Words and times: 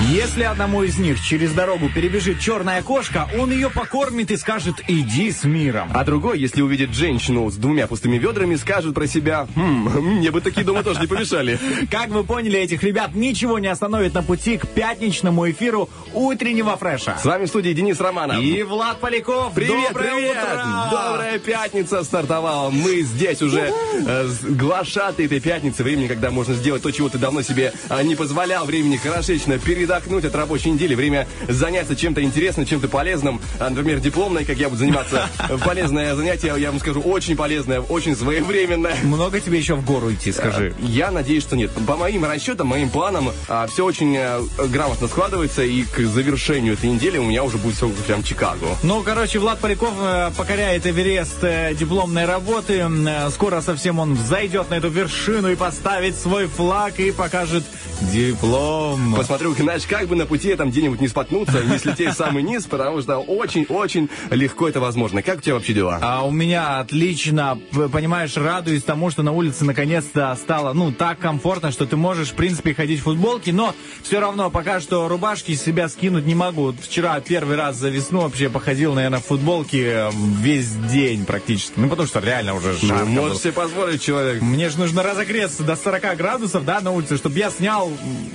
Если 0.00 0.44
одному 0.44 0.84
из 0.84 0.96
них 0.98 1.20
через 1.20 1.52
дорогу 1.52 1.88
перебежит 1.92 2.38
черная 2.38 2.82
кошка, 2.82 3.28
он 3.36 3.50
ее 3.50 3.68
покормит 3.68 4.30
и 4.30 4.36
скажет 4.36 4.76
«иди 4.86 5.32
с 5.32 5.42
миром». 5.42 5.90
А 5.92 6.04
другой, 6.04 6.38
если 6.38 6.62
увидит 6.62 6.94
женщину 6.94 7.50
с 7.50 7.56
двумя 7.56 7.88
пустыми 7.88 8.16
ведрами, 8.16 8.54
скажет 8.54 8.94
про 8.94 9.08
себя 9.08 9.48
«Хм, 9.56 9.88
мне 10.00 10.30
бы 10.30 10.40
такие 10.40 10.64
дома 10.64 10.84
тоже 10.84 11.00
не 11.00 11.08
помешали». 11.08 11.58
Как 11.90 12.10
вы 12.10 12.22
поняли, 12.22 12.60
этих 12.60 12.84
ребят 12.84 13.14
ничего 13.16 13.58
не 13.58 13.66
остановит 13.66 14.14
на 14.14 14.22
пути 14.22 14.56
к 14.56 14.68
пятничному 14.68 15.50
эфиру 15.50 15.90
утреннего 16.14 16.76
фреша. 16.76 17.16
С 17.20 17.24
вами 17.24 17.46
в 17.46 17.48
студии 17.48 17.72
Денис 17.72 17.98
Романов. 17.98 18.40
И 18.40 18.62
Влад 18.62 19.00
Поляков. 19.00 19.52
Привет, 19.54 19.88
Доброе 19.92 20.12
привет! 20.14 20.36
утро! 20.36 20.88
Добрая 20.92 21.38
пятница 21.40 22.04
стартовала. 22.04 22.70
Мы 22.70 23.00
здесь 23.02 23.42
уже 23.42 23.72
э, 24.06 24.28
с- 24.28 24.44
глашаты 24.44 25.24
этой 25.24 25.40
пятницы. 25.40 25.82
Времени, 25.82 26.06
когда 26.06 26.30
можно 26.30 26.54
сделать 26.54 26.82
то, 26.82 26.92
чего 26.92 27.08
ты 27.08 27.18
давно 27.18 27.42
себе 27.42 27.72
э, 27.90 28.02
не 28.04 28.14
позволял. 28.14 28.64
Времени 28.64 28.96
хорошечно 28.96 29.58
передохнуть 29.88 30.24
от 30.26 30.34
рабочей 30.34 30.70
недели. 30.70 30.94
Время 30.94 31.26
заняться 31.48 31.96
чем-то 31.96 32.22
интересным, 32.22 32.66
чем-то 32.66 32.88
полезным. 32.88 33.40
А, 33.58 33.70
Например, 33.70 34.00
дипломной, 34.00 34.44
как 34.44 34.58
я 34.58 34.68
буду 34.68 34.80
заниматься. 34.80 35.28
Полезное 35.64 36.14
занятие, 36.14 36.54
я 36.58 36.70
вам 36.70 36.78
скажу, 36.78 37.00
очень 37.00 37.36
полезное, 37.36 37.80
очень 37.80 38.14
своевременное. 38.14 38.96
Много 39.02 39.40
тебе 39.40 39.58
еще 39.58 39.74
в 39.74 39.84
гору 39.84 40.12
идти, 40.12 40.32
скажи. 40.32 40.74
Я 40.80 41.10
надеюсь, 41.10 41.42
что 41.42 41.56
нет. 41.56 41.70
По 41.86 41.96
моим 41.96 42.24
расчетам, 42.24 42.66
моим 42.68 42.90
планам, 42.90 43.30
все 43.72 43.84
очень 43.84 44.14
э, 44.16 44.40
грамотно 44.68 45.08
складывается, 45.08 45.62
и 45.62 45.82
к 45.82 46.00
завершению 46.00 46.74
этой 46.74 46.90
недели 46.90 47.16
у 47.18 47.24
меня 47.24 47.44
уже 47.44 47.56
будет 47.56 47.76
все 47.76 47.88
прям 48.06 48.22
Чикаго. 48.22 48.66
Ну, 48.82 49.02
короче, 49.02 49.38
Влад 49.38 49.58
Поляков 49.60 49.94
э, 50.00 50.30
покоряет 50.36 50.86
Эверест 50.86 51.42
э, 51.42 51.74
дипломной 51.74 52.26
работы. 52.26 52.86
Э, 53.06 53.30
Скоро 53.30 53.60
совсем 53.62 53.98
он 54.00 54.14
взойдет 54.14 54.70
на 54.70 54.74
эту 54.74 54.88
вершину 54.88 55.50
и 55.50 55.54
поставит 55.54 56.16
свой 56.16 56.46
флаг 56.46 56.98
и 57.00 57.10
покажет 57.10 57.64
диплом. 58.12 59.14
Посмотрю, 59.14 59.54
знаешь, 59.78 60.00
как 60.00 60.08
бы 60.08 60.16
на 60.16 60.26
пути 60.26 60.54
там 60.56 60.70
где-нибудь 60.70 61.00
не 61.00 61.08
споткнуться, 61.08 61.62
не 61.62 61.78
слететь 61.78 62.10
в 62.10 62.16
самый 62.16 62.42
низ, 62.42 62.64
потому 62.64 63.00
что 63.00 63.18
очень-очень 63.18 64.08
легко 64.30 64.68
это 64.68 64.80
возможно. 64.80 65.22
Как 65.22 65.38
у 65.38 65.40
тебя 65.40 65.54
вообще 65.54 65.72
дела? 65.72 65.98
А 66.02 66.24
у 66.24 66.30
меня 66.30 66.80
отлично, 66.80 67.58
понимаешь, 67.92 68.36
радуюсь 68.36 68.82
тому, 68.82 69.10
что 69.10 69.22
на 69.22 69.32
улице 69.32 69.64
наконец-то 69.64 70.36
стало, 70.40 70.72
ну, 70.72 70.92
так 70.92 71.18
комфортно, 71.18 71.70
что 71.70 71.86
ты 71.86 71.96
можешь, 71.96 72.30
в 72.30 72.34
принципе, 72.34 72.74
ходить 72.74 73.00
в 73.00 73.04
футболке, 73.04 73.52
но 73.52 73.74
все 74.02 74.20
равно 74.20 74.50
пока 74.50 74.80
что 74.80 75.08
рубашки 75.08 75.54
с 75.54 75.62
себя 75.62 75.88
скинуть 75.88 76.26
не 76.26 76.34
могу. 76.34 76.62
Вот 76.62 76.76
Вчера 76.80 77.20
первый 77.20 77.56
раз 77.56 77.76
за 77.76 77.88
весну 77.88 78.22
вообще 78.22 78.48
походил, 78.48 78.94
наверное, 78.94 79.20
в 79.20 79.24
футболке 79.24 79.84
э, 79.84 80.10
весь 80.40 80.70
день 80.90 81.24
практически. 81.24 81.74
Ну, 81.76 81.88
потому 81.88 82.08
что 82.08 82.20
реально 82.20 82.54
уже 82.54 82.72
жарко 82.72 83.04
Ну, 83.04 83.22
можешь 83.22 83.38
себе 83.38 83.52
позволить, 83.52 84.02
человек. 84.02 84.42
Мне 84.42 84.68
же 84.70 84.78
нужно 84.78 85.02
разогреться 85.02 85.62
до 85.62 85.76
40 85.76 86.16
градусов, 86.16 86.64
да, 86.64 86.80
на 86.80 86.90
улице, 86.90 87.16
чтобы 87.16 87.38
я 87.38 87.50
снял 87.50 87.90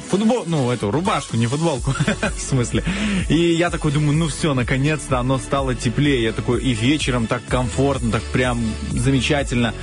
футбол, 0.09 0.43
ну, 0.45 0.71
эту 0.71 0.91
рубашку, 0.91 1.32
не 1.37 1.47
футболку, 1.47 1.93
в 2.37 2.41
смысле. 2.41 2.83
И 3.29 3.35
я 3.35 3.69
такой 3.69 3.91
думаю, 3.91 4.17
ну 4.17 4.27
все, 4.27 4.53
наконец-то 4.53 5.19
оно 5.19 5.37
стало 5.37 5.75
теплее. 5.75 6.23
Я 6.23 6.33
такой, 6.33 6.61
и 6.61 6.73
вечером 6.73 7.27
так 7.27 7.41
комфортно, 7.47 8.11
так 8.11 8.23
прям 8.23 8.61
замечательно. 8.91 9.73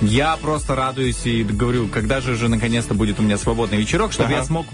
Я 0.00 0.36
просто 0.36 0.76
радуюсь 0.76 1.26
и 1.26 1.42
говорю, 1.42 1.88
когда 1.88 2.20
же 2.20 2.32
уже 2.32 2.48
наконец-то 2.48 2.94
будет 2.94 3.18
у 3.18 3.22
меня 3.22 3.36
свободный 3.36 3.78
вечерок, 3.78 4.12
чтобы 4.12 4.28
Ага. 4.28 4.38
я 4.38 4.44
смог 4.44 4.66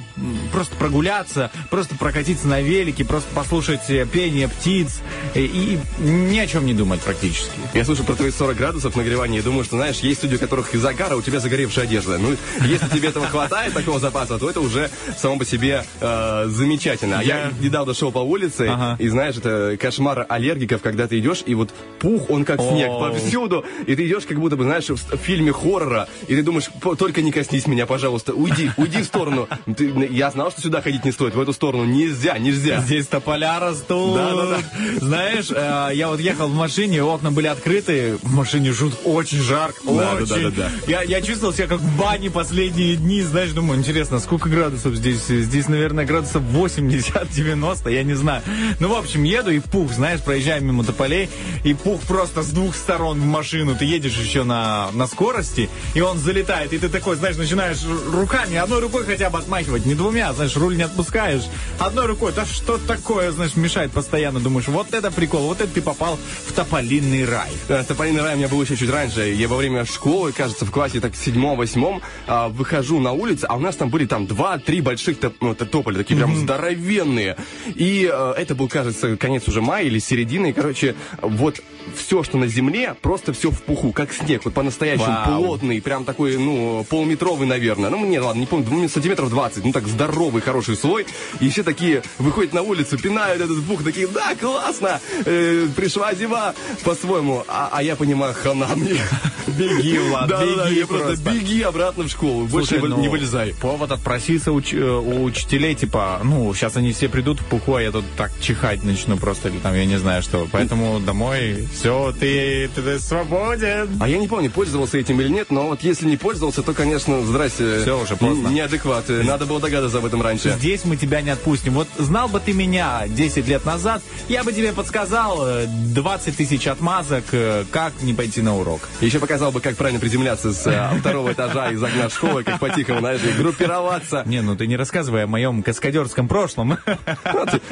просто 0.53 0.77
прогуляться, 0.77 1.50
просто 1.71 1.95
прокатиться 1.97 2.47
на 2.47 2.61
велике, 2.61 3.05
просто 3.05 3.28
послушать 3.34 3.89
э, 3.89 4.05
пение 4.06 4.49
птиц 4.49 5.01
и, 5.34 5.41
и 5.41 6.06
ни 6.06 6.39
о 6.39 6.47
чем 6.47 6.66
не 6.66 6.75
думать 6.75 7.01
практически. 7.01 7.53
Я 7.72 7.84
слушаю 7.84 8.05
про 8.05 8.15
твои 8.16 8.31
40 8.31 8.56
градусов 8.56 8.97
нагревания 8.97 9.39
и 9.39 9.43
думаю, 9.43 9.65
что, 9.65 9.77
знаешь, 9.77 10.01
есть 10.01 10.22
люди, 10.22 10.34
у 10.34 10.39
которых 10.39 10.75
из 10.75 10.81
загара 10.81 11.16
у 11.16 11.22
тебя 11.22 11.41
загоревшая 11.41 11.84
одежда. 11.84 12.19
Ну, 12.19 12.37
если 12.61 12.89
тебе 12.89 13.09
этого 13.09 13.27
хватает, 13.27 13.72
такого 13.72 13.99
запаса, 13.99 14.39
то 14.39 14.51
это 14.51 14.61
уже 14.61 14.91
само 15.16 15.39
по 15.39 15.45
себе 15.47 15.84
э, 16.01 16.24
замечательно. 16.47 17.19
А 17.19 17.23
я... 17.23 17.35
Я- 17.45 17.51
недавно 17.61 17.95
шел 17.95 18.12
по 18.12 18.19
улице, 18.21 18.69
Ага. 18.71 18.97
и 18.99 19.09
знаешь, 19.09 19.37
это 19.37 19.77
кошмар 19.81 20.27
аллергиков, 20.29 20.81
когда 20.83 21.07
ты 21.07 21.19
идешь, 21.19 21.43
и 21.47 21.55
вот 21.55 21.71
пух, 21.99 22.31
он 22.31 22.45
как 22.45 22.61
снег 22.61 22.89
повсюду, 22.99 23.65
и 23.87 23.95
ты 23.97 24.07
идешь 24.07 24.25
как 24.25 24.39
будто 24.39 24.57
бы, 24.57 24.65
знаешь, 24.65 24.89
в 24.89 24.95
в 24.97 25.17
фильме 25.17 25.53
хоррора, 25.53 26.09
и 26.29 26.34
ты 26.34 26.43
думаешь, 26.43 26.69
«П- 26.81 26.97
только 26.97 27.23
не 27.23 27.31
коснись 27.33 27.67
меня, 27.67 27.87
пожалуйста, 27.87 28.33
уйди, 28.34 28.71
уйди 28.77 29.03
в 29.03 29.05
сторону. 29.05 29.49
Ты- 29.77 29.93
я 30.11 30.31
знал, 30.31 30.51
что 30.51 30.61
сюда 30.61 30.81
ходить 30.83 31.05
не 31.05 31.13
стоит, 31.13 31.34
в 31.34 31.41
эту 31.41 31.53
сторону 31.53 31.84
нельзя, 31.84 32.37
нельзя. 32.39 32.81
Здесь 32.81 33.07
тополя 33.07 33.59
растут. 33.61 34.17
Да-да-да. 34.17 34.59
Знаешь, 35.01 35.51
э, 35.51 35.91
я 35.95 36.09
вот 36.09 36.21
ехал 36.21 36.49
в 36.49 36.55
машине, 36.55 37.03
окна 37.03 37.31
были 37.31 37.47
открыты, 37.47 38.17
в 38.23 38.33
машине 38.33 38.73
жут 38.73 38.95
очень 39.05 39.41
жарко, 39.41 39.81
очень. 39.84 40.27
Да-да-да-да-да. 40.27 40.71
Я, 40.89 41.03
я 41.03 41.21
чувствовал 41.23 41.53
себя 41.55 41.67
как 41.67 41.81
в 41.81 41.99
бане 41.99 42.31
последние 42.31 42.97
дни, 42.97 43.23
знаешь, 43.23 43.51
думаю, 43.53 43.79
интересно, 43.79 44.19
сколько 44.21 44.49
градусов 44.49 44.95
здесь? 44.95 45.25
Здесь, 45.27 45.69
наверное, 45.69 46.03
градусов 46.06 46.42
80-90, 46.42 47.92
я 47.92 48.03
не 48.03 48.15
знаю. 48.15 48.42
Ну, 48.81 48.88
в 48.88 48.94
общем, 48.94 49.22
еду 49.25 49.50
и 49.50 49.60
пух, 49.60 49.92
знаешь, 49.92 50.20
проезжаем 50.20 50.66
мимо 50.66 50.84
тополей, 50.84 51.28
и 51.65 51.75
пух 51.75 52.00
просто 52.03 52.42
с 52.42 52.48
двух 52.48 52.75
сторон 52.75 53.20
в 53.20 53.25
машину. 53.25 53.75
Ты 53.76 53.84
едешь 53.84 54.16
еще 54.16 54.44
на, 54.44 54.91
на 54.92 55.06
скорости, 55.06 55.69
и 55.94 56.00
он 56.00 56.19
залетает, 56.19 56.72
и 56.72 56.78
ты 56.78 56.88
такой, 56.88 57.16
знаешь, 57.16 57.37
начинаешь 57.37 57.78
руками, 58.12 58.56
одной 58.56 58.81
рукой 58.81 59.04
хотя 59.04 59.31
бы 59.31 59.38
отмахивать, 59.38 59.87
не 59.87 59.94
двумя, 59.94 60.32
знаешь, 60.32 60.56
руль 60.56 60.76
не 60.76 60.82
отпускаешь, 60.82 61.42
одной 61.78 62.06
рукой, 62.06 62.32
да 62.34 62.44
что 62.44 62.78
такое, 62.78 63.31
знаешь, 63.32 63.56
мешает 63.56 63.92
постоянно, 63.92 64.41
думаешь, 64.41 64.69
вот 64.69 64.92
это 64.92 65.10
прикол, 65.10 65.42
вот 65.48 65.60
это 65.60 65.72
ты 65.72 65.82
попал 65.82 66.19
в 66.47 66.53
тополинный 66.53 67.25
рай. 67.25 67.50
Э, 67.69 67.82
Тополиный 67.86 68.22
рай 68.22 68.34
у 68.34 68.38
меня 68.38 68.48
был 68.48 68.62
еще 68.62 68.76
чуть 68.76 68.91
раньше. 68.91 69.22
Я 69.32 69.48
во 69.48 69.56
время 69.56 69.84
школы, 69.84 70.32
кажется, 70.32 70.65
в 70.65 70.71
классе 70.71 71.00
так 71.00 71.15
седьмом-восьмом 71.16 72.03
а, 72.26 72.48
выхожу 72.48 73.00
на 73.00 73.12
улицу, 73.12 73.47
а 73.48 73.56
у 73.56 73.60
нас 73.60 73.76
там 73.76 73.91
были 73.91 74.06
там 74.06 74.26
два-три 74.26 74.81
больших 74.81 75.19
топ- 75.19 75.36
ну, 75.41 75.54
тополя, 75.94 76.03
такие 76.03 76.16
прям 76.16 76.37
здоровенные. 76.37 77.37
И 77.75 78.10
э, 78.12 78.34
это 78.37 78.55
был, 78.55 78.69
кажется, 78.69 79.16
конец 79.16 79.49
уже 79.49 79.60
мая 79.60 79.84
или 79.84 79.99
середины. 79.99 80.50
И, 80.50 80.53
короче, 80.53 80.94
вот 81.22 81.60
все, 81.97 82.22
что 82.22 82.39
на 82.39 82.47
земле, 82.47 82.95
просто 83.00 83.33
все 83.33 83.50
в 83.50 83.62
пуху, 83.62 83.93
как 83.93 84.12
снег. 84.12 84.43
Вот 84.45 84.55
по-настоящему 84.55 85.06
Вау. 85.27 85.43
плотный, 85.43 85.81
прям 85.83 86.05
такой, 86.05 86.37
ну, 86.39 86.84
полуметровый, 86.89 87.47
наверное. 87.47 87.91
Ну, 87.91 88.05
не, 88.06 88.19
ладно, 88.19 88.41
не 88.41 88.47
помню, 88.47 88.67
ну, 88.71 88.89
сантиметров 88.89 89.31
20. 89.31 89.65
Ну, 89.65 89.72
так 89.72 89.87
здоровый, 89.87 90.43
хороший 90.43 90.77
слой. 90.77 91.06
И 91.41 91.49
все 91.49 91.62
такие 91.62 92.03
выходят 92.19 92.53
на 92.53 92.62
улицу, 92.62 92.99
пинают 92.99 93.43
этот 93.43 93.62
пух, 93.65 93.83
такие, 93.84 94.07
да, 94.09 94.34
классно, 94.34 95.01
э, 95.25 95.66
пришла 95.77 96.15
зима 96.15 96.54
по-своему. 96.84 97.45
А, 97.48 97.69
а 97.72 97.83
я 97.83 97.97
понимаю, 97.97 98.34
хана 98.34 98.69
мне. 98.77 98.97
Беги, 99.47 99.98
Влад, 99.98 100.28
Да, 100.28 100.39
да, 100.41 100.47
да, 100.57 100.69
беги 100.71 100.78
я 100.81 100.86
просто 100.86 101.07
просто. 101.09 101.31
беги 101.31 101.63
обратно 101.63 102.04
в 102.04 102.09
школу, 102.09 102.47
больше 102.47 102.69
Слушай, 102.78 102.83
не 102.83 102.95
вы- 102.95 103.01
не 103.03 103.07
ну, 103.07 103.10
вылезай. 103.13 103.54
Повод 103.60 103.92
отпроситься 103.92 104.51
уч- 104.53 104.75
э, 104.75 104.91
у 104.98 105.22
учителей, 105.25 105.75
типа, 105.75 106.21
ну, 106.25 106.53
сейчас 106.54 106.77
они 106.77 106.92
все 106.92 107.09
придут 107.10 107.41
в 107.41 107.45
пуху, 107.45 107.75
а 107.75 107.83
я 107.83 107.92
тут 107.92 108.04
так 108.16 108.33
чихать 108.41 108.83
начну 108.84 109.19
просто, 109.19 109.51
или 109.51 109.59
там, 109.59 109.75
я 109.75 109.84
не 109.84 109.98
знаю 109.98 110.22
что. 110.22 110.48
Поэтому 110.51 110.98
домой, 110.98 111.69
все, 111.74 112.15
ты, 112.18 112.68
ты, 112.74 112.82
ты 112.82 112.98
свободен. 112.98 113.91
А 114.00 114.09
я 114.09 114.18
не 114.18 114.26
помню, 114.28 114.50
пользовался 114.50 114.98
этим 114.98 115.21
или 115.21 115.28
нет, 115.28 115.50
но 115.50 115.68
вот 115.68 115.82
если 115.82 116.06
не 116.06 116.16
пользовался, 116.16 116.62
то, 116.62 116.72
конечно, 116.72 117.21
здрасте. 117.24 117.80
Всё, 117.82 118.03
уже 118.03 118.16
поздно. 118.16 118.48
Неадекват. 118.48 119.09
Надо 119.09 119.44
было 119.47 119.60
догадаться 119.60 119.98
об 119.98 120.06
этом 120.06 120.22
раньше. 120.22 120.50
Здесь 120.50 120.84
мы 120.84 120.97
тебя 120.97 121.21
не 121.21 121.30
отпустим. 121.30 121.74
Вот 121.74 121.88
знал 121.98 122.28
бы 122.28 122.41
ты 122.41 122.53
меня 122.53 123.03
10 123.09 123.47
лет 123.48 123.65
назад, 123.65 124.03
я 124.28 124.42
бы 124.44 124.53
тебе 124.53 124.72
подсказал 124.72 125.47
э, 125.47 125.66
20 125.66 126.36
тысяч 126.36 126.66
отмазок, 126.66 127.24
э, 127.32 127.65
как 127.71 127.92
не 128.03 128.15
пойти 128.15 128.41
на 128.41 128.56
урок. 128.56 128.80
Еще 129.00 129.18
пока 129.18 129.34
рассказал 129.34 129.50
бы, 129.50 129.60
как 129.60 129.74
правильно 129.76 129.98
приземляться 129.98 130.53
с 130.53 130.65
э, 130.66 130.91
второго 131.00 131.32
этажа 131.32 131.71
из 131.72 131.82
окна 131.82 132.09
школы, 132.09 132.44
как 132.44 132.60
по-тихому, 132.60 133.00
знаешь, 133.00 133.21
группироваться. 133.36 134.22
Не, 134.26 134.42
ну 134.42 134.54
ты 134.54 134.68
не 134.68 134.76
рассказывай 134.76 135.24
о 135.24 135.26
моем 135.26 135.65
каскадерском 135.65 136.28
прошлом. 136.28 136.78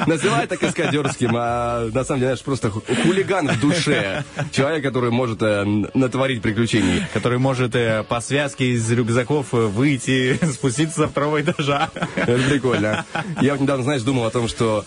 Называй 0.06 0.44
это 0.44 0.56
каскадерским, 0.56 1.30
а 1.36 1.88
на 1.92 2.04
самом 2.04 2.20
деле, 2.20 2.30
знаешь, 2.30 2.42
просто 2.42 2.70
ху- 2.70 2.82
хулиган 3.04 3.48
в 3.48 3.60
душе. 3.60 3.91
Человек, 4.52 4.82
который 4.82 5.10
может 5.10 5.42
э, 5.42 5.64
натворить 5.94 6.42
приключений. 6.42 7.04
который 7.12 7.38
может 7.38 7.74
э, 7.74 8.04
по 8.08 8.20
связке 8.20 8.72
из 8.72 8.90
рюкзаков 8.90 9.54
э, 9.54 9.66
выйти, 9.66 10.38
спуститься 10.52 11.02
со 11.02 11.08
второго 11.08 11.40
этажа. 11.40 11.90
Это 12.16 12.38
прикольно. 12.48 13.04
Я 13.40 13.56
недавно, 13.56 13.84
знаешь, 13.84 14.02
думал 14.02 14.26
о 14.26 14.30
том, 14.30 14.48
что, 14.48 14.84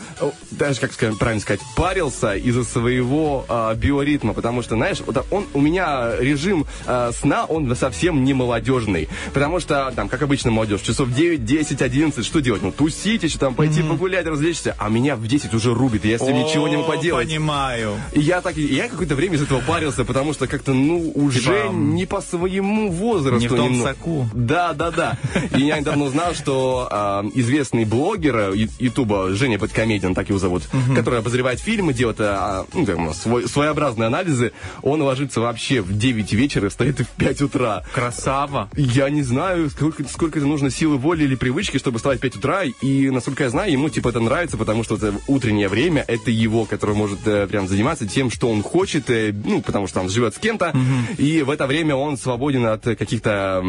даже, 0.52 0.80
как 0.80 0.94
сказать, 0.94 1.18
правильно 1.18 1.42
сказать, 1.42 1.62
парился 1.76 2.36
из-за 2.36 2.64
своего 2.64 3.46
а, 3.48 3.74
биоритма, 3.76 4.34
потому 4.34 4.62
что, 4.62 4.76
знаешь, 4.76 5.02
вот 5.06 5.26
он, 5.32 5.46
у 5.54 5.62
меня 5.62 6.16
режим 6.20 6.66
сна, 7.12 7.46
он 7.46 7.74
совсем 7.76 8.24
не 8.24 8.34
молодежный, 8.34 9.10
потому 9.34 9.60
что, 9.60 9.92
там, 9.96 10.10
как 10.10 10.22
обычно 10.22 10.52
молодежь, 10.52 10.82
часов 10.82 11.12
9, 11.14 11.44
10, 11.46 11.82
11, 11.82 12.26
что 12.26 12.42
делать? 12.42 12.62
Ну, 12.62 12.72
тусить 12.72 13.24
еще, 13.24 13.38
там, 13.38 13.56
пойти 13.56 13.82
погулять, 13.82 14.26
развлечься, 14.26 14.76
а 14.78 14.90
меня 14.90 15.16
в 15.16 15.28
10 15.28 15.54
уже 15.54 15.74
рубит, 15.74 16.06
и 16.06 16.10
я 16.10 16.20
с 16.20 16.22
этим 16.22 16.38
ничего 16.38 16.68
не 16.68 16.78
могу 16.78 16.90
поделать. 16.90 17.28
Понимаю. 17.28 17.96
И 18.14 18.22
я 18.22 18.42
так, 18.42 18.58
я 18.58 18.88
какое-то 18.96 19.16
время 19.16 19.36
из 19.36 19.42
этого 19.44 19.62
парился, 19.62 20.04
потому 20.06 20.34
что 20.34 20.48
как-то, 20.48 20.74
ну, 20.74 21.12
уже 21.16 21.42
Типа, 21.42 21.70
не 21.74 22.06
по 22.06 22.22
своему 22.22 22.90
возрасту. 22.92 23.40
не 23.40 23.48
в 23.48 23.56
том 23.56 23.72
немного. 23.72 23.90
соку. 23.94 24.30
Да, 24.34 24.74
да, 24.74 24.92
да. 24.92 25.18
И 25.56 25.62
я 25.62 25.80
недавно 25.80 26.06
узнал, 26.06 26.34
что 26.34 26.88
а, 26.92 27.26
известный 27.34 27.86
блогер 27.86 28.36
э, 28.54 28.68
Ютуба, 28.80 29.30
Женя 29.34 29.60
Подкомедиан, 29.60 30.16
так 30.16 30.30
его 30.30 30.40
зовут, 30.40 30.64
который 30.96 31.20
обозревает 31.20 31.60
фильмы, 31.60 31.94
делает 31.94 32.18
а, 32.22 32.66
ну, 32.74 32.86
как, 32.86 32.98
свой- 33.16 33.48
своеобразные 33.48 34.08
анализы, 34.08 34.52
он 34.82 35.02
ложится 35.02 35.42
вообще 35.42 35.82
в 35.82 35.98
9 35.98 36.34
вечера 36.34 36.68
и 36.68 36.70
встает 36.70 37.00
в 37.00 37.08
5 37.18 37.42
утра. 37.42 37.84
Красава. 37.94 38.70
Я 38.76 39.10
не 39.10 39.24
знаю, 39.24 39.70
сколько, 39.70 40.04
сколько 40.08 40.40
это 40.40 40.48
нужно 40.48 40.70
силы 40.70 40.98
воли 40.98 41.24
или 41.24 41.36
привычки, 41.36 41.78
чтобы 41.78 41.98
вставать 41.98 42.20
в 42.20 42.22
5 42.22 42.36
утра. 42.38 42.64
И, 42.82 43.10
насколько 43.10 43.44
я 43.44 43.50
знаю, 43.50 43.72
ему 43.72 43.90
типа 43.90 44.10
это 44.10 44.20
нравится, 44.20 44.58
потому 44.58 44.84
что 44.84 44.96
это 44.96 45.14
утреннее 45.28 45.68
время, 45.68 46.04
это 46.08 46.32
его, 46.32 46.66
который 46.66 46.96
может 46.96 47.20
э, 47.26 47.48
прям 47.48 47.68
заниматься 47.68 48.08
тем, 48.08 48.30
что 48.32 48.50
он 48.50 48.62
хочет, 48.64 48.85
э, 49.10 49.34
ну, 49.34 49.62
потому 49.62 49.88
что 49.88 50.02
он 50.02 50.10
живет 50.10 50.36
с 50.36 50.40
кем-то. 50.40 50.74
И 51.18 51.42
в 51.42 51.50
это 51.50 51.68
время 51.68 51.96
он 51.96 52.18
свободен 52.18 52.66
от 52.66 52.84
каких-то 52.84 53.64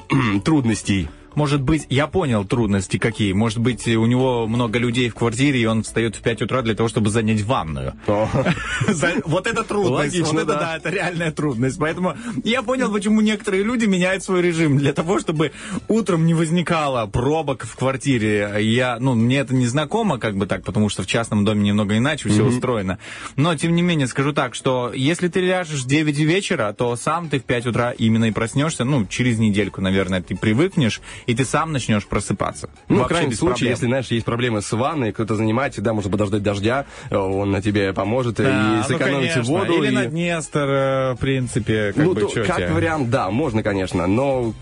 трудностей. 0.44 1.08
Может 1.34 1.62
быть, 1.62 1.86
я 1.88 2.06
понял 2.06 2.44
трудности 2.44 2.98
какие. 2.98 3.32
Может 3.32 3.58
быть, 3.58 3.86
у 3.86 4.06
него 4.06 4.46
много 4.46 4.78
людей 4.78 5.08
в 5.08 5.14
квартире, 5.14 5.60
и 5.60 5.64
он 5.66 5.82
встает 5.82 6.16
в 6.16 6.20
5 6.22 6.42
утра 6.42 6.62
для 6.62 6.74
того, 6.74 6.88
чтобы 6.88 7.10
занять 7.10 7.42
ванную. 7.42 7.94
Вот 9.24 9.46
это 9.46 9.64
трудность. 9.64 10.14
Логично, 10.14 10.40
вот 10.40 10.42
это, 10.42 10.52
да. 10.52 10.60
да, 10.60 10.76
это 10.76 10.90
реальная 10.90 11.32
трудность. 11.32 11.78
Поэтому 11.78 12.16
я 12.44 12.62
понял, 12.62 12.92
почему 12.92 13.20
некоторые 13.20 13.62
люди 13.62 13.86
меняют 13.86 14.22
свой 14.22 14.42
режим 14.42 14.78
для 14.78 14.92
того, 14.92 15.20
чтобы 15.20 15.52
утром 15.88 16.26
не 16.26 16.34
возникало 16.34 17.06
пробок 17.06 17.64
в 17.64 17.76
квартире. 17.76 18.56
Я, 18.60 18.98
ну, 19.00 19.14
мне 19.14 19.38
это 19.38 19.54
не 19.54 19.66
знакомо, 19.66 20.18
как 20.18 20.36
бы 20.36 20.46
так, 20.46 20.64
потому 20.64 20.88
что 20.88 21.02
в 21.02 21.06
частном 21.06 21.44
доме 21.44 21.62
немного 21.62 21.96
иначе 21.96 22.28
все 22.28 22.44
устроено. 22.44 22.98
Но, 23.36 23.54
тем 23.56 23.74
не 23.74 23.82
менее, 23.82 24.06
скажу 24.06 24.32
так, 24.32 24.54
что 24.54 24.92
если 24.94 25.28
ты 25.28 25.40
ляжешь 25.40 25.82
в 25.82 25.86
9 25.86 26.18
вечера, 26.18 26.72
то 26.72 26.96
сам 26.96 27.28
ты 27.28 27.38
в 27.40 27.44
5 27.44 27.66
утра 27.66 27.92
именно 27.92 28.26
и 28.26 28.30
проснешься. 28.30 28.84
Ну, 28.84 29.06
через 29.06 29.38
недельку, 29.38 29.80
наверное, 29.80 30.22
ты 30.22 30.36
привыкнешь, 30.36 31.00
и 31.26 31.34
ты 31.34 31.44
сам 31.44 31.72
начнешь 31.72 32.06
просыпаться. 32.06 32.70
Ну, 32.88 32.96
в 32.96 32.98
Вообще 33.00 33.08
крайнем 33.14 33.30
без 33.30 33.38
случае, 33.38 33.54
проблем. 33.56 33.70
если, 33.72 33.86
знаешь, 33.86 34.06
есть 34.08 34.24
проблемы 34.26 34.62
с 34.62 34.72
ванной, 34.72 35.12
кто-то 35.12 35.36
занимается, 35.36 35.80
да, 35.82 35.92
можно 35.92 36.10
подождать 36.10 36.42
дождя, 36.42 36.86
э, 37.10 37.16
он 37.16 37.50
на 37.50 37.60
тебе 37.62 37.92
поможет 37.92 38.40
э, 38.40 38.44
Да, 38.44 38.50
и 38.50 38.76
ну, 38.78 38.82
сэкономить 38.98 39.32
конечно. 39.32 39.52
воду. 39.52 39.82
Или 39.82 39.88
и- 39.90 39.94
на 39.94 40.06
Днестр, 40.06 40.58
э, 40.60 41.12
в 41.14 41.18
принципе, 41.18 41.92
как 41.94 42.04
ну, 42.04 42.14
бы, 42.14 42.20
то- 42.22 42.28
чё 42.28 42.44
как 42.44 42.56
тебе? 42.56 42.68
вариант, 42.72 43.10
да, 43.10 43.30
можно, 43.30 43.62
конечно, 43.62 44.06
но 44.06 44.52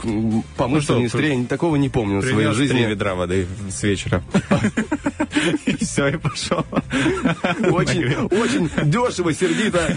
помыться 0.57 0.85
что, 0.93 0.95
в 0.95 0.99
Днестре 1.01 1.45
такого 1.49 1.77
не 1.77 1.89
помню 1.89 2.19
в 2.19 2.23
своей 2.23 2.37
Принес 2.37 2.57
три 2.57 2.67
жизни. 2.69 2.83
ведра 2.87 3.15
воды 3.15 3.47
с 3.71 3.83
вечера. 3.83 4.23
И 5.67 5.77
все, 5.85 6.09
и 6.09 6.17
пошел. 6.17 6.65
Очень, 7.71 8.69
дешево, 8.91 9.33
сердито, 9.33 9.97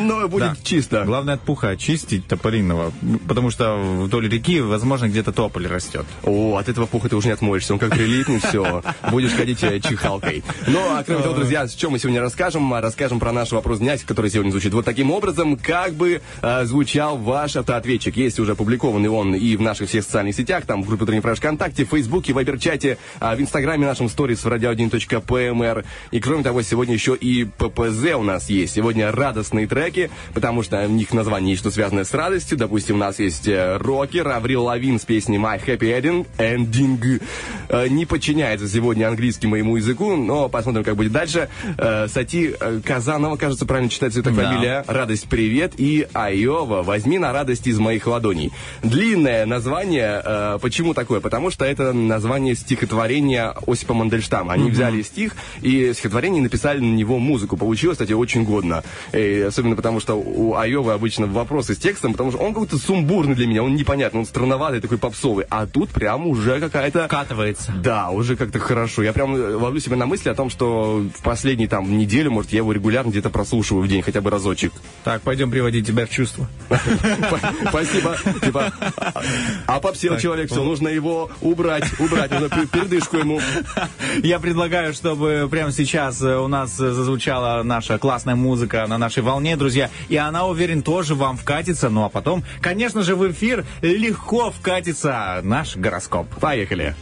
но 0.00 0.28
будет 0.28 0.62
чисто. 0.64 1.04
Главное 1.04 1.34
от 1.34 1.40
пуха 1.42 1.68
очистить 1.70 2.26
тополиного, 2.26 2.92
потому 3.28 3.50
что 3.50 3.76
вдоль 3.76 4.28
реки, 4.28 4.60
возможно, 4.60 5.06
где-то 5.08 5.32
тополь 5.32 5.66
растет. 5.66 5.99
О, 6.24 6.56
от 6.56 6.68
этого 6.68 6.86
пуха 6.86 7.08
ты 7.08 7.16
уже 7.16 7.28
не 7.28 7.34
отмоешься, 7.34 7.72
он 7.72 7.78
как 7.78 7.90
прилипнет, 7.90 8.44
все, 8.44 8.82
будешь 9.10 9.32
ходить 9.32 9.62
э, 9.62 9.80
чихалкой. 9.80 10.42
Ну, 10.66 10.80
а 10.80 11.02
кроме 11.04 11.22
того, 11.22 11.34
друзья, 11.34 11.66
с 11.66 11.74
чем 11.74 11.92
мы 11.92 11.98
сегодня 11.98 12.20
расскажем? 12.20 12.72
А, 12.74 12.80
Расскажем 12.80 13.20
про 13.20 13.32
наш 13.32 13.52
вопрос 13.52 13.78
дня, 13.78 13.96
который 14.04 14.30
сегодня 14.30 14.50
звучит 14.50 14.72
вот 14.74 14.84
таким 14.84 15.10
образом, 15.10 15.56
как 15.56 15.94
бы 15.94 16.20
э, 16.42 16.64
звучал 16.64 17.16
ваш 17.18 17.56
автоответчик. 17.56 18.16
Есть 18.16 18.40
уже 18.40 18.52
опубликованный 18.52 19.08
он 19.08 19.34
и 19.34 19.56
в 19.56 19.60
наших 19.60 19.88
всех 19.88 20.04
социальных 20.04 20.34
сетях, 20.34 20.64
там 20.66 20.82
в 20.82 20.86
группе 20.86 21.04
Утренний 21.04 21.20
Фреш 21.20 21.38
ВКонтакте, 21.38 21.84
в 21.84 21.88
Фейсбуке, 21.90 22.32
в 22.32 22.36
Вайбер-чате, 22.36 22.98
а, 23.20 23.36
в 23.36 23.40
Инстаграме 23.40 23.86
нашем 23.86 24.08
сторис 24.08 24.44
в 24.44 24.48
radio1.pmr. 24.48 25.84
И 26.10 26.20
кроме 26.20 26.42
того, 26.42 26.62
сегодня 26.62 26.94
еще 26.94 27.14
и 27.14 27.44
ППЗ 27.44 28.14
у 28.16 28.22
нас 28.22 28.50
есть. 28.50 28.74
Сегодня 28.74 29.12
радостные 29.12 29.66
треки, 29.66 30.10
потому 30.34 30.62
что 30.62 30.86
в 30.86 30.90
них 30.90 31.12
название 31.12 31.50
есть 31.50 31.60
что 31.60 31.70
связанное 31.70 32.04
с 32.04 32.12
радостью. 32.12 32.58
Допустим, 32.58 32.96
у 32.96 32.98
нас 32.98 33.18
есть 33.18 33.46
э, 33.46 33.76
рокер 33.76 34.26
Аврил 34.28 34.64
Лавин 34.64 34.98
с 34.98 35.04
песней 35.04 35.38
My 35.38 35.64
Happy 35.64 35.89
Ending. 35.90 36.26
Ending. 36.38 37.22
Э, 37.68 37.88
Не 37.88 38.06
подчиняется 38.06 38.68
сегодня 38.68 39.08
английскому 39.08 39.50
моему 39.52 39.76
языку, 39.76 40.16
но 40.16 40.48
посмотрим, 40.48 40.84
как 40.84 40.96
будет 40.96 41.12
дальше. 41.12 41.48
Э, 41.78 42.06
Сати 42.08 42.54
э, 42.58 42.80
Казанова, 42.84 43.36
кажется, 43.36 43.66
правильно 43.66 43.90
читается 43.90 44.20
эта 44.20 44.30
Да. 44.30 44.42
фамилия. 44.42 44.84
Радость, 44.86 45.28
привет. 45.28 45.72
И 45.78 46.06
Айова, 46.12 46.82
возьми 46.82 47.18
на 47.18 47.32
радость 47.32 47.66
из 47.66 47.78
моих 47.78 48.06
ладоней. 48.06 48.52
Длинное 48.82 49.46
название. 49.46 50.58
Почему 50.60 50.94
такое? 50.94 51.20
Потому 51.20 51.50
что 51.50 51.64
это 51.64 51.92
название 51.92 52.54
стихотворения 52.54 53.54
Осипа 53.66 53.94
Мандельштама. 53.94 54.52
Они 54.52 54.70
взяли 54.70 55.02
стих 55.02 55.34
и 55.62 55.92
стихотворение 55.94 56.42
написали 56.42 56.80
на 56.80 56.94
него 56.94 57.18
музыку. 57.18 57.56
Получилось, 57.56 57.96
кстати, 57.96 58.12
очень 58.12 58.44
годно. 58.44 58.82
И 59.12 59.44
особенно 59.48 59.76
потому, 59.76 60.00
что 60.00 60.14
у 60.14 60.54
Айовы 60.54 60.92
обычно 60.92 61.26
вопросы 61.26 61.74
с 61.74 61.78
текстом, 61.78 62.12
потому 62.12 62.30
что 62.30 62.40
он 62.40 62.52
какой-то 62.52 62.76
сумбурный 62.76 63.34
для 63.34 63.46
меня, 63.46 63.62
он 63.62 63.74
непонятный, 63.74 64.20
он 64.20 64.26
странноватый, 64.26 64.80
такой 64.80 64.98
попсовый. 64.98 65.46
А 65.48 65.66
тут 65.66 65.79
прям 65.88 66.26
уже 66.26 66.60
какая-то... 66.60 67.08
Катывается. 67.08 67.72
Да, 67.72 68.10
уже 68.10 68.36
как-то 68.36 68.58
хорошо. 68.58 69.02
Я 69.02 69.14
прям 69.14 69.34
э, 69.34 69.54
ловлю 69.54 69.80
себя 69.80 69.96
на 69.96 70.04
мысли 70.04 70.28
о 70.28 70.34
том, 70.34 70.50
что 70.50 71.02
в 71.16 71.22
последние 71.22 71.68
там 71.68 71.96
неделю, 71.96 72.30
может, 72.30 72.52
я 72.52 72.58
его 72.58 72.72
регулярно 72.72 73.10
где-то 73.10 73.30
прослушиваю 73.30 73.84
в 73.84 73.88
день, 73.88 74.02
хотя 74.02 74.20
бы 74.20 74.30
разочек. 74.30 74.72
Так, 75.04 75.22
пойдем 75.22 75.50
приводить 75.50 75.86
тебя 75.86 76.06
в 76.06 76.10
чувство. 76.10 76.46
Спасибо. 77.68 78.16
Типа, 78.42 78.72
а- 79.66 79.80
а 79.80 79.80
человек, 80.20 80.50
все, 80.50 80.62
нужно 80.62 80.88
его 80.88 81.30
убрать, 81.40 81.84
убрать, 81.98 82.30
нужно 82.30 82.46
пер- 82.46 82.66
передышку 82.68 83.16
ему. 83.16 83.40
Я 84.22 84.38
предлагаю, 84.38 84.92
чтобы 84.92 85.48
прямо 85.50 85.72
сейчас 85.72 86.20
э, 86.22 86.36
у 86.36 86.48
нас 86.48 86.78
э, 86.80 86.92
зазвучала 86.92 87.62
наша 87.62 87.98
классная 87.98 88.34
музыка 88.34 88.86
на 88.86 88.98
нашей 88.98 89.22
волне, 89.22 89.56
друзья. 89.56 89.90
И 90.08 90.16
она, 90.16 90.46
уверен, 90.46 90.82
тоже 90.82 91.14
вам 91.14 91.36
вкатится. 91.36 91.88
Ну 91.88 92.04
а 92.04 92.08
потом, 92.08 92.44
конечно 92.60 93.02
же, 93.02 93.16
в 93.16 93.30
эфир 93.30 93.64
легко 93.82 94.50
вкатится 94.50 95.40
наш 95.42 95.69
ваш 95.70 95.76
гороскоп. 95.76 96.26
Поехали! 96.40 96.94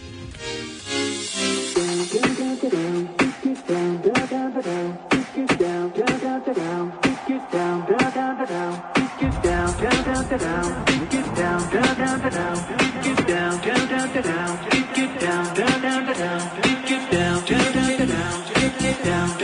Down. 19.05 19.38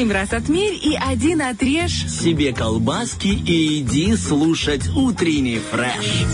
Семь 0.00 0.12
раз 0.12 0.32
отмерь 0.32 0.78
и 0.82 0.94
один 0.94 1.40
отрежь. 1.42 2.06
Себе 2.08 2.52
колбаски 2.52 3.28
и 3.28 3.80
иди 3.80 4.16
слушать 4.16 4.88
утренний 4.94 5.58
фреш. 5.58 6.26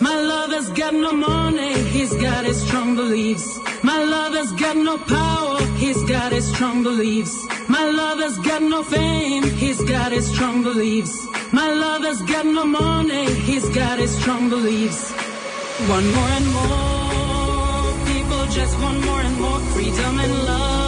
My 0.00 0.16
lover's 0.16 0.68
got 0.70 0.94
no 0.94 1.12
money, 1.12 1.74
he's 1.92 2.12
got 2.14 2.44
his 2.46 2.58
strong 2.62 2.96
beliefs. 2.96 3.46
My 3.82 4.02
lover's 4.02 4.50
got 4.52 4.76
no 4.76 4.96
power, 4.96 5.60
he's 5.78 6.02
got 6.04 6.32
his 6.32 6.46
strong 6.52 6.82
beliefs. 6.82 7.34
My 7.68 7.84
lover's 7.84 8.38
got 8.38 8.62
no 8.62 8.82
fame, 8.82 9.44
he's 9.62 9.80
got 9.82 10.10
his 10.12 10.26
strong 10.32 10.62
beliefs. 10.62 11.14
My 11.52 11.68
lover's 11.68 12.22
got 12.22 12.46
no 12.46 12.64
money, 12.64 13.26
he's 13.48 13.68
got 13.70 13.98
his 13.98 14.10
strong 14.20 14.48
beliefs. 14.48 15.10
One 15.88 16.06
more 16.16 16.30
and 16.38 16.48
more, 16.58 17.92
people 18.12 18.42
just 18.58 18.74
want 18.80 19.04
more 19.04 19.20
and 19.20 19.36
more 19.40 19.60
freedom 19.74 20.18
and 20.18 20.32
love. 20.44 20.83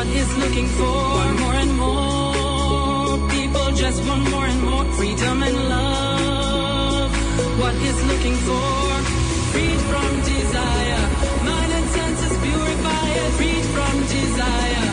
What 0.00 0.08
is 0.08 0.34
looking 0.38 0.66
for? 0.66 0.98
One 1.24 1.36
more 1.40 1.56
and 1.56 1.76
more, 1.76 3.28
people 3.28 3.70
just 3.72 4.02
want 4.08 4.30
more 4.30 4.46
and 4.46 4.62
more 4.62 4.84
freedom 4.96 5.42
and 5.42 5.56
love. 5.68 7.10
What 7.60 7.74
is 7.74 8.02
looking 8.06 8.36
for? 8.48 8.88
Freed 9.52 9.80
from 9.90 10.10
desire, 10.24 11.02
mind 11.44 11.72
and 11.78 11.86
senses 11.90 12.34
purify 12.38 13.08
it. 13.20 13.30
Freed 13.36 13.66
from 13.76 14.00
desire, 14.16 14.89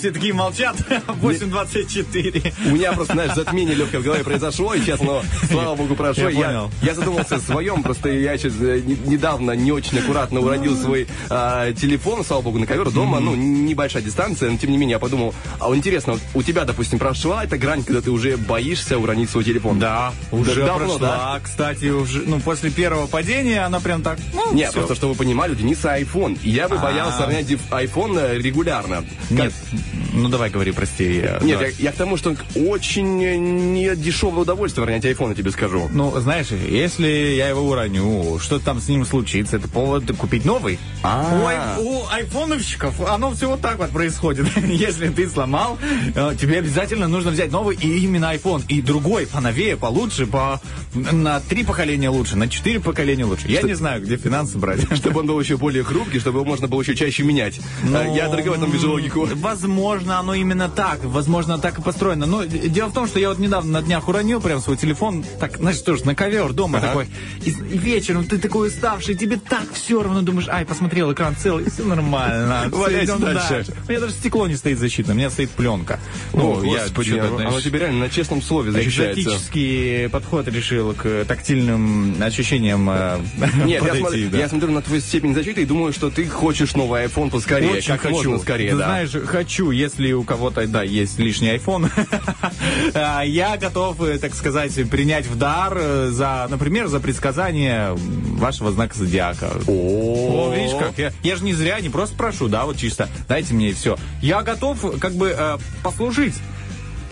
все 0.00 0.10
такие 0.10 0.32
молчат. 0.32 0.76
8.24. 1.22 2.52
У 2.70 2.74
меня 2.74 2.92
просто, 2.92 3.12
знаешь, 3.12 3.34
затмение 3.34 3.74
легкое 3.74 4.00
в 4.00 4.04
голове 4.04 4.24
произошло, 4.24 4.74
и 4.74 4.80
сейчас 4.80 5.00
оно, 5.00 5.22
слава 5.48 5.74
богу, 5.76 5.94
прошло. 5.94 6.28
Я 6.28 6.46
понял. 6.46 6.70
я 6.82 6.94
задумался 6.94 7.36
о 7.36 7.38
своем, 7.40 7.82
просто 7.82 8.08
я 8.08 8.36
сейчас 8.38 8.54
э, 8.60 8.80
не- 8.84 8.96
недавно 9.10 9.52
не 9.52 9.72
очень 9.72 9.98
аккуратно 9.98 10.40
уродил 10.40 10.76
свой 10.76 11.06
а, 11.28 11.72
телефон, 11.72 12.24
слава 12.24 12.40
богу, 12.42 12.58
на 12.58 12.66
ковер 12.66 12.90
дома, 12.90 13.20
ну, 13.20 13.34
небольшая 13.34 14.02
дистанция, 14.02 14.50
но 14.50 14.56
тем 14.56 14.70
не 14.70 14.78
менее 14.78 14.94
я 14.94 14.98
подумал, 14.98 15.34
а 15.58 15.68
вот 15.68 15.76
интересно, 15.76 16.14
вот 16.14 16.22
у 16.34 16.42
тебя, 16.42 16.64
допустим, 16.64 16.98
прошла 16.98 17.44
эта 17.44 17.58
грань, 17.58 17.84
когда 17.84 18.00
ты 18.00 18.10
уже 18.10 18.36
боишься 18.38 18.98
уронить 18.98 19.28
свой 19.28 19.44
телефон? 19.44 19.78
Да, 19.78 20.12
уже 20.30 20.64
давно, 20.64 20.98
прошла. 20.98 21.40
Кстати, 21.42 21.86
уже, 21.86 22.22
ну, 22.26 22.40
после 22.40 22.70
первого 22.70 23.06
падения 23.06 23.60
она 23.66 23.80
прям 23.80 24.02
так, 24.02 24.18
Нет, 24.52 24.70
всё. 24.70 24.80
просто 24.80 24.94
чтобы 24.94 25.12
вы 25.12 25.18
понимали, 25.18 25.52
у 25.52 25.54
Дениса 25.54 25.98
iPhone. 25.98 26.38
И 26.42 26.50
я 26.50 26.68
бы 26.68 26.78
боялся 26.78 27.26
ронять 27.26 27.50
iPhone 27.50 28.18
э, 28.18 28.38
регулярно. 28.38 29.04
Нет, 29.30 29.52
ну 30.20 30.28
давай 30.28 30.50
говори, 30.50 30.72
прости. 30.72 31.18
я- 31.18 31.38
Нет, 31.42 31.58
да. 31.58 31.66
я, 31.66 31.72
я 31.78 31.92
к 31.92 31.96
тому, 31.96 32.16
что 32.16 32.36
очень 32.54 33.22
э, 33.22 33.36
не 33.36 33.94
дешевое 33.96 34.42
удовольствие 34.42 34.86
ронять 34.86 35.04
iPhone, 35.04 35.30
я 35.30 35.34
тебе 35.34 35.50
скажу. 35.50 35.88
Ну, 35.92 36.18
знаешь, 36.20 36.48
если 36.50 37.06
я 37.08 37.48
его 37.48 37.62
уроню, 37.62 38.38
что 38.38 38.58
там 38.58 38.80
с 38.80 38.88
ним 38.88 39.04
случится, 39.04 39.56
это 39.56 39.68
повод 39.68 40.04
купить 40.16 40.44
новый. 40.44 40.78
А. 41.02 41.40
У, 41.42 41.46
ай- 41.46 41.82
у 41.84 42.06
айфоновщиков 42.10 43.00
оно 43.08 43.30
все 43.32 43.48
вот 43.48 43.60
так 43.60 43.78
вот 43.78 43.90
происходит. 43.90 44.46
Если 44.66 45.08
ты 45.08 45.28
сломал, 45.28 45.78
э, 46.14 46.34
тебе 46.40 46.58
обязательно 46.58 47.08
нужно 47.08 47.30
взять 47.30 47.50
новый 47.50 47.76
и 47.76 47.98
именно 48.04 48.32
iPhone. 48.34 48.62
И 48.68 48.80
другой, 48.82 49.26
поновее, 49.26 49.76
получше, 49.76 50.26
по, 50.26 50.60
на 50.94 51.40
три 51.40 51.64
поколения 51.64 52.08
лучше, 52.10 52.36
на 52.36 52.48
четыре 52.48 52.80
поколения 52.80 53.24
лучше. 53.24 53.48
Я 53.48 53.62
не 53.62 53.74
знаю, 53.74 54.02
где 54.02 54.16
финансы 54.16 54.58
брать. 54.58 54.80
Чтобы 54.96 55.20
он 55.20 55.26
был 55.26 55.40
еще 55.40 55.56
более 55.56 55.84
хрупкий, 55.84 56.18
чтобы 56.18 56.38
его 56.40 56.44
можно 56.48 56.68
было 56.68 56.80
еще 56.82 56.94
чаще 56.94 57.22
менять. 57.22 57.58
Э, 57.84 58.06
я 58.14 58.28
только 58.28 58.48
в 58.50 58.52
этом 58.54 58.70
вижу 58.70 58.90
логику. 58.90 59.26
Возможно, 59.34 60.09
возможно, 60.10 60.18
оно 60.18 60.34
именно 60.34 60.68
так, 60.68 61.04
возможно, 61.04 61.58
так 61.58 61.78
и 61.78 61.82
построено. 61.82 62.26
Но 62.26 62.44
дело 62.44 62.88
в 62.88 62.92
том, 62.92 63.06
что 63.06 63.20
я 63.20 63.28
вот 63.28 63.38
недавно 63.38 63.80
на 63.80 63.82
днях 63.82 64.08
уронил 64.08 64.40
прям 64.40 64.60
свой 64.60 64.76
телефон, 64.76 65.24
так, 65.38 65.56
знаешь, 65.58 65.78
тоже 65.80 66.04
на 66.04 66.14
ковер 66.14 66.52
дома 66.52 66.78
Ага. 66.78 66.88
такой. 66.88 67.08
И, 67.44 67.50
и 67.50 67.78
вечером 67.78 68.24
ты 68.24 68.38
такой 68.38 68.68
уставший, 68.68 69.14
тебе 69.14 69.36
так 69.36 69.64
все 69.72 70.02
равно 70.02 70.22
думаешь, 70.22 70.48
ай, 70.48 70.64
посмотрел 70.64 71.12
экран 71.12 71.36
целый, 71.36 71.70
все 71.70 71.84
нормально. 71.84 72.68
Валяйся 72.72 73.16
дальше. 73.18 73.66
У 73.86 73.90
меня 73.90 74.00
даже 74.00 74.12
стекло 74.12 74.46
не 74.48 74.56
стоит 74.56 74.78
защитно, 74.78 75.12
у 75.14 75.16
меня 75.16 75.30
стоит 75.30 75.50
пленка. 75.50 76.00
О, 76.32 76.62
я 76.64 76.84
оно, 76.84 77.36
знаешь, 77.36 77.48
оно 77.48 77.60
тебе 77.60 77.78
реально 77.78 78.00
на 78.00 78.10
честном 78.10 78.42
слове 78.42 78.72
защищается. 78.72 79.20
экзотический 79.20 80.08
подход 80.08 80.48
решил 80.48 80.92
к 80.94 81.24
тактильным 81.26 82.16
ощущениям 82.20 82.88
э, 82.90 83.18
Нет, 83.64 83.82
я, 84.32 84.48
смотрю, 84.48 84.72
на 84.72 84.82
твою 84.82 85.00
степень 85.00 85.34
защиты 85.34 85.62
и 85.62 85.64
думаю, 85.64 85.92
что 85.92 86.10
ты 86.10 86.26
хочешь 86.26 86.74
новый 86.74 87.04
iPhone 87.04 87.30
поскорее, 87.30 87.70
Очень 87.70 87.92
как 87.92 88.02
хочу. 88.02 88.14
можно 88.14 88.38
скорее, 88.38 88.70
Ты 88.70 88.76
знаешь, 88.76 89.10
хочу, 89.26 89.70
если 89.90 90.12
у 90.12 90.22
кого-то, 90.22 90.66
да, 90.66 90.82
есть 90.82 91.18
лишний 91.18 91.48
iPhone, 91.48 91.90
а, 92.94 93.22
я 93.22 93.56
готов, 93.56 94.00
э, 94.02 94.18
так 94.18 94.34
сказать, 94.34 94.72
принять 94.88 95.26
в 95.26 95.36
дар 95.36 95.76
э, 95.76 96.08
за, 96.10 96.46
например, 96.48 96.86
за 96.86 97.00
предсказание 97.00 97.92
вашего 97.94 98.70
знака 98.70 98.96
зодиака. 98.96 99.50
О, 99.66 100.52
видишь 100.54 100.76
как, 100.78 100.96
я, 100.98 101.12
я 101.22 101.36
же 101.36 101.44
не 101.44 101.54
зря, 101.54 101.80
не 101.80 101.88
просто 101.88 102.16
прошу, 102.16 102.48
да, 102.48 102.64
вот 102.64 102.76
чисто, 102.76 103.08
дайте 103.28 103.54
мне 103.54 103.70
и 103.70 103.72
все. 103.72 103.96
Я 104.22 104.42
готов, 104.42 104.98
как 105.00 105.14
бы, 105.14 105.34
э, 105.36 105.58
послужить. 105.82 106.34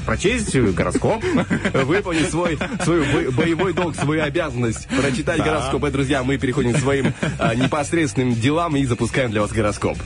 Прочесть 0.06 0.56
гороскоп. 0.56 1.22
Выполнить 1.84 2.30
свой, 2.30 2.58
свой 2.82 3.04
бо- 3.04 3.30
боевой 3.30 3.74
долг, 3.74 3.94
свою 3.94 4.22
обязанность, 4.22 4.88
прочитать 4.88 5.42
гороскоп. 5.42 5.84
И, 5.84 5.90
друзья, 5.90 6.22
мы 6.22 6.38
переходим 6.38 6.72
к 6.72 6.78
своим 6.78 7.12
а, 7.38 7.54
непосредственным 7.54 8.34
делам 8.34 8.74
и 8.76 8.86
запускаем 8.86 9.30
для 9.30 9.42
вас 9.42 9.52
гороскоп. 9.52 9.98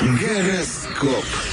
Гороскоп. 0.00 0.81
Kop. 1.02 1.51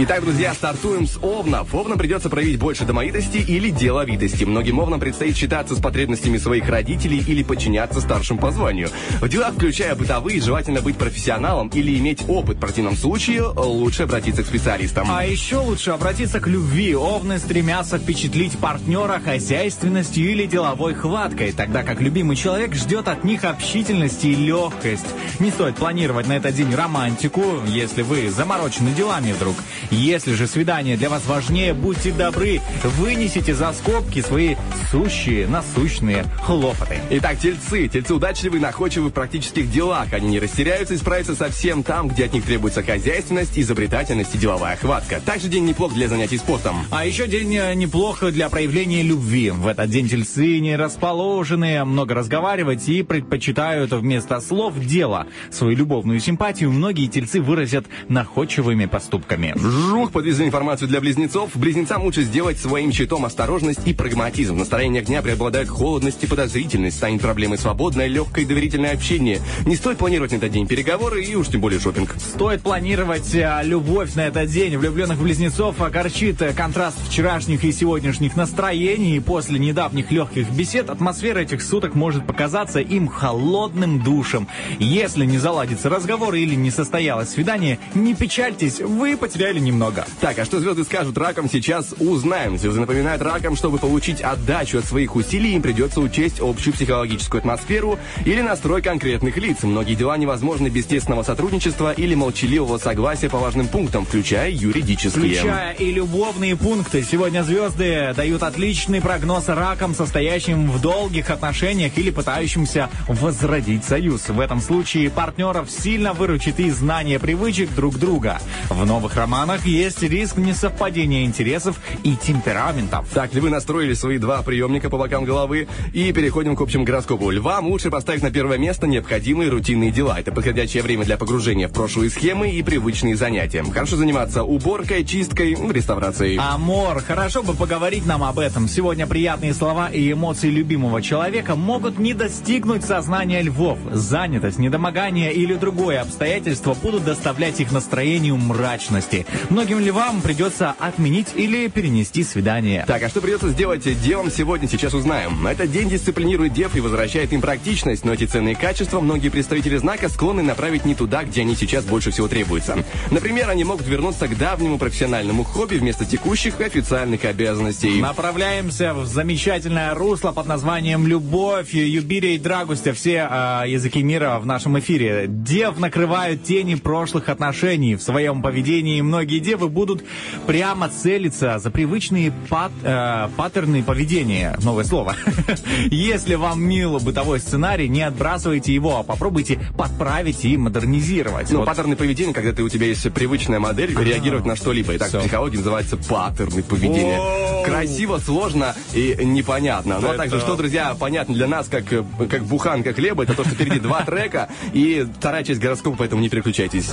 Итак, 0.00 0.22
друзья, 0.22 0.54
стартуем 0.54 1.08
с 1.08 1.16
Овнов. 1.20 1.74
Овнам 1.74 1.98
придется 1.98 2.30
проявить 2.30 2.60
больше 2.60 2.84
домовитости 2.84 3.38
или 3.38 3.70
деловитости. 3.70 4.44
Многим 4.44 4.78
Овнам 4.78 5.00
предстоит 5.00 5.36
считаться 5.36 5.74
с 5.74 5.80
потребностями 5.80 6.38
своих 6.38 6.68
родителей 6.68 7.18
или 7.18 7.42
подчиняться 7.42 8.00
старшим 8.00 8.38
по 8.38 8.52
званию. 8.52 8.90
В 9.20 9.28
делах, 9.28 9.54
включая 9.54 9.96
бытовые, 9.96 10.40
желательно 10.40 10.82
быть 10.82 10.96
профессионалом 10.96 11.66
или 11.74 11.98
иметь 11.98 12.22
опыт. 12.28 12.58
В 12.58 12.60
противном 12.60 12.94
случае 12.94 13.42
лучше 13.42 14.04
обратиться 14.04 14.44
к 14.44 14.46
специалистам. 14.46 15.08
А 15.10 15.24
еще 15.24 15.56
лучше 15.56 15.90
обратиться 15.90 16.38
к 16.38 16.46
любви. 16.46 16.94
Овны 16.94 17.40
стремятся 17.40 17.98
впечатлить 17.98 18.56
партнера 18.56 19.18
хозяйственностью 19.18 20.30
или 20.30 20.46
деловой 20.46 20.94
хваткой, 20.94 21.50
тогда 21.50 21.82
как 21.82 22.00
любимый 22.00 22.36
человек 22.36 22.72
ждет 22.72 23.08
от 23.08 23.24
них 23.24 23.42
общительности 23.42 24.28
и 24.28 24.36
легкость. 24.36 25.06
Не 25.40 25.50
стоит 25.50 25.74
планировать 25.74 26.28
на 26.28 26.34
этот 26.34 26.54
день 26.54 26.72
романтику, 26.72 27.42
если 27.66 28.02
вы 28.02 28.30
заморочены 28.30 28.92
делами 28.92 29.32
вдруг. 29.32 29.56
Если 29.90 30.34
же 30.34 30.46
свидание 30.46 30.96
для 30.96 31.08
вас 31.08 31.24
важнее, 31.26 31.72
будьте 31.72 32.12
добры, 32.12 32.60
вынесите 32.84 33.54
за 33.54 33.72
скобки 33.72 34.20
свои 34.20 34.56
сущие, 34.90 35.46
насущные 35.46 36.24
хлопоты. 36.42 36.98
Итак, 37.10 37.38
тельцы. 37.38 37.88
Тельцы 37.88 38.14
удачливы, 38.14 38.60
находчивы 38.60 39.08
в 39.08 39.12
практических 39.12 39.70
делах. 39.70 40.12
Они 40.12 40.28
не 40.28 40.40
растеряются 40.40 40.94
и 40.94 40.98
справятся 40.98 41.34
со 41.34 41.48
всем 41.48 41.82
там, 41.82 42.08
где 42.08 42.26
от 42.26 42.34
них 42.34 42.44
требуется 42.44 42.82
хозяйственность, 42.82 43.58
изобретательность 43.58 44.34
и 44.34 44.38
деловая 44.38 44.76
хватка. 44.76 45.20
Также 45.24 45.48
день 45.48 45.64
неплох 45.64 45.94
для 45.94 46.08
занятий 46.08 46.36
спортом. 46.36 46.76
А 46.90 47.06
еще 47.06 47.26
день 47.26 47.56
э, 47.56 47.74
неплохо 47.74 48.30
для 48.30 48.50
проявления 48.50 49.02
любви. 49.02 49.50
В 49.50 49.66
этот 49.66 49.88
день 49.88 50.08
тельцы 50.08 50.58
не 50.58 50.76
расположены 50.76 51.84
много 51.84 52.14
разговаривать 52.14 52.88
и 52.88 53.02
предпочитают 53.02 53.92
вместо 53.92 54.40
слов 54.40 54.78
дело. 54.78 55.26
Свою 55.50 55.76
любовную 55.76 56.20
симпатию 56.20 56.70
многие 56.72 57.06
тельцы 57.06 57.40
выразят 57.40 57.86
находчивыми 58.08 58.84
поступками. 58.84 59.54
Жух, 59.78 60.10
подвезли 60.10 60.46
информацию 60.46 60.88
для 60.88 61.00
близнецов. 61.00 61.50
Близнецам 61.54 62.02
лучше 62.02 62.24
сделать 62.24 62.58
своим 62.58 62.90
щитом 62.90 63.24
осторожность 63.24 63.86
и 63.86 63.94
прагматизм. 63.94 64.54
В 64.54 64.58
настроениях 64.58 65.04
дня 65.04 65.22
преобладает 65.22 65.68
холодность 65.68 66.24
и 66.24 66.26
подозрительность. 66.26 66.96
Станет 66.96 67.20
проблемой 67.20 67.58
свободное, 67.58 68.08
легкое 68.08 68.44
и 68.44 68.48
доверительное 68.48 68.92
общение. 68.92 69.40
Не 69.66 69.76
стоит 69.76 69.98
планировать 69.98 70.32
на 70.32 70.36
этот 70.36 70.50
день 70.50 70.66
переговоры 70.66 71.22
и 71.22 71.36
уж 71.36 71.46
тем 71.46 71.60
более 71.60 71.78
шопинг. 71.78 72.16
Стоит 72.18 72.62
планировать 72.62 73.32
э, 73.36 73.60
любовь 73.62 74.16
на 74.16 74.26
этот 74.26 74.50
день. 74.50 74.76
Влюбленных 74.76 75.22
близнецов 75.22 75.80
огорчит 75.80 76.42
э, 76.42 76.52
контраст 76.52 76.98
вчерашних 77.08 77.62
и 77.62 77.70
сегодняшних 77.70 78.34
настроений. 78.34 79.16
И 79.16 79.20
после 79.20 79.60
недавних 79.60 80.10
легких 80.10 80.50
бесед 80.50 80.90
атмосфера 80.90 81.38
этих 81.38 81.62
суток 81.62 81.94
может 81.94 82.26
показаться 82.26 82.80
им 82.80 83.06
холодным 83.06 84.02
душем. 84.02 84.48
Если 84.80 85.24
не 85.24 85.38
заладится 85.38 85.88
разговор 85.88 86.34
или 86.34 86.56
не 86.56 86.72
состоялось 86.72 87.28
свидание, 87.28 87.78
не 87.94 88.16
печальтесь, 88.16 88.80
вы 88.80 89.16
потеряли 89.16 89.57
немного. 89.60 90.06
Так, 90.20 90.38
а 90.38 90.44
что 90.44 90.60
звезды 90.60 90.84
скажут 90.84 91.16
ракам, 91.18 91.48
сейчас 91.50 91.94
узнаем. 91.98 92.58
Звезды 92.58 92.80
напоминают 92.80 93.22
ракам, 93.22 93.56
чтобы 93.56 93.78
получить 93.78 94.20
отдачу 94.20 94.78
от 94.78 94.84
своих 94.84 95.16
усилий, 95.16 95.54
им 95.54 95.62
придется 95.62 96.00
учесть 96.00 96.40
общую 96.40 96.74
психологическую 96.74 97.40
атмосферу 97.40 97.98
или 98.24 98.40
настрой 98.40 98.82
конкретных 98.82 99.36
лиц. 99.36 99.62
Многие 99.62 99.94
дела 99.94 100.16
невозможны 100.16 100.68
без 100.68 100.86
тесного 100.86 101.22
сотрудничества 101.22 101.92
или 101.92 102.14
молчаливого 102.14 102.78
согласия 102.78 103.28
по 103.28 103.38
важным 103.38 103.68
пунктам, 103.68 104.04
включая 104.04 104.50
юридические. 104.50 105.34
Включая 105.34 105.72
и 105.72 105.92
любовные 105.92 106.56
пункты. 106.56 107.02
Сегодня 107.02 107.42
звезды 107.42 108.12
дают 108.16 108.42
отличный 108.42 109.00
прогноз 109.00 109.48
ракам, 109.48 109.94
состоящим 109.94 110.70
в 110.70 110.80
долгих 110.80 111.30
отношениях 111.30 111.96
или 111.96 112.10
пытающимся 112.10 112.90
возродить 113.06 113.84
союз. 113.84 114.28
В 114.28 114.40
этом 114.40 114.60
случае 114.60 115.10
партнеров 115.10 115.70
сильно 115.70 116.12
выручит 116.12 116.60
и 116.60 116.70
знание 116.70 117.18
привычек 117.18 117.74
друг 117.74 117.98
друга. 117.98 118.38
В 118.68 118.84
новых 118.84 119.16
романах 119.16 119.47
есть 119.64 120.02
риск 120.02 120.36
несовпадения 120.36 121.24
интересов 121.24 121.80
и 122.04 122.16
темпераментов. 122.16 123.06
Так, 123.14 123.34
львы 123.34 123.50
настроили 123.50 123.94
свои 123.94 124.18
два 124.18 124.42
приемника 124.42 124.90
по 124.90 124.98
бокам 124.98 125.24
головы 125.24 125.68
и 125.92 126.12
переходим 126.12 126.56
к 126.56 126.60
общему 126.60 126.84
гороскопу. 126.84 127.30
Львам 127.30 127.66
лучше 127.66 127.90
поставить 127.90 128.22
на 128.22 128.30
первое 128.30 128.58
место 128.58 128.86
необходимые 128.86 129.50
рутинные 129.50 129.90
дела. 129.90 130.18
Это 130.18 130.32
подходящее 130.32 130.82
время 130.82 131.04
для 131.04 131.16
погружения 131.16 131.68
в 131.68 131.72
прошлые 131.72 132.10
схемы 132.10 132.50
и 132.50 132.62
привычные 132.62 133.16
занятия. 133.16 133.62
Хорошо 133.62 133.96
заниматься 133.96 134.42
уборкой, 134.42 135.04
чисткой, 135.04 135.54
реставрацией. 135.54 136.38
Амор, 136.38 137.02
хорошо 137.02 137.42
бы 137.42 137.54
поговорить 137.54 138.06
нам 138.06 138.22
об 138.24 138.38
этом. 138.38 138.68
Сегодня 138.68 139.06
приятные 139.06 139.54
слова 139.54 139.88
и 139.88 140.12
эмоции 140.12 140.50
любимого 140.50 141.00
человека 141.02 141.54
могут 141.54 141.98
не 141.98 142.14
достигнуть 142.14 142.84
сознания 142.84 143.42
львов. 143.42 143.78
Занятость, 143.92 144.58
недомогание 144.58 145.32
или 145.32 145.54
другое 145.54 146.00
обстоятельство 146.00 146.74
будут 146.74 147.04
доставлять 147.04 147.60
их 147.60 147.72
настроению 147.72 148.36
мрачности. 148.36 149.26
Многим 149.50 149.80
львам 149.80 150.20
придется 150.20 150.74
отменить 150.78 151.28
или 151.34 151.68
перенести 151.68 152.22
свидание. 152.22 152.84
Так, 152.86 153.02
а 153.02 153.08
что 153.08 153.20
придется 153.20 153.48
сделать 153.48 153.82
девам 154.00 154.30
сегодня, 154.30 154.68
сейчас 154.68 154.94
узнаем. 154.94 155.46
Этот 155.46 155.70
день 155.72 155.88
дисциплинирует 155.88 156.52
дев 156.52 156.76
и 156.76 156.80
возвращает 156.80 157.32
им 157.32 157.40
практичность, 157.40 158.04
но 158.04 158.12
эти 158.12 158.24
ценные 158.24 158.56
качества 158.56 159.00
многие 159.00 159.28
представители 159.28 159.76
знака 159.76 160.08
склонны 160.08 160.42
направить 160.42 160.84
не 160.84 160.94
туда, 160.94 161.24
где 161.24 161.42
они 161.42 161.54
сейчас 161.54 161.84
больше 161.84 162.10
всего 162.10 162.28
требуются. 162.28 162.76
Например, 163.10 163.50
они 163.50 163.64
могут 163.64 163.86
вернуться 163.86 164.28
к 164.28 164.36
давнему 164.36 164.78
профессиональному 164.78 165.44
хобби 165.44 165.76
вместо 165.76 166.04
текущих 166.04 166.60
официальных 166.60 167.24
обязанностей. 167.24 168.00
Направляемся 168.00 168.94
в 168.94 169.06
замечательное 169.06 169.94
русло 169.94 170.32
под 170.32 170.46
названием 170.46 171.06
«Любовь», 171.06 171.74
«Юбирия» 171.74 172.34
и 172.34 172.38
«Драгустя». 172.38 172.92
Все 172.92 173.28
э, 173.30 173.64
языки 173.68 174.02
мира 174.02 174.38
в 174.40 174.46
нашем 174.46 174.78
эфире. 174.78 175.26
Дев 175.28 175.78
накрывают 175.78 176.44
тени 176.44 176.74
прошлых 176.74 177.28
отношений. 177.28 177.94
В 177.94 178.02
своем 178.02 178.42
поведении 178.42 179.00
многие 179.00 179.27
девы 179.36 179.68
будут 179.68 180.02
прямо 180.46 180.88
целиться 180.88 181.58
за 181.58 181.70
привычные 181.70 182.32
пат, 182.48 182.72
э, 182.82 183.28
паттерны 183.36 183.82
поведения. 183.82 184.56
Новое 184.62 184.84
слово. 184.84 185.14
Если 185.90 186.34
вам 186.34 186.62
мил 186.62 186.98
бытовой 186.98 187.40
сценарий, 187.40 187.88
не 187.88 188.02
отбрасывайте 188.02 188.72
его, 188.74 188.98
а 188.98 189.02
попробуйте 189.02 189.60
подправить 189.76 190.44
и 190.44 190.56
модернизировать. 190.56 191.50
Ну, 191.50 191.58
Вот. 191.58 191.66
паттерны 191.66 191.96
поведения, 191.96 192.32
когда 192.32 192.52
ты, 192.52 192.62
у 192.62 192.68
тебя 192.68 192.86
есть 192.86 193.12
привычная 193.12 193.60
модель 193.60 193.94
реагировать 193.96 194.46
на 194.46 194.56
что-либо. 194.56 194.94
И 194.94 194.98
так 194.98 195.10
в 195.12 195.18
психологии 195.18 195.56
называется 195.58 195.96
паттерны 195.96 196.62
поведения. 196.62 197.18
Воу. 197.18 197.64
Красиво, 197.64 198.18
сложно 198.18 198.74
и 198.94 199.16
непонятно. 199.22 199.98
Но 200.00 200.08
Это- 200.08 200.16
также, 200.18 200.40
что, 200.40 200.56
друзья, 200.56 200.96
понятно 200.98 201.34
для 201.34 201.46
нас, 201.46 201.68
как, 201.68 201.84
как 202.30 202.44
буханка 202.44 202.92
хлеба, 202.92 203.24
это 203.24 203.34
то, 203.34 203.44
что 203.44 203.54
впереди 203.54 203.80
два 203.80 204.02
трека 204.02 204.48
и 204.72 205.06
вторая 205.18 205.44
часть 205.44 205.60
гороскопа, 205.60 205.98
поэтому 205.98 206.22
не 206.22 206.28
переключайтесь. 206.28 206.90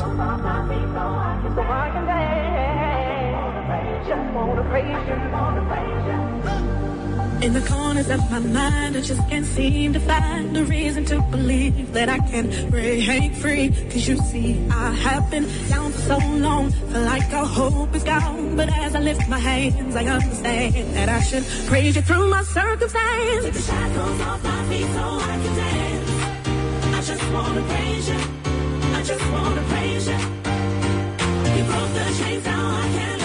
In 7.46 7.54
the 7.54 7.62
corners 7.62 8.10
of 8.10 8.20
my 8.32 8.40
mind, 8.40 8.98
I 8.98 9.02
just 9.02 9.22
can't 9.30 9.46
seem 9.46 9.94
to 9.94 10.00
find 10.00 10.58
a 10.58 10.64
reason 10.64 11.06
to 11.06 11.22
believe 11.30 11.94
that 11.94 12.10
I 12.10 12.18
can 12.18 12.72
break 12.72 13.36
free. 13.36 13.70
Cause 13.92 14.08
you 14.08 14.18
see, 14.18 14.68
I 14.72 14.92
have 14.94 15.30
been 15.30 15.46
down 15.70 15.92
for 15.92 16.00
so 16.00 16.18
long, 16.18 16.72
feel 16.72 17.02
like 17.02 17.32
all 17.34 17.46
hope 17.46 17.94
is 17.94 18.04
gone. 18.04 18.56
But 18.56 18.70
as 18.70 18.96
I 18.96 19.00
lift 19.00 19.30
my 19.30 19.38
hands, 19.38 19.96
I 19.96 20.06
understand 20.06 20.74
that 20.96 21.10
I 21.10 21.22
should 21.22 21.46
praise 21.68 21.96
you 21.96 22.02
through 22.02 22.30
my 22.30 22.42
circumstance. 22.44 23.44
Take 23.44 23.54
the 23.54 23.62
shackles 23.62 24.22
off 24.22 24.44
my 24.44 24.64
feet 24.70 24.88
so 24.96 25.04
I 25.32 25.36
can 25.44 25.56
dance. 25.62 26.12
I 26.98 27.02
just 27.12 27.34
wanna 27.34 27.62
praise 27.62 28.10
you. 28.10 28.20
I 28.98 29.04
just 29.04 29.26
wanna 29.32 29.64
praise 29.72 30.08
you. 30.08 30.20
You 31.58 31.64
broke 31.70 31.94
the 31.94 32.06
chains 32.18 32.44
down, 32.44 32.74
I 32.74 32.88
can't 32.98 33.25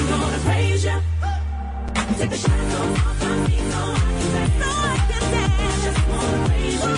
I'm 0.00 0.08
gonna 0.08 0.38
praise 0.38 0.84
you. 0.84 0.98
Take 2.18 2.30
the 2.30 2.36
shackles 2.36 2.74
off 2.74 3.20
my 3.20 3.46
feet 3.46 3.62
I 4.64 5.06
can 5.10 5.24
dance. 5.32 5.84
Just 5.84 6.08
wanna 6.08 6.48
praise 6.48 6.84
you. 6.84 6.96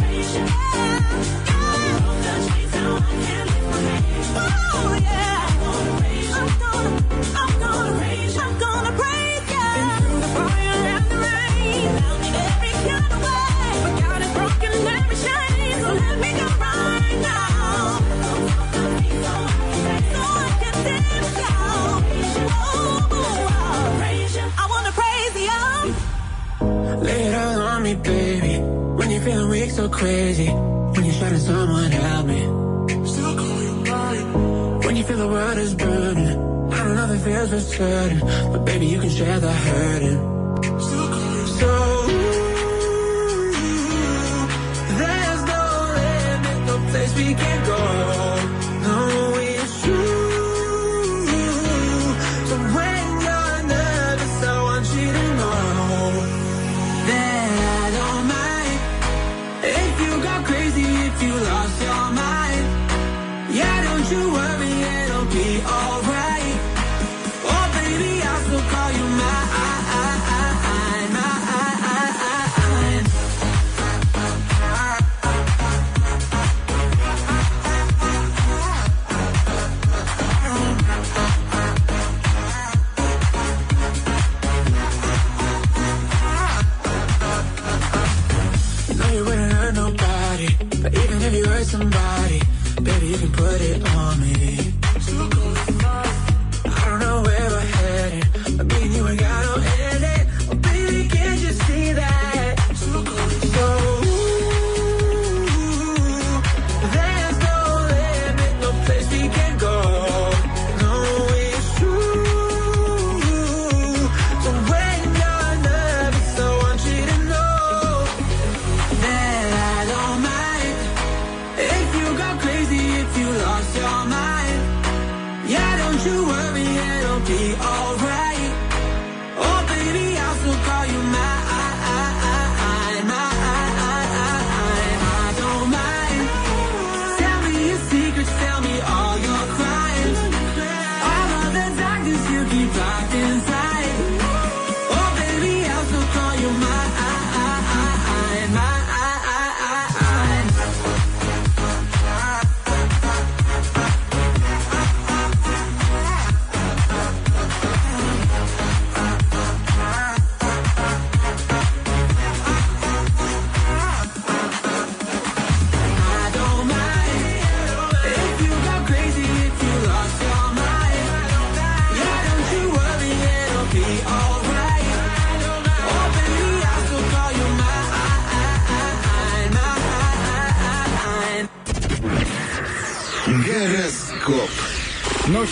Praise. 0.00 0.34
You 0.36 1.01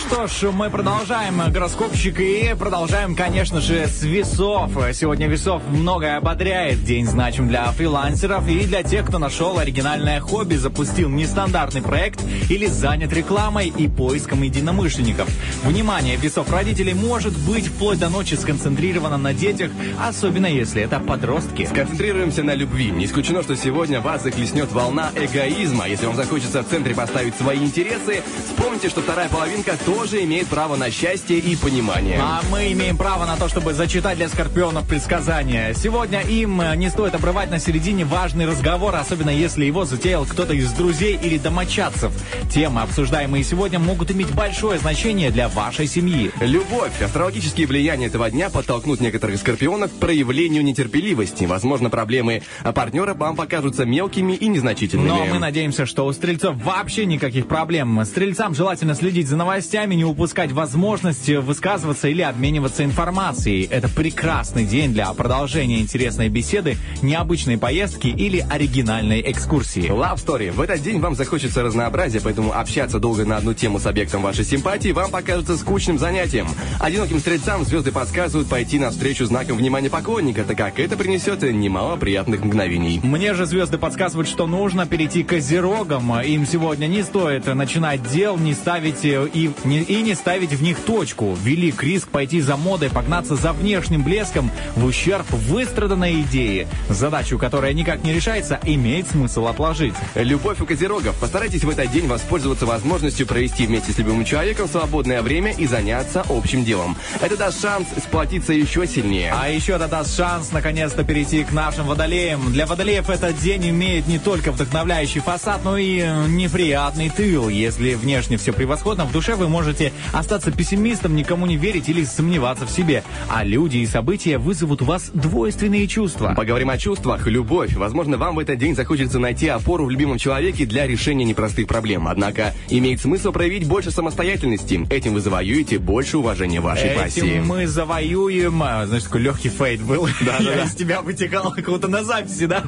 что 0.01 0.27
ж, 0.27 0.51
мы 0.51 0.69
продолжаем 0.69 1.41
гороскопщик 1.51 2.19
и 2.19 2.53
продолжаем, 2.59 3.15
конечно 3.15 3.61
же, 3.61 3.87
с 3.87 4.03
весов. 4.03 4.71
Сегодня 4.93 5.27
весов 5.27 5.61
многое 5.69 6.17
ободряет. 6.17 6.83
День 6.83 7.07
значим 7.07 7.47
для 7.47 7.71
фрилансеров 7.71 8.47
и 8.47 8.65
для 8.65 8.83
тех, 8.83 9.05
кто 9.05 9.17
нашел 9.17 9.57
оригинальное 9.59 10.19
хобби, 10.19 10.55
запустил 10.55 11.09
нестандартный 11.09 11.81
проект 11.81 12.21
или 12.49 12.65
занят 12.65 13.13
рекламой 13.13 13.67
и 13.67 13.87
поиском 13.87 14.41
единомышленников. 14.41 15.29
Внимание, 15.63 16.17
весов 16.17 16.51
родителей 16.51 16.93
может 16.93 17.37
быть 17.39 17.67
вплоть 17.67 17.99
до 17.99 18.09
ночи 18.09 18.35
сконцентрировано 18.35 19.17
на 19.17 19.33
детях, 19.33 19.71
особенно 19.99 20.47
если 20.47 20.81
это 20.81 20.99
подростки. 20.99 21.65
Концентрируемся 21.73 22.43
на 22.43 22.55
любви. 22.55 22.91
Не 22.91 23.05
исключено, 23.05 23.41
что 23.41 23.55
сегодня 23.55 24.01
вас 24.01 24.23
захлестнет 24.23 24.71
волна 24.71 25.11
эгоизма. 25.15 25.87
Если 25.87 26.07
вам 26.07 26.15
захочется 26.15 26.63
в 26.63 26.67
центре 26.67 26.93
поставить 26.93 27.35
свои 27.35 27.59
интересы, 27.59 28.21
вспомните, 28.45 28.89
что 28.89 29.01
вторая 29.01 29.29
половина 29.29 29.61
Скорпионка 29.61 29.85
тоже 29.93 30.23
имеет 30.23 30.47
право 30.47 30.75
на 30.75 30.89
счастье 30.89 31.37
и 31.37 31.55
понимание. 31.55 32.19
А 32.21 32.41
мы 32.49 32.71
имеем 32.71 32.97
право 32.97 33.25
на 33.25 33.35
то, 33.35 33.49
чтобы 33.49 33.73
зачитать 33.73 34.17
для 34.17 34.29
скорпионов 34.29 34.87
предсказания. 34.87 35.73
Сегодня 35.73 36.21
им 36.21 36.61
э, 36.61 36.75
не 36.77 36.89
стоит 36.89 37.13
обрывать 37.13 37.51
на 37.51 37.59
середине 37.59 38.05
важный 38.05 38.45
разговор, 38.45 38.95
особенно 38.95 39.29
если 39.29 39.65
его 39.65 39.83
затеял 39.83 40.25
кто-то 40.25 40.53
из 40.53 40.71
друзей 40.71 41.19
или 41.21 41.37
домочадцев. 41.37 42.11
Темы, 42.49 42.81
обсуждаемые 42.81 43.43
сегодня, 43.43 43.79
могут 43.79 44.11
иметь 44.11 44.33
большое 44.33 44.79
значение 44.79 45.29
для 45.29 45.49
вашей 45.49 45.87
семьи. 45.87 46.31
Любовь. 46.39 47.01
Астрологические 47.01 47.67
влияния 47.67 48.07
этого 48.07 48.29
дня 48.31 48.49
подтолкнут 48.49 49.01
некоторых 49.01 49.37
скорпионов 49.37 49.91
к 49.91 49.95
проявлению 49.95 50.63
нетерпеливости. 50.63 51.45
Возможно, 51.45 51.89
проблемы 51.89 52.43
партнера 52.73 53.13
вам 53.13 53.35
покажутся 53.35 53.85
мелкими 53.85 54.33
и 54.33 54.47
незначительными. 54.47 55.09
Но 55.09 55.25
мы 55.25 55.39
надеемся, 55.39 55.85
что 55.85 56.05
у 56.05 56.13
стрельцов 56.13 56.55
вообще 56.63 57.05
никаких 57.05 57.47
проблем. 57.47 58.03
Стрельцам 58.05 58.55
желательно 58.55 58.95
следить 58.95 59.27
за 59.27 59.35
новостями, 59.35 59.80
не 59.89 60.05
упускать 60.05 60.51
возможность 60.51 61.27
высказываться 61.29 62.07
или 62.07 62.21
обмениваться 62.21 62.83
информацией. 62.83 63.67
Это 63.69 63.89
прекрасный 63.89 64.65
день 64.65 64.93
для 64.93 65.11
продолжения 65.13 65.79
интересной 65.79 66.29
беседы, 66.29 66.77
необычной 67.01 67.57
поездки 67.57 68.07
или 68.07 68.45
оригинальной 68.49 69.21
экскурсии. 69.31 69.89
Love 69.89 70.15
Story. 70.15 70.51
В 70.51 70.61
этот 70.61 70.81
день 70.81 70.99
вам 70.99 71.15
захочется 71.15 71.63
разнообразия, 71.63 72.21
поэтому 72.21 72.53
общаться 72.53 72.99
долго 72.99 73.25
на 73.25 73.37
одну 73.37 73.53
тему 73.53 73.79
с 73.79 73.85
объектом 73.85 74.21
вашей 74.21 74.45
симпатии 74.45 74.89
вам 74.89 75.11
покажется 75.11 75.57
скучным 75.57 75.97
занятием. 75.99 76.47
Одиноким 76.79 77.19
стрельцам 77.19 77.65
звезды 77.65 77.91
подсказывают 77.91 78.47
пойти 78.47 78.79
навстречу 78.79 79.25
знаком 79.25 79.57
внимания 79.57 79.89
поклонника, 79.89 80.43
так 80.43 80.57
как 80.57 80.79
это 80.79 80.95
принесет 80.95 81.41
немало 81.41 81.95
приятных 81.95 82.43
мгновений. 82.43 82.99
Мне 83.03 83.33
же 83.33 83.45
звезды 83.45 83.77
подсказывают, 83.77 84.27
что 84.27 84.47
нужно 84.47 84.85
перейти 84.85 85.23
к 85.23 85.29
козерогам. 85.29 86.19
Им 86.21 86.45
сегодня 86.45 86.87
не 86.87 87.03
стоит 87.03 87.47
начинать 87.47 88.01
дел, 88.11 88.37
не 88.37 88.53
ставить 88.53 89.05
э, 89.05 89.27
и, 89.33 89.49
и 89.79 90.01
не 90.01 90.15
ставить 90.15 90.51
в 90.51 90.61
них 90.61 90.79
точку. 90.79 91.37
Велик 91.43 91.83
риск 91.83 92.09
пойти 92.09 92.41
за 92.41 92.57
модой, 92.57 92.89
погнаться 92.89 93.35
за 93.35 93.53
внешним 93.53 94.03
блеском 94.03 94.51
в 94.75 94.85
ущерб 94.85 95.25
выстраданной 95.31 96.21
идеи. 96.21 96.67
Задачу, 96.89 97.37
которая 97.37 97.73
никак 97.73 98.03
не 98.03 98.13
решается, 98.13 98.59
имеет 98.63 99.07
смысл 99.09 99.47
отложить. 99.47 99.93
Любовь 100.15 100.59
у 100.61 100.65
козерогов. 100.65 101.15
Постарайтесь 101.19 101.63
в 101.63 101.69
этот 101.69 101.91
день 101.91 102.07
воспользоваться 102.07 102.65
возможностью 102.65 103.27
провести 103.27 103.65
вместе 103.65 103.91
с 103.91 103.97
любимым 103.97 104.25
человеком 104.25 104.67
свободное 104.67 105.21
время 105.21 105.51
и 105.51 105.65
заняться 105.67 106.23
общим 106.29 106.63
делом. 106.63 106.97
Это 107.21 107.37
даст 107.37 107.61
шанс 107.61 107.87
сплотиться 108.03 108.53
еще 108.53 108.87
сильнее. 108.87 109.33
А 109.37 109.49
еще 109.49 109.73
это 109.73 109.87
даст 109.87 110.15
шанс 110.15 110.51
наконец-то 110.51 111.03
перейти 111.03 111.43
к 111.43 111.51
нашим 111.51 111.87
водолеям. 111.87 112.51
Для 112.51 112.65
водолеев 112.65 113.09
этот 113.09 113.37
день 113.39 113.69
имеет 113.69 114.07
не 114.07 114.19
только 114.19 114.51
вдохновляющий 114.51 115.21
фасад, 115.21 115.61
но 115.63 115.77
и 115.77 115.99
э, 115.99 116.27
неприятный 116.27 117.09
тыл. 117.09 117.49
Если 117.49 117.93
внешне 117.93 118.37
все 118.37 118.53
превосходно, 118.53 119.05
в 119.05 119.11
душе 119.11 119.35
вы 119.35 119.47
можете 119.51 119.91
остаться 120.13 120.51
пессимистом, 120.51 121.15
никому 121.15 121.45
не 121.45 121.57
верить 121.57 121.89
или 121.89 122.03
сомневаться 122.05 122.65
в 122.65 122.71
себе. 122.71 123.03
А 123.29 123.43
люди 123.43 123.77
и 123.77 123.85
события 123.85 124.37
вызовут 124.39 124.81
у 124.81 124.85
вас 124.85 125.11
двойственные 125.13 125.87
чувства. 125.87 126.33
Поговорим 126.35 126.69
о 126.69 126.77
чувствах. 126.77 127.27
Любовь. 127.27 127.73
Возможно, 127.75 128.17
вам 128.17 128.35
в 128.35 128.39
этот 128.39 128.57
день 128.57 128.75
захочется 128.75 129.19
найти 129.19 129.47
опору 129.49 129.85
в 129.85 129.89
любимом 129.91 130.17
человеке 130.17 130.65
для 130.65 130.87
решения 130.87 131.25
непростых 131.25 131.67
проблем. 131.67 132.07
Однако, 132.07 132.53
имеет 132.69 133.01
смысл 133.01 133.31
проявить 133.31 133.67
больше 133.67 133.91
самостоятельности. 133.91 134.87
Этим 134.89 135.13
вы 135.13 135.19
завоюете 135.19 135.77
больше 135.77 136.17
уважения 136.17 136.61
вашей 136.61 136.89
Этим 136.91 137.01
пассии. 137.01 137.43
мы 137.45 137.67
завоюем... 137.67 138.63
а, 138.63 138.85
Знаешь, 138.87 139.03
такой 139.03 139.21
легкий 139.21 139.49
фейт 139.49 139.81
был. 139.81 140.07
Да, 140.21 140.37
да, 140.39 140.45
да. 140.55 140.63
из 140.63 140.75
тебя 140.75 141.01
вытекал 141.01 141.51
как-то 141.51 141.87
на 141.87 142.03
записи, 142.03 142.45
да? 142.45 142.63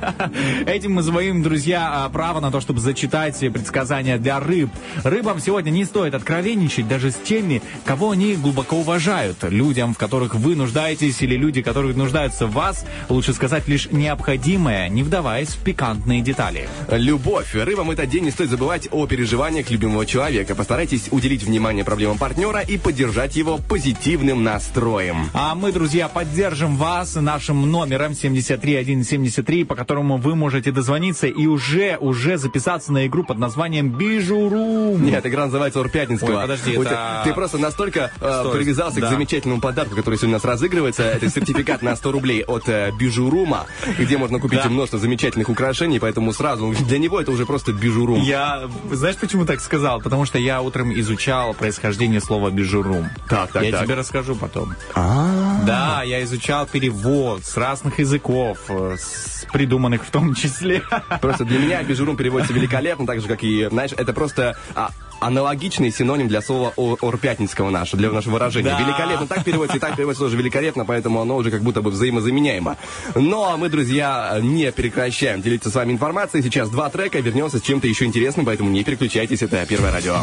Этим 0.66 0.94
мы 0.94 1.02
завоюем, 1.02 1.42
друзья, 1.44 2.06
а, 2.06 2.10
право 2.10 2.40
на 2.42 2.52
то, 2.52 2.60
чтобы 2.60 2.80
зачитать 2.82 3.40
предсказания 3.40 4.18
для 4.18 4.40
рыб. 4.40 4.70
Рыбам 5.04 5.40
сегодня 5.40 5.70
не 5.70 5.86
стоит 5.86 6.14
откровенничать 6.14 6.73
даже 6.82 7.12
с 7.12 7.16
теми, 7.16 7.62
кого 7.86 8.12
они 8.12 8.36
глубоко 8.36 8.78
уважают. 8.78 9.38
Людям, 9.44 9.94
в 9.94 9.98
которых 9.98 10.36
вы 10.36 10.56
нуждаетесь, 10.56 11.22
или 11.22 11.36
люди, 11.36 11.62
которые 11.62 11.96
нуждаются 11.96 12.48
в 12.48 12.54
вас, 12.54 12.86
лучше 13.10 13.34
сказать 13.34 13.68
лишь 13.68 13.90
необходимое, 13.92 14.90
не 14.90 15.04
вдаваясь 15.04 15.50
в 15.50 15.60
пикантные 15.60 16.22
детали. 16.22 16.68
Любовь. 16.90 17.54
Рыбам 17.54 17.92
этот 17.92 18.10
день 18.10 18.24
не 18.26 18.32
стоит 18.32 18.50
забывать 18.50 18.88
о 18.92 19.06
переживаниях 19.06 19.70
любимого 19.70 20.06
человека. 20.06 20.56
Постарайтесь 20.56 21.10
уделить 21.12 21.44
внимание 21.44 21.84
проблемам 21.86 22.18
партнера 22.18 22.62
и 22.62 22.78
поддержать 22.78 23.36
его 23.36 23.58
позитивным 23.58 24.44
настроем. 24.44 25.30
А 25.34 25.56
мы, 25.56 25.72
друзья, 25.72 26.08
поддержим 26.08 26.78
вас 26.78 27.16
нашим 27.16 27.70
номером 27.70 28.16
73173, 28.16 29.64
по 29.66 29.76
которому 29.76 30.18
вы 30.18 30.36
можете 30.36 30.72
дозвониться 30.72 31.28
и 31.28 31.46
уже, 31.46 31.98
уже 32.00 32.38
записаться 32.38 32.92
на 32.92 33.06
игру 33.08 33.24
под 33.24 33.38
названием 33.38 33.90
Бижуру. 33.90 34.98
Нет, 34.98 35.26
игра 35.26 35.46
называется 35.46 35.80
Орпятницкого. 35.80 36.36
Ой, 36.36 36.42
подожди, 36.42 36.63
Это- 36.72 37.22
ты, 37.24 37.34
просто 37.34 37.58
настолько 37.58 38.12
э, 38.20 38.52
привязался 38.54 39.00
да. 39.00 39.08
к 39.08 39.10
замечательному 39.10 39.62
подарку, 39.62 39.96
который 39.96 40.16
сегодня 40.16 40.36
у 40.36 40.38
нас 40.38 40.46
разыгрывается. 40.46 41.04
Это 41.04 41.30
сертификат 41.30 41.82
на 41.82 41.96
100 41.96 42.12
рублей 42.12 42.44
от 42.44 42.68
э, 42.70 42.92
Бижурума, 42.98 43.66
где 43.98 44.18
можно 44.18 44.40
купить 44.40 44.62
Да. 44.64 44.70
множество 44.70 45.00
замечательных 45.00 45.50
украшений, 45.50 46.00
поэтому 46.00 46.34
сразу 46.34 46.74
для 46.88 46.98
него 46.98 47.20
это 47.20 47.32
уже 47.32 47.46
просто 47.46 47.74
Бижурум. 47.74 48.22
Я, 48.22 48.70
знаешь, 48.92 49.18
почему 49.18 49.46
так 49.46 49.60
сказал? 49.62 50.02
Потому 50.02 50.26
что 50.26 50.38
я 50.38 50.62
утром 50.62 50.94
изучал 51.00 51.54
происхождение 51.54 52.22
слова 52.22 52.50
бижурум. 52.52 53.10
Так, 53.30 53.52
так, 53.52 53.64
я 53.64 53.72
так. 53.72 53.84
тебе 53.86 53.96
расскажу 53.96 54.36
потом. 54.36 54.76
Да, 54.96 56.04
я 56.04 56.24
изучал 56.24 56.66
перевод 56.66 57.46
с 57.46 57.58
разных 57.58 58.00
языков, 58.00 58.58
э, 58.70 58.96
с 58.98 59.46
придуманных 59.52 60.04
в 60.06 60.12
том 60.12 60.34
числе. 60.36 60.82
Просто 61.22 61.46
для 61.46 61.60
меня 61.60 61.84
Бижурум 61.84 62.18
переводится 62.18 62.54
великолепно, 62.54 63.06
так 63.06 63.22
же, 63.22 63.28
как 63.28 63.44
и, 63.44 63.68
знаешь, 63.70 63.92
это 63.96 64.14
просто 64.14 64.58
а, 64.76 64.90
аналогичный 65.26 65.92
синоним 65.92 66.28
для 66.28 66.42
слова 66.42 66.74
о- 66.76 66.98
Орпятницкого 67.02 67.70
нашего, 67.70 67.98
для 68.00 68.12
нашего 68.12 68.34
выражения. 68.34 68.70
Да. 68.72 68.80
Великолепно 68.80 69.28
так 69.28 69.44
переводится, 69.44 69.78
и 69.78 69.80
так 69.80 69.96
переводится 69.96 70.24
тоже 70.26 70.38
великолепно, 70.38 70.86
поэтому 70.86 71.22
оно 71.22 71.36
уже 71.38 71.52
как 71.52 71.62
будто 71.62 71.82
бы 71.82 71.92
взаимозаменяемо. 71.92 72.78
Но 73.16 73.58
мы, 73.58 73.70
друзья, 73.70 74.38
не 74.42 74.72
прекращаем 74.72 75.42
делиться 75.42 75.70
с 75.70 75.76
вами 75.76 75.94
информацией. 75.94 76.44
Сейчас 76.44 76.70
два 76.70 76.90
трека, 76.90 77.20
вернемся 77.20 77.60
с 77.60 77.62
чем-то 77.62 77.88
еще 77.88 78.06
интересным, 78.06 78.46
поэтому 78.46 78.70
не 78.70 78.84
переключайтесь, 78.84 79.42
это 79.42 79.66
Первое 79.68 79.92
радио. 79.92 80.18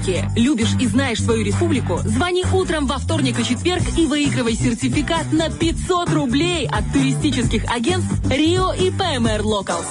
республики. 0.00 0.30
Любишь 0.36 0.74
и 0.80 0.86
знаешь 0.86 1.22
свою 1.22 1.44
республику? 1.44 1.98
Звони 2.04 2.44
утром 2.52 2.86
во 2.86 2.98
вторник 2.98 3.38
и 3.38 3.44
четверг 3.44 3.82
и 3.96 4.06
выигрывай 4.06 4.54
сертификат 4.54 5.32
на 5.32 5.50
500 5.50 6.10
рублей 6.10 6.66
от 6.66 6.92
туристических 6.92 7.64
агентств 7.70 8.12
«Рио» 8.30 8.72
и 8.72 8.90
«ПМР 8.90 9.42
Локалс». 9.42 9.86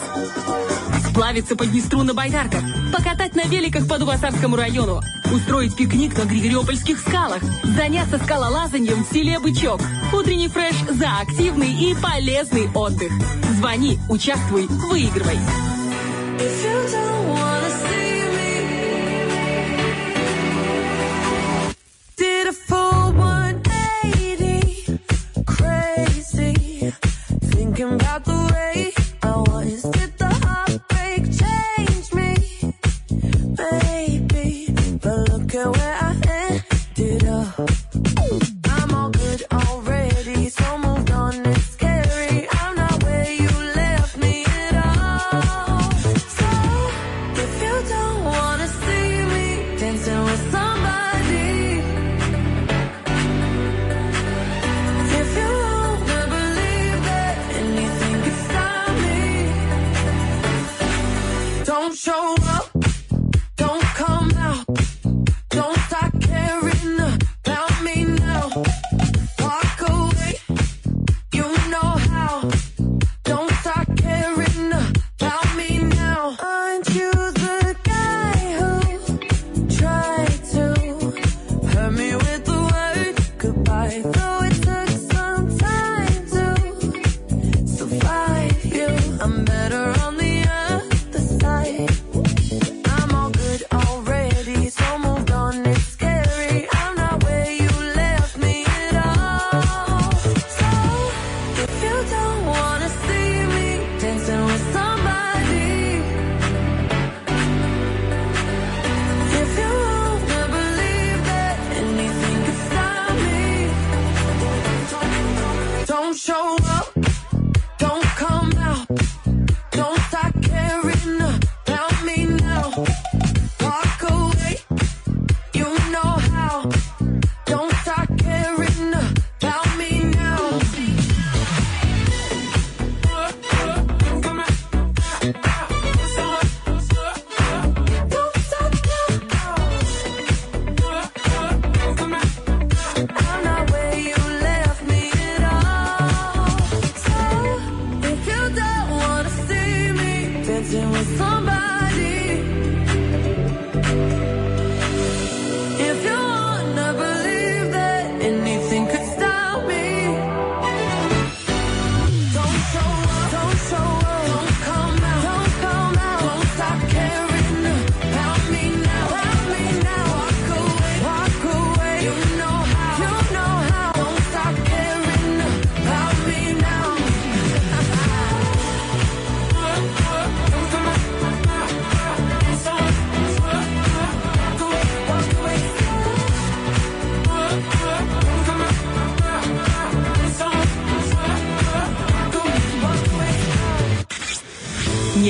Плавиться 1.13 1.56
под 1.56 1.72
Днестру 1.72 2.04
на 2.04 2.13
байдарках, 2.13 2.62
покатать 2.93 3.36
на 3.36 3.43
великах 3.43 3.88
по 3.88 3.98
Дубасарскому 3.98 4.56
району, 4.56 5.02
устроить 5.34 5.76
пикник 5.76 6.17
на 6.17 6.24
Григориопольских 6.24 7.00
скалах, 7.00 7.41
заняться 7.63 8.19
скалолазанием 8.19 9.04
в 9.04 9.12
селе 9.12 9.39
Бычок. 9.39 9.82
Утренний 10.13 10.48
фреш 10.48 10.76
за 10.89 11.10
активный 11.19 11.74
и 11.74 11.95
полезный 11.95 12.69
отдых. 12.74 13.12
Звони, 13.58 14.00
участвуй, 14.08 14.67
выигрывай. 14.67 15.39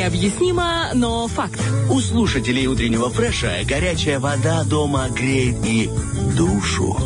необъяснимо, 0.10 0.90
но 0.96 1.28
факт. 1.28 1.62
У 1.90 2.00
слушателей 2.00 2.68
утреннего 2.68 3.10
фреша 3.10 3.60
горячая 3.64 4.20
вода 4.20 4.64
дома 4.64 5.08
греет 5.10 5.64
и 5.64 5.90
душу. 6.36 6.98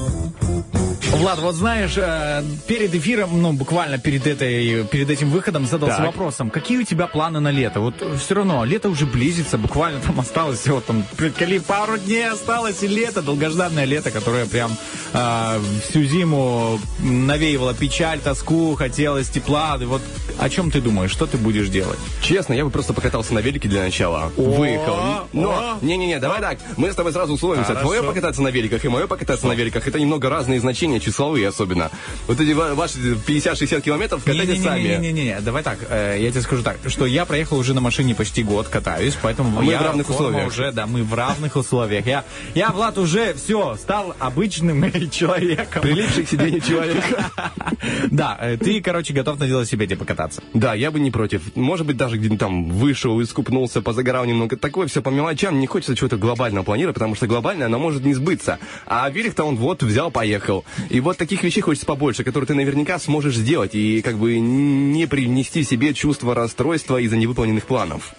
Влад, 1.17 1.39
вот 1.39 1.55
знаешь, 1.55 1.93
э, 1.95 2.43
перед 2.67 2.95
эфиром, 2.95 3.41
ну, 3.41 3.53
буквально 3.53 3.97
перед, 3.97 4.25
этой, 4.25 4.83
перед 4.85 5.09
этим 5.09 5.29
выходом 5.29 5.65
задался 5.67 5.97
так. 5.97 6.07
вопросом, 6.07 6.49
какие 6.49 6.79
у 6.79 6.83
тебя 6.83 7.07
планы 7.07 7.39
на 7.39 7.51
лето? 7.51 7.81
Вот 7.81 7.95
все 8.19 8.35
равно, 8.35 8.65
лето 8.65 8.89
уже 8.89 9.05
близится, 9.05 9.57
буквально 9.57 9.99
там 9.99 10.19
осталось 10.19 10.59
всего 10.59 10.81
там, 10.81 11.05
приколи, 11.15 11.59
пару 11.59 11.97
дней 11.97 12.27
осталось 12.27 12.81
и 12.83 12.87
лето, 12.87 13.21
долгожданное 13.21 13.85
лето, 13.85 14.11
которое 14.11 14.45
прям 14.47 14.71
э, 15.13 15.59
всю 15.87 16.03
зиму 16.03 16.79
навеивало 16.99 17.73
печаль, 17.73 18.19
тоску, 18.19 18.75
хотелось 18.75 19.29
тепла, 19.29 19.77
и 19.79 19.85
вот 19.85 20.01
о 20.43 20.49
чем 20.49 20.69
ты 20.69 20.81
думаешь? 20.81 21.09
Что 21.09 21.25
ты 21.25 21.37
будешь 21.37 21.69
делать? 21.69 21.97
Честно, 22.21 22.51
я 22.51 22.65
бы 22.65 22.69
просто 22.69 22.93
покатался 22.93 23.33
на 23.33 23.39
велике 23.39 23.69
для 23.69 23.81
начала. 23.81 24.29
Выехал. 24.35 24.97
Но, 25.31 25.77
не-не-не, 25.81 26.19
давай 26.19 26.41
так, 26.41 26.59
мы 26.75 26.91
с 26.91 26.95
тобой 26.95 27.13
сразу 27.13 27.35
условимся. 27.35 27.75
Твое 27.75 28.03
покататься 28.03 28.41
на 28.41 28.49
великах 28.49 28.83
и 28.83 28.89
мое 28.89 29.07
покататься 29.07 29.47
на 29.47 29.53
великах, 29.53 29.87
это 29.87 29.97
немного 30.01 30.29
разные 30.29 30.59
значения, 30.59 30.99
числовые 30.99 31.47
особенно. 31.47 31.91
Вот 32.27 32.41
эти 32.41 32.51
ваши 32.51 32.97
50-60 32.97 33.81
километров 33.81 34.25
катайте 34.25 34.61
сами. 34.61 34.97
Не-не-не, 34.97 35.39
давай 35.39 35.63
так, 35.63 35.77
э, 35.89 36.17
я 36.19 36.29
тебе 36.29 36.41
скажу 36.41 36.61
так, 36.61 36.77
что 36.87 37.05
я 37.05 37.23
проехал 37.23 37.57
уже 37.57 37.73
на 37.73 37.79
машине 37.79 38.13
почти 38.13 38.43
год, 38.43 38.67
катаюсь, 38.67 39.17
поэтому 39.21 39.57
а 39.57 39.61
мы 39.61 39.77
в 39.77 39.81
равных 39.81 40.09
условиях. 40.09 40.47
уже, 40.47 40.73
да, 40.73 40.87
мы 40.87 41.03
в 41.03 41.13
равных 41.13 41.55
условиях. 41.55 42.05
Я, 42.05 42.25
я 42.53 42.71
Влад, 42.71 42.97
уже 42.97 43.33
все, 43.33 43.77
стал 43.77 44.13
обычным 44.19 44.91
человеком. 45.09 45.83
Прилипший 45.83 46.25
к 46.25 46.29
себе 46.29 46.51
не. 46.51 46.61
Да, 48.11 48.37
э, 48.41 48.57
ты, 48.57 48.81
короче, 48.81 49.13
готов 49.13 49.39
на 49.39 49.47
тебе 49.65 49.95
покататься. 49.95 50.32
Да, 50.53 50.73
я 50.73 50.91
бы 50.91 50.99
не 50.99 51.11
против. 51.11 51.55
Может 51.55 51.85
быть, 51.85 51.97
даже 51.97 52.17
где-нибудь 52.17 52.39
там 52.39 52.69
вышел, 52.69 53.21
искупнулся, 53.21 53.81
позагорал 53.81 54.25
немного. 54.25 54.57
Такое 54.57 54.87
все 54.87 55.01
по 55.01 55.09
мелочам. 55.09 55.59
Не 55.59 55.67
хочется 55.67 55.95
чего-то 55.95 56.17
глобального 56.17 56.63
планировать, 56.63 56.95
потому 56.95 57.15
что 57.15 57.27
глобальное, 57.27 57.67
оно 57.67 57.79
может 57.79 58.03
не 58.03 58.13
сбыться. 58.13 58.59
А 58.85 59.09
велик-то 59.09 59.43
он 59.43 59.55
вот 59.55 59.83
взял, 59.83 60.11
поехал. 60.11 60.65
И 60.89 60.99
вот 60.99 61.17
таких 61.17 61.43
вещей 61.43 61.61
хочется 61.61 61.85
побольше, 61.85 62.23
которые 62.23 62.47
ты 62.47 62.53
наверняка 62.53 62.99
сможешь 62.99 63.35
сделать 63.35 63.75
и 63.75 64.01
как 64.01 64.17
бы 64.17 64.39
не 64.39 65.07
привнести 65.07 65.63
себе 65.63 65.93
чувство 65.93 66.35
расстройства 66.35 66.97
из-за 66.97 67.17
невыполненных 67.17 67.65
планов. 67.65 68.13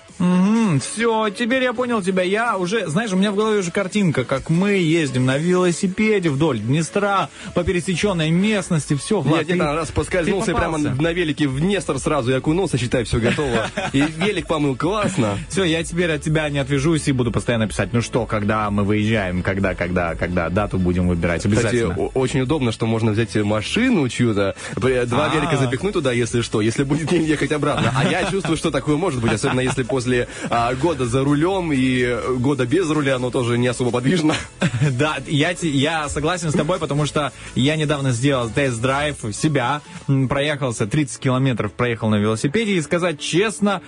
Все, 0.80 1.28
теперь 1.30 1.62
я 1.62 1.72
понял 1.72 2.02
тебя. 2.02 2.22
Я 2.22 2.56
уже, 2.56 2.86
знаешь, 2.88 3.12
у 3.12 3.16
меня 3.16 3.32
в 3.32 3.36
голове 3.36 3.58
уже 3.60 3.70
картинка, 3.70 4.24
как 4.24 4.50
мы 4.50 4.72
ездим 4.72 5.26
на 5.26 5.38
велосипеде 5.38 6.30
вдоль 6.30 6.58
Днестра, 6.58 7.28
по 7.54 7.64
пересеченной 7.64 8.30
местности, 8.30 8.94
все, 8.94 9.20
Влад. 9.20 9.40
я 9.40 9.44
где-то 9.44 9.72
раз 9.74 9.90
поскользнулся 9.90 10.52
и 10.52 10.54
прямо 10.54 10.78
на 10.78 11.12
велике 11.12 11.48
в 11.48 11.60
Днестр 11.60 11.98
сразу 11.98 12.30
и 12.30 12.34
окунулся, 12.34 12.78
считай, 12.78 13.04
все 13.04 13.18
готово. 13.18 13.66
И 13.92 14.00
велик 14.00 14.46
помыл 14.46 14.76
классно. 14.76 15.38
Все, 15.48 15.64
я 15.64 15.82
теперь 15.82 16.10
от 16.12 16.22
тебя 16.22 16.48
не 16.48 16.58
отвяжусь 16.58 17.08
и 17.08 17.12
буду 17.12 17.32
постоянно 17.32 17.66
писать, 17.68 17.92
ну 17.92 18.00
что, 18.00 18.26
когда 18.26 18.70
мы 18.70 18.84
выезжаем, 18.84 19.42
когда, 19.42 19.74
когда, 19.74 20.14
когда, 20.14 20.48
дату 20.48 20.78
будем 20.78 21.08
выбирать, 21.08 21.42
Кстати, 21.42 21.54
обязательно. 21.54 21.94
о- 21.96 22.10
очень 22.14 22.40
удобно, 22.40 22.72
что 22.72 22.86
можно 22.86 23.12
взять 23.12 23.34
машину 23.36 24.08
чью-то, 24.08 24.54
два 24.76 25.26
А. 25.26 25.34
велика 25.34 25.56
запихнуть 25.56 25.92
туда, 25.94 26.12
если 26.12 26.40
что, 26.40 26.60
если 26.60 26.84
будет 26.84 27.10
ехать 27.12 27.52
обратно. 27.52 27.92
А 27.96 28.08
я 28.08 28.30
чувствую, 28.30 28.56
что 28.56 28.70
такое 28.70 28.96
может 28.96 29.20
быть, 29.20 29.32
особенно 29.32 29.60
если 29.60 29.82
после 29.82 30.03
а, 30.50 30.74
года 30.74 31.06
за 31.06 31.24
рулем 31.24 31.72
и 31.72 32.02
э, 32.02 32.34
года 32.38 32.66
без 32.66 32.88
руля, 32.90 33.16
оно 33.16 33.30
тоже 33.30 33.58
не 33.58 33.66
особо 33.66 33.90
подвижно. 33.90 34.34
Да, 34.90 35.16
я, 35.26 35.54
я 35.62 36.08
согласен 36.08 36.50
с 36.50 36.54
тобой, 36.54 36.78
потому 36.78 37.06
что 37.06 37.32
я 37.54 37.76
недавно 37.76 38.10
сделал 38.12 38.50
тест-драйв 38.50 39.16
себя, 39.32 39.80
проехался 40.28 40.86
30 40.86 41.20
километров, 41.20 41.72
проехал 41.72 42.10
на 42.10 42.16
велосипеде, 42.16 42.72
и 42.72 42.82
сказать 42.82 43.18
честно, 43.18 43.80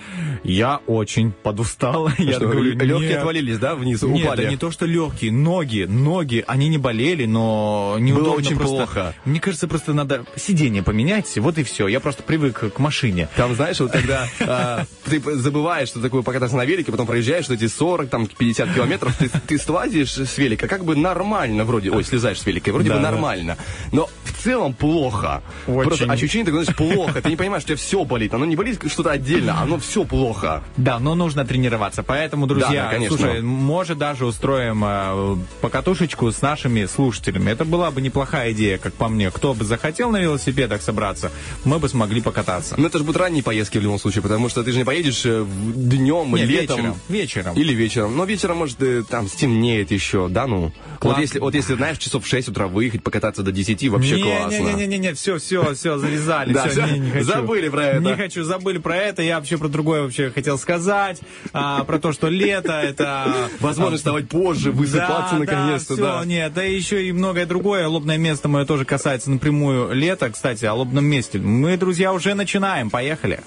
я 0.43 0.77
очень 0.87 1.31
подустал. 1.31 2.09
Я 2.17 2.33
Что, 2.33 2.41
говорю, 2.47 2.63
легкие 2.63 3.09
«Нет». 3.09 3.17
отвалились, 3.19 3.57
да, 3.59 3.75
вниз, 3.75 4.01
Нет, 4.01 4.25
упали? 4.25 4.43
да 4.43 4.49
не 4.49 4.57
то, 4.57 4.71
что 4.71 4.85
легкие, 4.85 5.31
ноги, 5.31 5.85
ноги, 5.87 6.43
они 6.47 6.67
не 6.67 6.77
болели, 6.77 7.25
но 7.25 7.97
неудобно 7.99 8.31
очень 8.31 8.55
просто. 8.55 8.75
плохо. 8.77 9.15
Мне 9.25 9.39
кажется, 9.39 9.67
просто 9.67 9.93
надо 9.93 10.25
сиденье 10.35 10.83
поменять, 10.83 11.37
вот 11.37 11.57
и 11.57 11.63
все. 11.63 11.87
Я 11.87 11.99
просто 11.99 12.23
привык 12.23 12.73
к 12.73 12.79
машине. 12.79 13.29
Там, 13.35 13.55
знаешь, 13.55 13.79
вот 13.79 13.91
когда 13.91 14.27
а, 14.39 14.85
ты 15.05 15.21
забываешь, 15.35 15.89
что 15.89 15.99
такое 16.07 16.21
покататься 16.21 16.55
на 16.57 16.65
велике, 16.65 16.91
потом 16.91 17.07
проезжаешь 17.07 17.49
эти 17.49 17.67
40, 17.67 18.09
там, 18.09 18.27
50 18.27 18.73
километров, 18.73 19.15
ты, 19.17 19.29
ты 19.29 19.57
слазишь 19.57 20.11
с 20.17 20.37
велика, 20.37 20.67
как 20.67 20.83
бы 20.85 20.95
нормально 20.95 21.63
вроде, 21.65 21.91
ой, 21.91 22.03
слезаешь 22.03 22.39
с 22.41 22.45
велика, 22.45 22.71
вроде 22.71 22.89
Да, 22.89 22.95
бы 22.95 23.01
нормально, 23.01 23.57
но 23.91 24.09
в 24.23 24.43
целом 24.43 24.73
плохо. 24.73 25.41
Очень. 25.67 25.83
Просто 25.83 26.05
ощущение 26.11 26.45
такое, 26.45 26.63
знаешь, 26.63 26.77
плохо, 26.77 27.21
ты 27.21 27.29
не 27.29 27.35
понимаешь, 27.35 27.63
что 27.63 27.73
у 27.73 27.75
тебя 27.75 27.85
все 27.85 28.03
болит, 28.05 28.33
оно 28.33 28.45
не 28.45 28.55
болит 28.55 28.79
что-то 28.87 29.11
отдельно, 29.11 29.61
оно 29.61 29.77
все 29.79 30.03
плохо. 30.03 30.63
Да, 30.77 30.99
но 30.99 31.15
нужно 31.15 31.45
тренироваться. 31.45 32.03
Поэтому, 32.03 32.47
друзья, 32.47 32.83
да, 32.85 32.91
конечно. 32.91 33.17
слушай, 33.17 33.41
может 33.41 33.97
даже 33.97 34.25
устроим 34.25 34.83
э, 34.85 35.37
покатушечку 35.61 36.31
с 36.31 36.41
нашими 36.41 36.85
слушателями. 36.85 37.51
Это 37.51 37.65
была 37.65 37.91
бы 37.91 38.01
неплохая 38.01 38.51
идея, 38.53 38.77
как 38.77 38.93
по 38.93 39.07
мне. 39.09 39.31
Кто 39.31 39.53
бы 39.53 39.65
захотел 39.65 40.11
на 40.11 40.19
велосипедах 40.21 40.81
собраться, 40.81 41.31
мы 41.65 41.79
бы 41.79 41.89
смогли 41.89 42.21
покататься. 42.21 42.75
Но 42.77 42.87
это 42.87 42.97
же 42.99 43.03
будут 43.03 43.19
ранние 43.21 43.43
поездки 43.43 43.77
в 43.77 43.81
любом 43.81 43.99
случае, 43.99 44.21
потому 44.21 44.49
что 44.49 44.63
ты 44.63 44.71
же 44.71 44.77
не 44.77 44.85
поедешь 44.85 45.25
э, 45.25 45.41
в- 45.41 45.89
днем, 45.97 46.33
Не, 46.35 46.45
летом. 46.45 46.77
вечером. 46.77 46.95
Вечером. 47.09 47.55
Или 47.55 47.73
вечером. 47.73 48.15
Но 48.17 48.25
вечером, 48.25 48.57
может, 48.57 48.81
э, 48.81 49.03
там 49.07 49.27
стемнеет 49.27 49.91
еще, 49.91 50.27
да, 50.29 50.47
ну. 50.47 50.61
Вот 50.61 50.73
Классно. 50.99 51.21
если, 51.21 51.39
вот 51.39 51.53
если, 51.53 51.75
знаешь, 51.75 51.97
часов 51.97 52.23
в 52.23 52.27
6 52.27 52.49
утра 52.49 52.67
выехать, 52.67 53.03
покататься 53.03 53.43
до 53.43 53.51
10, 53.51 53.89
вообще 53.89 54.21
классно. 54.21 54.57
Не-не-не, 54.57 55.13
все, 55.13 55.37
все, 55.37 55.73
все, 55.75 55.97
завязали. 55.97 56.53
Да, 56.53 56.67
всё, 56.67 56.85
не, 56.85 56.99
не 56.99 57.11
хочу. 57.11 57.25
забыли 57.25 57.69
про 57.69 57.85
это. 57.85 57.99
Не 58.01 58.15
хочу, 58.15 58.43
забыли 58.43 58.77
про 58.77 58.95
это. 58.95 59.21
Я 59.21 59.37
вообще 59.37 59.57
про 59.57 59.67
другое 59.67 60.03
вообще 60.03 60.31
хотел 60.31 60.57
сказать. 60.57 61.19
а, 61.53 61.83
про 61.83 61.99
то, 61.99 62.11
что 62.11 62.29
лето 62.29 62.73
это... 62.73 63.49
Возможность 63.59 64.01
вставать 64.01 64.27
позже, 64.29 64.71
высыпаться 64.71 65.33
да, 65.33 65.39
наконец-то, 65.39 65.95
да. 65.95 66.01
да. 66.01 66.19
всё, 66.19 66.29
нет, 66.29 66.53
да 66.53 66.63
еще 66.63 67.05
и 67.05 67.11
многое 67.11 67.45
другое. 67.45 67.87
Лобное 67.87 68.17
место 68.17 68.47
мое 68.47 68.65
тоже 68.65 68.85
касается 68.85 69.29
напрямую 69.31 69.93
лета. 69.93 70.29
Кстати, 70.29 70.65
о 70.65 70.73
лобном 70.73 71.05
месте. 71.05 71.39
Мы, 71.39 71.77
друзья, 71.77 72.13
уже 72.13 72.33
начинаем. 72.33 72.89
Поехали. 72.89 73.39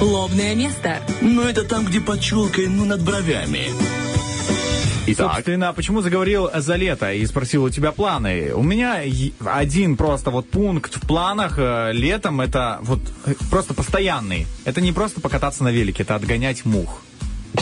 Лобное 0.00 0.54
место. 0.54 1.00
Ну, 1.22 1.42
это 1.42 1.64
там, 1.64 1.86
где 1.86 2.00
под 2.00 2.20
челкой, 2.20 2.68
ну, 2.68 2.84
над 2.84 3.02
бровями. 3.02 3.68
Итак, 5.08 5.34
Собственно, 5.36 5.72
почему 5.72 6.02
заговорил 6.02 6.50
за 6.52 6.74
лето 6.74 7.12
и 7.12 7.24
спросил 7.24 7.64
у 7.64 7.70
тебя 7.70 7.92
планы? 7.92 8.52
У 8.54 8.62
меня 8.62 9.00
один 9.44 9.96
просто 9.96 10.30
вот 10.30 10.50
пункт 10.50 10.96
в 10.96 11.06
планах 11.06 11.58
э, 11.58 11.92
летом 11.92 12.40
это 12.40 12.80
вот 12.82 12.98
э, 13.24 13.34
просто 13.48 13.72
постоянный. 13.72 14.46
Это 14.64 14.80
не 14.80 14.92
просто 14.92 15.20
покататься 15.20 15.62
на 15.62 15.68
велике, 15.70 16.02
это 16.02 16.16
отгонять 16.16 16.64
мух. 16.64 17.02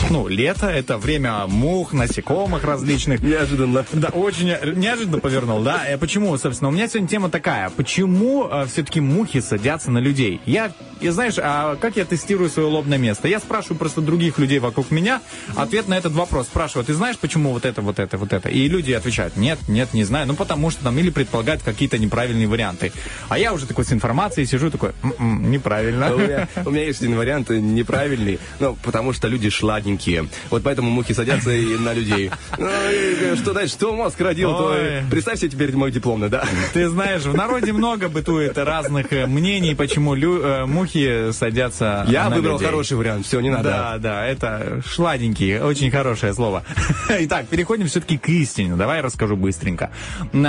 Ну, 0.09 0.27
лето 0.27 0.67
это 0.67 0.97
время 0.97 1.45
мух, 1.47 1.93
насекомых 1.93 2.63
различных. 2.63 3.21
неожиданно. 3.21 3.85
Да, 3.93 4.09
очень 4.09 4.47
неожиданно 4.75 5.19
повернул, 5.19 5.61
да? 5.61 5.83
Э, 5.87 5.97
Почему, 5.97 6.37
собственно, 6.37 6.69
у 6.69 6.71
меня 6.71 6.87
сегодня 6.87 7.07
тема 7.07 7.29
такая. 7.29 7.69
Почему 7.69 8.49
все-таки 8.67 9.01
мухи 9.01 9.39
садятся 9.41 9.91
на 9.91 9.97
людей? 9.99 10.39
Я, 10.45 10.71
и 11.01 11.09
знаешь, 11.09 11.35
а 11.37 11.75
как 11.77 11.95
я 11.97 12.05
тестирую 12.05 12.49
свое 12.49 12.67
лобное 12.69 12.97
место? 12.97 13.27
Я 13.27 13.39
спрашиваю 13.39 13.77
просто 13.77 14.01
других 14.01 14.37
людей 14.37 14.59
вокруг 14.59 14.91
меня, 14.91 15.21
ответ 15.55 15.87
на 15.87 15.95
этот 15.97 16.13
вопрос. 16.13 16.47
Спрашиваю, 16.47 16.85
ты 16.85 16.93
знаешь, 16.93 17.17
почему 17.17 17.51
вот 17.51 17.65
это, 17.65 17.81
вот 17.81 17.99
это, 17.99 18.17
вот 18.17 18.33
это? 18.33 18.49
И 18.49 18.67
люди 18.67 18.91
отвечают, 18.91 19.37
нет, 19.37 19.59
нет, 19.67 19.93
не 19.93 20.03
знаю. 20.03 20.27
Ну, 20.27 20.35
потому 20.35 20.69
что 20.69 20.83
там 20.83 20.97
или 20.99 21.09
предполагают 21.09 21.63
какие-то 21.63 21.97
неправильные 21.97 22.47
варианты. 22.47 22.91
А 23.29 23.37
я 23.39 23.53
уже 23.53 23.65
такой 23.65 23.85
с 23.85 23.91
информацией 23.93 24.45
сижу, 24.45 24.69
такой, 24.69 24.91
«М-м, 25.03 25.49
неправильно. 25.51 26.13
У 26.13 26.19
меня, 26.19 26.47
у 26.65 26.69
меня 26.71 26.83
есть 26.85 27.01
один 27.01 27.17
вариант 27.17 27.49
э, 27.51 27.59
неправильный, 27.59 28.39
ну, 28.59 28.77
потому 28.83 29.13
что 29.13 29.27
люди 29.27 29.49
шладенькие. 29.85 30.27
Вот 30.49 30.63
поэтому 30.63 30.89
мухи 30.89 31.13
садятся 31.13 31.51
и 31.51 31.77
на 31.77 31.93
людей. 31.93 32.31
Ну, 32.57 32.67
и, 32.67 33.15
э, 33.21 33.35
что 33.35 33.53
дальше? 33.53 33.73
Что 33.73 33.93
мозг 33.93 34.19
родил. 34.19 34.49
Ой. 34.51 35.03
Представь 35.11 35.39
себе 35.39 35.49
теперь 35.49 35.75
мой 35.75 35.91
дипломный, 35.91 36.29
да? 36.29 36.43
Ты 36.73 36.89
знаешь, 36.89 37.21
в 37.23 37.35
народе 37.35 37.71
много 37.73 38.09
бытует 38.09 38.57
разных 38.57 39.13
э, 39.13 39.27
мнений, 39.27 39.75
почему 39.75 40.15
лю- 40.15 40.41
э, 40.43 40.65
мухи 40.65 41.31
садятся 41.31 42.05
Я 42.07 42.29
на 42.29 42.35
выбрал 42.37 42.53
людей. 42.53 42.67
хороший 42.67 42.97
вариант, 42.97 43.25
все, 43.25 43.39
не 43.39 43.49
надо. 43.49 43.69
Да, 43.69 43.97
да, 43.99 44.25
это 44.25 44.81
шладенький, 44.85 45.59
очень 45.59 45.91
хорошее 45.91 46.33
слово. 46.33 46.63
Итак, 47.09 47.47
переходим 47.47 47.87
все-таки 47.87 48.17
к 48.17 48.27
истине. 48.29 48.75
Давай 48.75 48.97
я 48.97 49.03
расскажу 49.03 49.35
быстренько. 49.35 49.91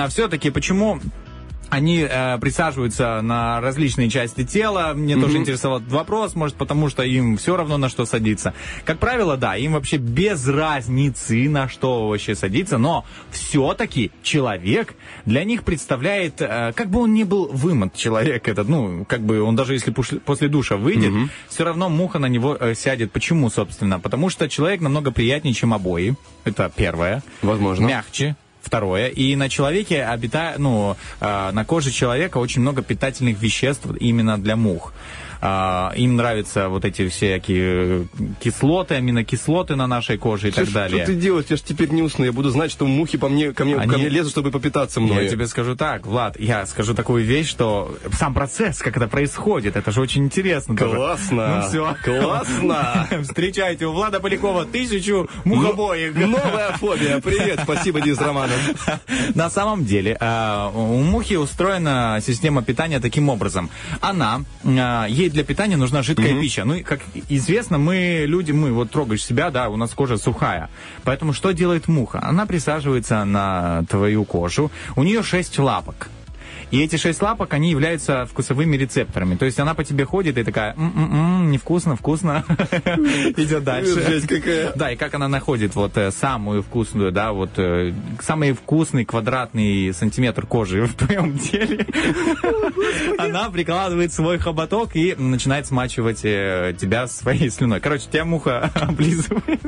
Все-таки 0.09 0.51
почему 0.51 1.01
они 1.71 2.07
э, 2.09 2.39
присаживаются 2.39 3.21
на 3.23 3.61
различные 3.61 4.09
части 4.09 4.45
тела. 4.45 4.93
Мне 4.95 5.17
тоже 5.17 5.39
интересовал 5.39 5.79
этот 5.79 5.93
вопрос, 5.93 6.35
может, 6.35 6.57
потому 6.57 6.89
что 6.89 7.03
им 7.03 7.37
все 7.37 7.57
равно 7.57 7.77
на 7.77 7.89
что 7.89 8.07
садиться. 8.07 8.55
Как 8.85 8.99
правило, 8.99 9.37
да, 9.37 9.57
им 9.57 9.73
вообще 9.73 9.97
без 9.97 10.47
разницы, 10.47 11.49
на 11.49 11.69
что 11.69 12.09
вообще 12.09 12.35
садиться, 12.35 12.79
но 12.79 13.05
все-таки 13.31 14.11
человек 14.23 14.95
для 15.25 15.45
них 15.45 15.64
представляет, 15.64 16.41
э, 16.41 16.73
как 16.75 16.91
бы 16.91 17.01
он 17.01 17.14
ни 17.14 17.25
был 17.25 17.49
вымот 17.53 17.95
человек 17.95 18.49
этот, 18.49 18.69
ну, 18.69 19.05
как 19.05 19.23
бы 19.23 19.43
он 19.43 19.57
даже 19.57 19.75
если 19.75 19.91
после 19.91 20.49
душа 20.49 20.77
выйдет, 20.77 21.12
все 21.49 21.64
равно 21.64 21.89
муха 21.89 22.19
на 22.19 22.27
него 22.27 22.57
э, 22.59 22.75
сядет. 22.75 23.12
Почему, 23.12 23.51
собственно? 23.51 23.99
Потому 24.01 24.31
что 24.31 24.49
человек 24.49 24.81
намного 24.81 25.11
приятнее, 25.11 25.55
чем 25.55 25.75
обои. 25.75 26.14
Это 26.45 26.71
первое. 26.75 27.23
Возможно. 27.43 27.87
Мягче. 27.87 28.37
Второе. 28.67 29.07
И 29.07 29.37
на 29.37 29.49
человеке 29.49 30.03
обитает, 30.03 30.59
ну, 30.59 30.97
э, 31.21 31.51
на 31.53 31.64
коже 31.64 31.93
человека 31.93 32.39
очень 32.39 32.62
много 32.62 32.83
питательных 32.83 33.41
веществ 33.41 33.87
именно 34.01 34.39
для 34.39 34.57
мух. 34.57 34.93
А, 35.49 35.92
им 35.94 36.16
нравятся 36.16 36.68
вот 36.68 36.84
эти 36.84 37.09
всякие 37.09 38.09
кислоты, 38.40 38.97
аминокислоты 38.97 39.76
на 39.76 39.86
нашей 39.86 40.18
коже 40.18 40.49
и 40.49 40.51
так 40.51 40.64
Что- 40.64 40.74
далее. 40.74 41.05
Что 41.05 41.12
ты 41.12 41.18
делаешь? 41.20 41.47
Я 41.49 41.57
же 41.57 41.62
теперь 41.62 41.90
не 41.90 42.03
усну. 42.03 42.24
Я 42.24 42.32
буду 42.32 42.51
знать, 42.51 42.72
что 42.72 42.84
мухи 42.84 43.16
по 43.16 43.28
мне, 43.28 43.53
ко, 43.53 43.64
мне, 43.64 43.76
Они- 43.76 43.92
ко 43.92 43.97
мне 43.99 44.09
лезут, 44.09 44.32
чтобы 44.32 44.51
попитаться 44.51 45.01
мной. 45.01 45.24
Я 45.24 45.30
тебе 45.30 45.47
скажу 45.47 45.76
так, 45.76 46.05
Влад, 46.05 46.36
я 46.40 46.66
скажу 46.66 46.94
такую 46.94 47.24
вещь, 47.24 47.49
что 47.49 47.97
сам 48.12 48.34
процесс, 48.34 48.78
как 48.78 48.97
это 48.97 49.07
происходит, 49.07 49.76
это 49.76 49.92
же 49.92 50.01
очень 50.01 50.24
интересно. 50.24 50.76
тоже. 50.76 50.97
Классно. 50.97 51.62
Ну 51.62 51.68
все. 51.68 51.97
Классно. 52.05 53.07
Встречайте 53.22 53.86
у 53.86 53.92
Влада 53.92 54.18
Полякова 54.18 54.64
тысячу 54.64 55.28
мухобоек. 55.44 56.16
Новая 56.16 56.72
фобия. 56.72 57.20
Привет. 57.20 57.61
Спасибо, 57.62 58.01
Денис 58.01 58.18
Романов. 58.18 58.59
На 59.36 59.49
самом 59.49 59.84
деле, 59.84 60.16
э, 60.20 60.70
у 60.74 61.03
мухи 61.03 61.34
устроена 61.34 62.18
система 62.20 62.62
питания 62.62 62.99
таким 62.99 63.28
образом. 63.28 63.70
Она, 64.01 64.40
э, 64.64 65.07
ей 65.09 65.30
для 65.37 65.45
питания 65.45 65.76
нужна 65.76 66.03
жидкая 66.03 66.41
пища. 66.41 66.64
Ну, 66.64 66.74
и, 66.74 66.82
как 66.82 67.01
известно, 67.28 67.76
мы 67.76 68.24
люди, 68.26 68.53
мы 68.53 68.72
вот 68.72 68.91
трогаешь 68.91 69.22
себя, 69.22 69.51
да, 69.51 69.68
у 69.68 69.76
нас 69.76 69.91
кожа 69.91 70.16
сухая. 70.16 70.70
Поэтому 71.05 71.34
что 71.34 71.53
делает 71.53 71.89
муха? 71.89 72.20
Она 72.22 72.47
присаживается 72.47 73.22
на 73.24 73.84
твою 73.91 74.24
кожу, 74.24 74.70
у 74.97 75.03
нее 75.03 75.22
шесть 75.22 75.59
лапок. 75.59 76.09
И 76.71 76.83
эти 76.83 76.97
шесть 76.97 77.23
лапок, 77.23 77.55
они 77.55 77.71
являются 77.71 78.27
вкусовыми 78.27 78.77
рецепторами. 78.77 79.37
То 79.37 79.45
есть 79.45 79.59
она 79.61 79.75
по 79.75 79.85
тебе 79.85 80.05
ходит 80.05 80.37
и 80.37 80.43
такая, 80.43 80.75
«М-м-м, 80.75 81.51
невкусно, 81.51 81.95
вкусно. 81.97 82.45
Идет 83.37 83.62
дальше. 83.62 84.03
Жесть 84.03 84.27
какая. 84.27 84.73
Да, 84.75 84.91
и 84.91 84.97
как 84.97 85.14
она 85.14 85.29
находит 85.29 85.75
вот 85.77 85.97
э, 85.97 86.11
самую 86.11 86.62
вкусную, 86.62 87.12
да, 87.12 87.33
вот 87.33 87.51
э, 87.57 87.93
самый 88.21 88.53
вкусный 88.53 89.05
квадратный 89.05 89.95
сантиметр 89.95 90.45
кожи 90.47 90.87
в 90.87 90.95
твоем 90.95 91.39
теле. 91.39 91.87
Она 93.19 93.49
прикладывает 93.51 94.12
свой 94.12 94.39
хоботок 94.39 94.97
и 94.97 95.14
начинает 95.14 95.67
смачивать 95.67 96.25
э, 96.25 96.75
тебя 96.79 97.07
своей 97.07 97.51
слюной. 97.51 97.81
Короче, 97.81 98.07
тебя 98.11 98.25
муха 98.25 98.73
облизывает. 98.75 99.61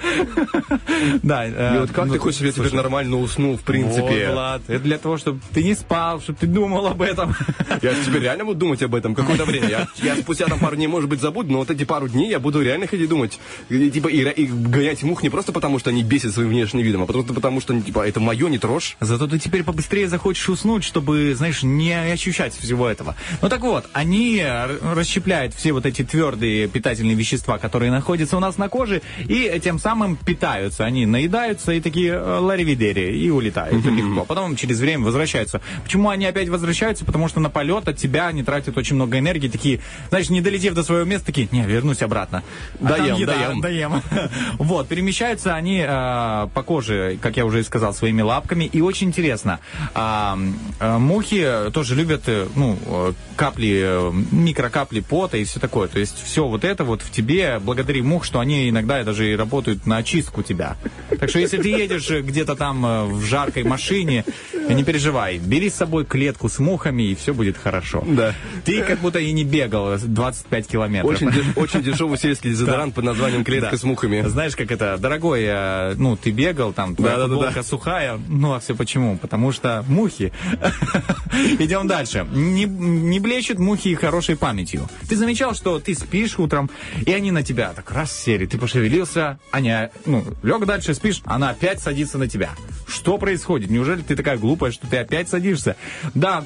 Да. 1.22 1.46
э, 1.46 1.76
И 1.76 1.80
вот 1.80 1.90
как 1.90 2.06
ну, 2.06 2.12
ты 2.14 2.18
хочешь, 2.18 2.36
чтобы 2.36 2.48
я 2.48 2.52
теперь 2.52 2.74
нормально 2.74 3.16
уснул, 3.18 3.56
в 3.56 3.62
принципе? 3.62 4.26
Вот, 4.26 4.32
Влад, 4.34 4.62
это 4.68 4.82
для 4.84 4.98
того, 4.98 5.18
чтобы 5.18 5.40
ты 5.52 5.62
не 5.62 5.74
спал, 5.74 6.20
чтобы 6.20 6.38
ты 6.38 6.46
думал 6.46 6.86
об 6.86 7.02
этом. 7.02 7.34
Я 7.82 7.94
теперь 7.94 8.22
реально 8.22 8.44
буду 8.44 8.60
думать 8.60 8.82
об 8.82 8.94
этом 8.94 9.14
какое-то 9.14 9.44
время. 9.44 9.88
Я, 10.02 10.16
спустя 10.16 10.46
там 10.46 10.58
пару 10.58 10.76
дней, 10.76 10.86
может 10.86 11.08
быть, 11.08 11.20
забуду, 11.20 11.52
но 11.52 11.58
вот 11.58 11.70
эти 11.70 11.84
пару 11.84 12.08
дней 12.08 12.30
я 12.30 12.38
буду 12.40 12.60
реально 12.62 12.86
ходить 12.86 13.08
думать. 13.08 13.38
И, 13.68 13.90
типа, 13.90 14.08
и, 14.08 14.18
и 14.22 14.46
гонять 14.46 15.02
мух 15.02 15.22
не 15.22 15.30
просто 15.30 15.52
потому, 15.52 15.78
что 15.78 15.90
они 15.90 16.02
бесят 16.02 16.32
своим 16.32 16.48
внешним 16.50 16.82
видом, 16.82 17.02
а 17.02 17.06
просто 17.06 17.32
потому, 17.32 17.60
что, 17.60 17.78
типа, 17.80 18.06
это 18.06 18.20
мое, 18.20 18.48
не 18.48 18.58
трожь. 18.58 18.96
Зато 19.00 19.26
ты 19.26 19.38
теперь 19.38 19.64
побыстрее 19.64 20.08
захочешь 20.08 20.48
уснуть, 20.48 20.84
чтобы, 20.84 21.34
знаешь, 21.34 21.62
не 21.62 21.92
ощущать 22.12 22.54
всего 22.54 22.88
этого. 22.88 23.14
Ну 23.42 23.48
так 23.48 23.60
вот, 23.60 23.86
они 23.92 24.38
р- 24.38 24.78
расщепляют 24.94 25.54
все 25.54 25.72
вот 25.72 25.86
эти 25.86 26.02
твердые 26.04 26.68
питательные 26.68 27.14
вещества, 27.16 27.58
которые 27.58 27.90
находятся 27.90 28.36
у 28.36 28.40
нас 28.40 28.58
на 28.58 28.68
коже, 28.68 29.02
и 29.26 29.60
тем 29.62 29.78
самым 29.78 29.89
питаются. 30.16 30.84
Они 30.84 31.06
наедаются 31.06 31.72
и 31.72 31.80
такие 31.80 32.12
э, 32.12 32.38
ларивидери, 32.38 33.16
и 33.16 33.30
улетают 33.30 33.84
легко. 33.84 34.24
Потом 34.24 34.56
через 34.56 34.80
время 34.80 35.04
возвращаются. 35.04 35.60
Почему 35.82 36.08
они 36.08 36.26
опять 36.26 36.48
возвращаются? 36.48 37.04
Потому 37.04 37.28
что 37.28 37.40
на 37.40 37.50
полет 37.50 37.88
от 37.88 37.96
тебя 37.96 38.28
они 38.28 38.42
тратят 38.42 38.76
очень 38.76 38.96
много 38.96 39.18
энергии, 39.18 39.48
такие, 39.48 39.80
знаешь, 40.08 40.30
не 40.30 40.40
долетев 40.40 40.74
до 40.74 40.82
своего 40.82 41.04
места, 41.04 41.26
такие, 41.26 41.48
не, 41.52 41.62
вернусь 41.62 42.02
обратно. 42.02 42.42
А 42.80 42.84
Доем, 42.84 43.16
еда, 43.16 43.34
доем. 43.36 43.60
доем. 43.60 44.02
Вот, 44.58 44.88
перемещаются 44.88 45.54
они 45.54 45.84
э, 45.86 46.48
по 46.54 46.62
коже, 46.62 47.18
как 47.20 47.36
я 47.36 47.44
уже 47.44 47.60
и 47.60 47.62
сказал, 47.62 47.94
своими 47.94 48.22
лапками. 48.22 48.64
И 48.64 48.80
очень 48.80 49.08
интересно, 49.08 49.60
а, 49.94 50.38
э, 50.78 50.98
мухи 50.98 51.70
тоже 51.72 51.94
любят, 51.94 52.22
э, 52.26 52.46
ну, 52.54 52.78
э, 52.86 53.12
капли, 53.36 53.82
э, 53.84 54.12
микрокапли 54.30 55.00
пота 55.00 55.36
и 55.36 55.44
все 55.44 55.60
такое. 55.60 55.88
То 55.88 55.98
есть 55.98 56.22
все 56.22 56.46
вот 56.46 56.64
это 56.64 56.84
вот 56.84 57.02
в 57.02 57.10
тебе, 57.10 57.58
благодаря 57.58 58.02
мух, 58.02 58.24
что 58.24 58.40
они 58.40 58.68
иногда 58.68 59.02
даже 59.04 59.32
и 59.32 59.36
работают 59.36 59.79
на 59.86 59.98
очистку 59.98 60.42
тебя. 60.42 60.76
Так 61.18 61.28
что 61.30 61.38
если 61.38 61.58
ты 61.58 61.68
едешь 61.68 62.10
где-то 62.10 62.56
там 62.56 62.84
э, 62.86 63.04
в 63.04 63.24
жаркой 63.24 63.64
машине, 63.64 64.24
не 64.68 64.84
переживай, 64.84 65.38
бери 65.38 65.68
с 65.70 65.74
собой 65.74 66.04
клетку 66.04 66.48
с 66.48 66.58
мухами, 66.58 67.02
и 67.04 67.14
все 67.14 67.34
будет 67.34 67.56
хорошо. 67.56 68.04
Да. 68.06 68.34
Ты 68.64 68.82
как 68.82 69.00
будто 69.00 69.18
и 69.18 69.32
не 69.32 69.44
бегал 69.44 69.96
25 69.98 70.66
километров. 70.68 71.10
Очень, 71.12 71.28
деш- 71.28 71.52
очень 71.56 71.82
дешевый 71.82 72.18
сельский 72.18 72.50
дезодорант 72.50 72.94
под 72.94 73.04
названием 73.04 73.44
клетка 73.44 73.70
Да. 73.72 73.76
с 73.76 73.82
мухами. 73.82 74.22
Знаешь, 74.26 74.54
как 74.56 74.70
это, 74.70 74.96
дорогой, 74.98 75.42
э, 75.44 75.94
ну, 75.96 76.16
ты 76.16 76.30
бегал, 76.30 76.72
там, 76.72 76.94
твоя 76.94 77.16
Да-да-да-да. 77.16 77.36
футболка 77.46 77.62
сухая, 77.68 78.20
ну, 78.28 78.54
а 78.54 78.60
все 78.60 78.74
почему? 78.74 79.16
Потому 79.18 79.52
что 79.52 79.84
мухи. 79.88 80.32
Идем 81.58 81.86
дальше. 81.86 82.26
Не, 82.32 82.64
не 82.64 83.20
блещут 83.20 83.58
мухи 83.58 83.94
хорошей 83.94 84.36
памятью. 84.36 84.88
Ты 85.08 85.16
замечал, 85.16 85.54
что 85.54 85.78
ты 85.78 85.94
спишь 85.94 86.38
утром, 86.38 86.70
и 87.06 87.12
они 87.12 87.30
на 87.30 87.42
тебя 87.42 87.72
так 87.74 87.90
раз 87.92 88.12
сели, 88.16 88.46
ты 88.46 88.58
пошевелился, 88.58 89.38
они, 89.50 89.69
ну, 90.06 90.24
лег 90.42 90.64
дальше, 90.66 90.94
спишь, 90.94 91.22
она 91.24 91.50
опять 91.50 91.80
садится 91.80 92.18
на 92.18 92.28
тебя. 92.28 92.50
Что 92.86 93.18
происходит? 93.18 93.70
Неужели 93.70 94.02
ты 94.02 94.16
такая 94.16 94.36
глупая, 94.36 94.72
что 94.72 94.86
ты 94.86 94.98
опять 94.98 95.28
садишься? 95.28 95.76
Да, 96.14 96.44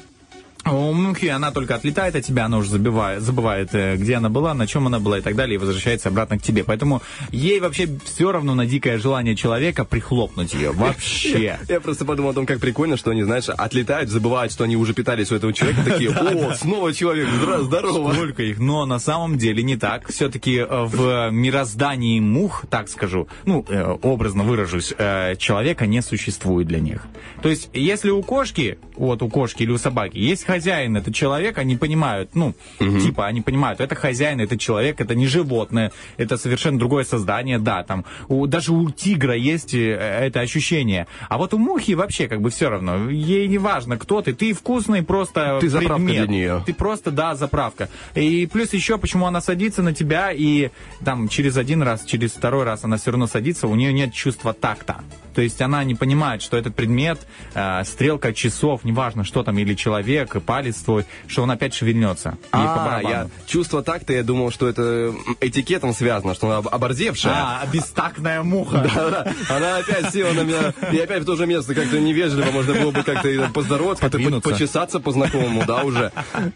у 0.71 0.93
мухи 0.93 1.27
она 1.27 1.51
только 1.51 1.75
отлетает 1.75 2.15
от 2.15 2.23
тебя, 2.25 2.45
она 2.45 2.57
уже 2.57 2.69
забивает, 2.69 3.21
забывает, 3.21 3.69
э, 3.73 3.95
где 3.97 4.15
она 4.15 4.29
была, 4.29 4.53
на 4.53 4.67
чем 4.67 4.87
она 4.87 4.99
была 4.99 5.19
и 5.19 5.21
так 5.21 5.35
далее, 5.35 5.55
и 5.55 5.57
возвращается 5.57 6.09
обратно 6.09 6.39
к 6.39 6.41
тебе. 6.41 6.63
Поэтому 6.63 7.01
ей 7.31 7.59
вообще 7.59 7.87
все 8.03 8.31
равно 8.31 8.55
на 8.55 8.65
дикое 8.65 8.97
желание 8.97 9.35
человека 9.35 9.85
прихлопнуть 9.85 10.53
ее. 10.53 10.71
Вообще. 10.71 11.59
Я 11.67 11.79
просто 11.79 12.05
подумал 12.05 12.31
о 12.31 12.33
том, 12.33 12.45
как 12.45 12.59
прикольно, 12.59 12.97
что 12.97 13.11
они, 13.11 13.23
знаешь, 13.23 13.49
отлетают, 13.49 14.09
забывают, 14.09 14.51
что 14.51 14.63
они 14.63 14.75
уже 14.75 14.93
питались 14.93 15.31
у 15.31 15.35
этого 15.35 15.53
человека, 15.53 15.81
такие, 15.85 16.09
о, 16.11 16.55
снова 16.55 16.93
человек, 16.93 17.27
здорово. 17.29 18.13
Сколько 18.13 18.43
их? 18.43 18.59
Но 18.59 18.85
на 18.85 18.99
самом 18.99 19.37
деле 19.37 19.63
не 19.63 19.77
так. 19.77 20.07
Все-таки 20.09 20.65
в 20.67 21.29
мироздании 21.31 22.19
мух, 22.19 22.65
так 22.69 22.89
скажу, 22.89 23.27
ну, 23.45 23.65
э, 23.69 23.83
образно 24.01 24.43
выражусь, 24.43 24.93
э, 24.97 25.35
человека 25.37 25.85
не 25.85 26.01
существует 26.01 26.67
для 26.67 26.79
них. 26.79 27.05
То 27.41 27.49
есть, 27.49 27.69
если 27.73 28.09
у 28.09 28.23
кошки, 28.23 28.79
вот 28.95 29.21
у 29.21 29.29
кошки 29.29 29.63
или 29.63 29.71
у 29.71 29.77
собаки, 29.77 30.17
есть 30.17 30.43
хозяин, 30.55 30.95
это 30.95 31.11
человек, 31.11 31.57
они 31.57 31.75
понимают, 31.75 32.29
ну, 32.33 32.53
типа, 32.79 33.27
они 33.27 33.41
понимают, 33.41 33.81
это 33.81 33.95
хозяин, 33.95 34.39
это 34.39 34.57
человек, 34.57 35.01
это 35.01 35.15
не 35.15 35.27
животное, 35.27 35.91
это 36.17 36.37
совершенно 36.37 36.79
другое 36.79 37.03
создание, 37.03 37.59
да, 37.59 37.83
там, 37.83 38.05
у, 38.29 38.47
даже 38.47 38.71
у 38.71 38.89
тигра 38.89 39.35
есть 39.35 39.73
э, 39.73 39.91
это 40.27 40.39
ощущение. 40.39 41.07
А 41.29 41.37
вот 41.37 41.53
у 41.53 41.57
мухи 41.57 41.95
вообще 41.95 42.27
как 42.27 42.41
бы 42.41 42.49
все 42.49 42.69
равно, 42.69 43.09
ей 43.09 43.47
не 43.47 43.57
важно, 43.57 43.97
кто 43.97 44.21
ты, 44.21 44.33
ты 44.33 44.53
вкусный 44.53 45.03
просто 45.03 45.57
Ты 45.59 45.69
заправка 45.69 45.95
предмет. 46.05 46.27
для 46.27 46.37
неё. 46.37 46.61
Ты 46.65 46.73
просто, 46.73 47.11
да, 47.11 47.35
заправка. 47.35 47.89
И 48.15 48.47
плюс 48.51 48.73
еще, 48.73 48.97
почему 48.97 49.25
она 49.25 49.41
садится 49.41 49.81
на 49.83 49.93
тебя, 49.93 50.31
и 50.31 50.69
там 51.03 51.27
через 51.27 51.57
один 51.57 51.83
раз, 51.83 52.05
через 52.05 52.31
второй 52.31 52.63
раз 52.63 52.83
она 52.85 52.95
все 52.97 53.11
равно 53.11 53.27
садится, 53.27 53.67
у 53.67 53.75
нее 53.75 53.91
нет 53.91 54.13
чувства 54.13 54.53
такта. 54.53 54.95
То 55.35 55.41
есть 55.41 55.61
она 55.61 55.83
не 55.83 55.95
понимает, 55.95 56.41
что 56.41 56.55
этот 56.57 56.75
предмет, 56.75 57.19
э, 57.53 57.83
стрелка 57.83 58.33
часов, 58.33 58.85
неважно, 58.85 59.25
что 59.25 59.43
там, 59.43 59.57
или 59.57 59.73
человек, 59.75 60.44
палец 60.45 60.77
твой, 60.77 61.05
что 61.27 61.43
он 61.43 61.51
опять 61.51 61.73
шевельнется. 61.73 62.37
А, 62.51 62.99
я 63.03 63.27
чувство 63.47 63.81
так-то, 63.83 64.13
я 64.13 64.23
думал, 64.23 64.51
что 64.51 64.67
это 64.67 65.13
этикетом 65.41 65.93
связано, 65.93 66.33
что 66.35 66.47
она 66.47 66.57
об- 66.57 66.67
оборзевшая. 66.67 67.33
А, 67.35 67.65
бестактная 67.71 68.43
муха. 68.43 68.89
Да-да. 68.95 69.33
Она 69.49 69.77
опять 69.77 70.13
села 70.13 70.33
на 70.33 70.41
меня, 70.41 70.73
и 70.91 70.97
опять 70.97 71.23
в 71.23 71.25
то 71.25 71.35
же 71.35 71.45
место, 71.47 71.73
как-то 71.75 71.99
невежливо, 71.99 72.51
можно 72.51 72.73
было 72.73 72.91
бы 72.91 73.03
как-то 73.03 73.49
поздороваться, 73.53 74.01
как-то 74.01 74.17
Подвинуться. 74.17 74.49
почесаться 74.49 74.99
по-знакомому, 74.99 75.63
да, 75.65 75.83
уже. 75.83 76.11